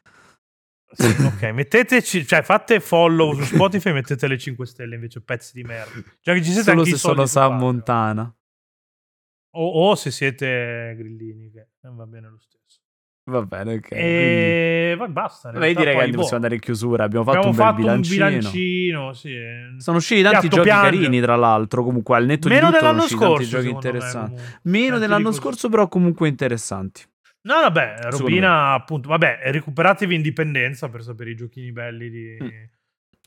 Sì, 0.92 1.08
ok, 1.08 1.42
metteteci, 1.46 2.28
cioè 2.28 2.44
fate 2.44 2.80
follow 2.80 3.34
su 3.34 3.42
Spotify 3.56 3.90
e 3.90 3.94
mettete 3.94 4.28
le 4.28 4.38
5 4.38 4.68
stelle 4.68 4.94
invece, 4.94 5.20
pezzi 5.22 5.54
di 5.56 5.64
merda. 5.64 6.00
Già 6.22 6.34
che 6.34 6.44
ci 6.44 6.52
siete 6.52 6.66
Solo 6.70 6.80
anche 6.82 6.92
se 6.92 6.98
sono 6.98 7.24
Patreon. 7.24 7.58
Montana. 7.58 8.36
O, 9.56 9.90
o 9.90 9.96
se 9.96 10.12
siete 10.12 10.94
grillini, 10.96 11.50
che 11.50 11.60
eh, 11.60 11.90
va 11.92 12.06
bene 12.06 12.30
lo 12.30 12.38
stesso. 12.40 12.63
Va 13.26 13.42
bene, 13.44 13.76
ok. 13.76 13.88
quindi- 13.88 14.06
e 14.06 14.96
va, 14.98 15.08
basta. 15.08 15.50
realtà 15.52 15.80
direi 15.80 15.96
che 15.96 16.06
boh, 16.12 16.16
possiamo 16.18 16.36
andare 16.36 16.56
in 16.56 16.60
chiusura. 16.60 17.04
Abbiamo 17.06 17.24
fatto 17.24 17.38
abbiamo 17.38 17.52
un 17.52 17.58
bel 17.58 17.66
fatto 17.66 17.82
bilancino. 17.82 18.26
un 18.26 18.30
bilancino, 18.40 19.14
sì. 19.14 19.36
Sono 19.78 19.98
usciti 19.98 20.22
tanti 20.24 20.40
Piatto 20.40 20.56
giochi 20.58 20.68
piange. 20.68 20.90
carini, 20.98 21.22
tra 21.22 21.36
l'altro. 21.38 21.84
Comunque, 21.86 22.16
al 22.18 22.26
netto 22.26 22.48
Meno 22.50 22.60
di 22.60 22.66
tutto, 22.74 22.80
dell'anno 22.86 23.08
scorso, 23.08 23.48
giochi 23.50 23.66
me, 23.68 23.72
interessanti. 23.72 24.32
comunque. 24.36 24.60
Meno 24.64 24.98
dell'anno 25.00 25.32
scorso, 25.32 25.70
però, 25.70 25.88
comunque 25.88 26.28
interessanti. 26.28 27.04
No, 27.44 27.54
vabbè, 27.62 27.96
Robina, 28.10 28.74
appunto, 28.74 29.08
vabbè, 29.10 29.40
recuperatevi 29.46 30.16
indipendenza 30.16 30.90
per 30.90 31.04
sapere 31.04 31.30
i 31.32 31.36
giochini 31.36 31.72
belli 31.72 32.10
di, 32.10 32.38
Mm. 32.44 32.48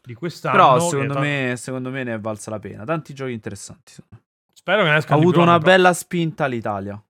di 0.02 0.12
quest'anno. 0.14 0.56
Però, 0.56 0.78
secondo 0.80 1.14
ta- 1.14 1.20
me, 1.20 1.54
secondo 1.56 1.90
me 1.90 2.02
ne 2.04 2.14
è 2.14 2.20
valsa 2.20 2.50
la 2.50 2.58
pena. 2.58 2.84
Tanti 2.84 3.14
giochi 3.14 3.32
interessanti. 3.32 3.92
me. 4.10 4.18
Spero 4.52 4.82
che 4.82 4.88
ne 4.88 4.94
Ha 4.94 4.98
escano 4.98 5.20
di 5.20 5.24
avuto 5.26 5.40
una 5.42 5.58
bella 5.58 5.92
spinta 5.94 6.46
l'Italia. 6.46 7.02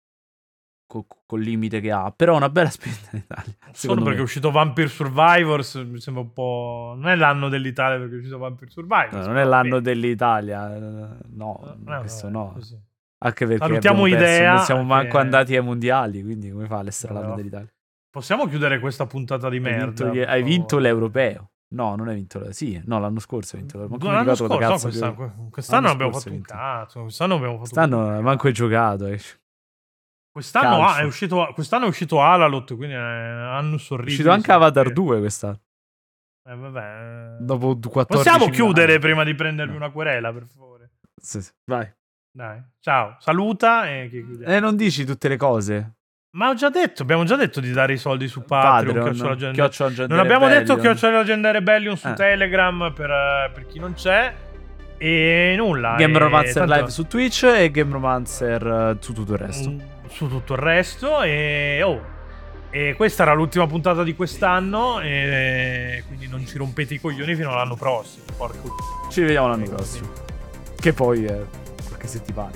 Co- 0.87 1.07
Col 1.26 1.41
limite 1.41 1.80
che 1.80 1.91
ha, 1.91 2.12
però 2.14 2.37
una 2.37 2.49
bella 2.49 2.70
spinta 2.70 3.09
l'Italia. 3.11 3.55
Solo 3.72 3.95
perché 4.03 4.14
è 4.14 4.16
me. 4.18 4.22
uscito 4.22 4.51
Vampire 4.51 4.89
Survivors, 4.89 5.74
mi 5.76 6.01
sembra 6.01 6.22
un 6.22 6.32
po'... 6.32 6.95
Non 6.97 7.09
è 7.09 7.16
l'anno 7.16 7.49
dell'Italia 7.49 7.99
perché 7.99 8.14
è 8.14 8.18
uscito 8.18 8.39
Vampire 8.39 8.70
Survivors. 8.70 9.12
No, 9.12 9.26
non 9.26 9.37
è 9.39 9.45
l'anno 9.45 9.80
dell'Italia, 9.80 10.74
eh, 10.76 10.80
no, 11.30 11.76
Eh, 11.89 11.99
questo 11.99 12.28
no. 12.28 12.53
così. 12.55 12.78
Anche 13.18 13.47
perché 13.47 13.64
Salutiamo 13.66 14.07
Idea 14.07 14.55
non 14.55 14.64
siamo 14.64 14.82
manco 14.84 15.12
che- 15.12 15.18
andati 15.18 15.57
ai 15.57 15.62
mondiali, 15.64 16.22
quindi 16.22 16.51
come 16.51 16.66
fa 16.66 16.78
all'essere 16.78 17.12
Vabbè, 17.14 17.24
l'anno 17.24 17.37
dell'Italia? 17.39 17.72
Possiamo 18.11 18.47
chiudere 18.47 18.78
questa 18.78 19.07
puntata 19.07 19.49
di 19.49 19.57
Hai 19.57 19.62
merda? 19.62 20.11
vinto, 20.11 20.30
hai 20.30 20.43
vinto 20.43 20.78
l'europeo. 20.78 21.51
No, 21.68 21.97
non 21.97 22.09
hai 22.09 22.14
vinto. 22.14 22.39
le- 22.39 22.53
Sì, 22.53 22.80
no, 22.84 23.01
l'anno 23.01 23.18
scorso 23.18 23.57
hai 23.57 23.62
vinto. 23.62 23.78
l'europeo. 23.78 24.11
L'anno 24.12 24.34
scorso, 24.34 24.59
no, 24.59 24.78
quest'anno, 24.78 25.49
quest'anno 25.51 25.80
l'anno 25.82 25.93
abbiamo 25.95 26.12
fatto 26.12 26.32
un 26.32 26.41
cazzo. 26.43 27.03
Quest'anno 27.03 27.34
abbiamo 27.34 27.53
fatto 27.55 27.74
Quest'anno 27.74 28.20
manco 28.22 28.47
hai 28.47 28.53
giocato. 28.53 29.07
eh. 29.07 29.20
Quest'anno 30.37 30.84
ah, 30.84 30.99
è 30.99 31.03
uscito, 31.03 31.51
quest'anno 31.55 31.87
è 31.87 31.89
uscito 31.89 32.20
Alalot, 32.20 32.76
quindi 32.76 32.95
è 32.95 32.99
anno 32.99 33.76
È 33.76 33.78
sorriso. 33.78 34.11
uscito 34.11 34.30
anche 34.30 34.53
Avatar 34.53 34.93
2 34.93 35.18
quest'anno. 35.20 35.61
Eh, 36.47 36.55
vabbè. 36.55 37.37
Dopo 37.41 37.78
14 37.89 38.07
Possiamo 38.07 38.51
chiudere 38.53 38.99
prima 38.99 39.24
di 39.24 39.34
prendermi 39.34 39.72
No. 39.72 39.78
una 39.78 39.89
querela, 39.91 40.30
per 40.34 40.45
favore. 40.45 40.91
Sì, 41.18 41.41
sì. 41.41 41.51
Vai. 41.64 41.91
Dai, 42.30 42.62
ciao. 42.80 43.16
Saluta 43.18 43.89
e. 43.89 44.11
Eh, 44.45 44.61
non 44.61 44.76
dici 44.76 45.07
tutte 45.07 45.28
le 45.28 45.39
cose. 45.39 45.95
Ma 46.37 46.51
ho 46.51 46.55
già 46.55 46.68
detto, 46.68 47.01
abbiamo 47.01 47.24
già 47.24 47.37
detto 47.37 47.61
di 47.61 47.72
dare 47.72 47.95
i 47.95 47.97
soldi 47.97 48.28
su 48.28 48.43
Patreon. 48.43 48.95
Patreon, 48.95 49.28
Legendary- 49.30 49.55
Chiocciola 49.55 50.07
non 50.07 50.18
abbiamo 50.18 50.49
detto 50.49 50.74
Rebellion. 50.74 50.80
Chiocciola 50.80 51.18
Leggendary 51.20 51.55
Rebellion 51.55 51.97
su 51.97 52.09
Eh. 52.09 52.12
Telegram 52.12 52.93
per, 52.95 53.11
eh, 53.11 53.51
per 53.55 53.66
chi 53.66 53.78
non 53.78 53.95
c'è. 53.95 54.34
E 54.99 55.55
nulla. 55.57 55.95
Game 55.97 56.18
Romancer 56.18 56.55
tanto- 56.66 56.74
live 56.74 56.91
su 56.91 57.07
Twitch 57.07 57.43
e 57.45 57.70
Game 57.70 57.91
Romancer 57.91 58.66
eh, 58.66 58.97
su 59.01 59.14
tutto 59.14 59.32
il 59.32 59.39
resto. 59.39 59.70
Mm, 59.70 59.80
su 60.09 60.28
tutto 60.28 60.54
il 60.54 60.59
resto 60.59 61.22
e 61.22 61.82
oh 61.84 62.14
e 62.70 62.94
questa 62.94 63.22
era 63.22 63.32
l'ultima 63.32 63.66
puntata 63.66 64.02
di 64.02 64.14
quest'anno 64.14 65.00
e 65.00 66.02
quindi 66.07 66.28
non 66.28 66.46
ci 66.46 66.59
rompete 66.59 66.94
i 66.94 67.00
coglioni 67.00 67.34
fino 67.34 67.50
all'anno 67.50 67.74
prossimo 67.74 68.24
porco 68.36 68.74
Ci 69.11 69.22
vediamo 69.22 69.48
l'anno 69.48 69.64
prossimo. 69.64 70.09
Che 70.78 70.92
poi 70.92 71.24
è 71.24 71.44
qualche 71.86 72.07
settimana. 72.07 72.50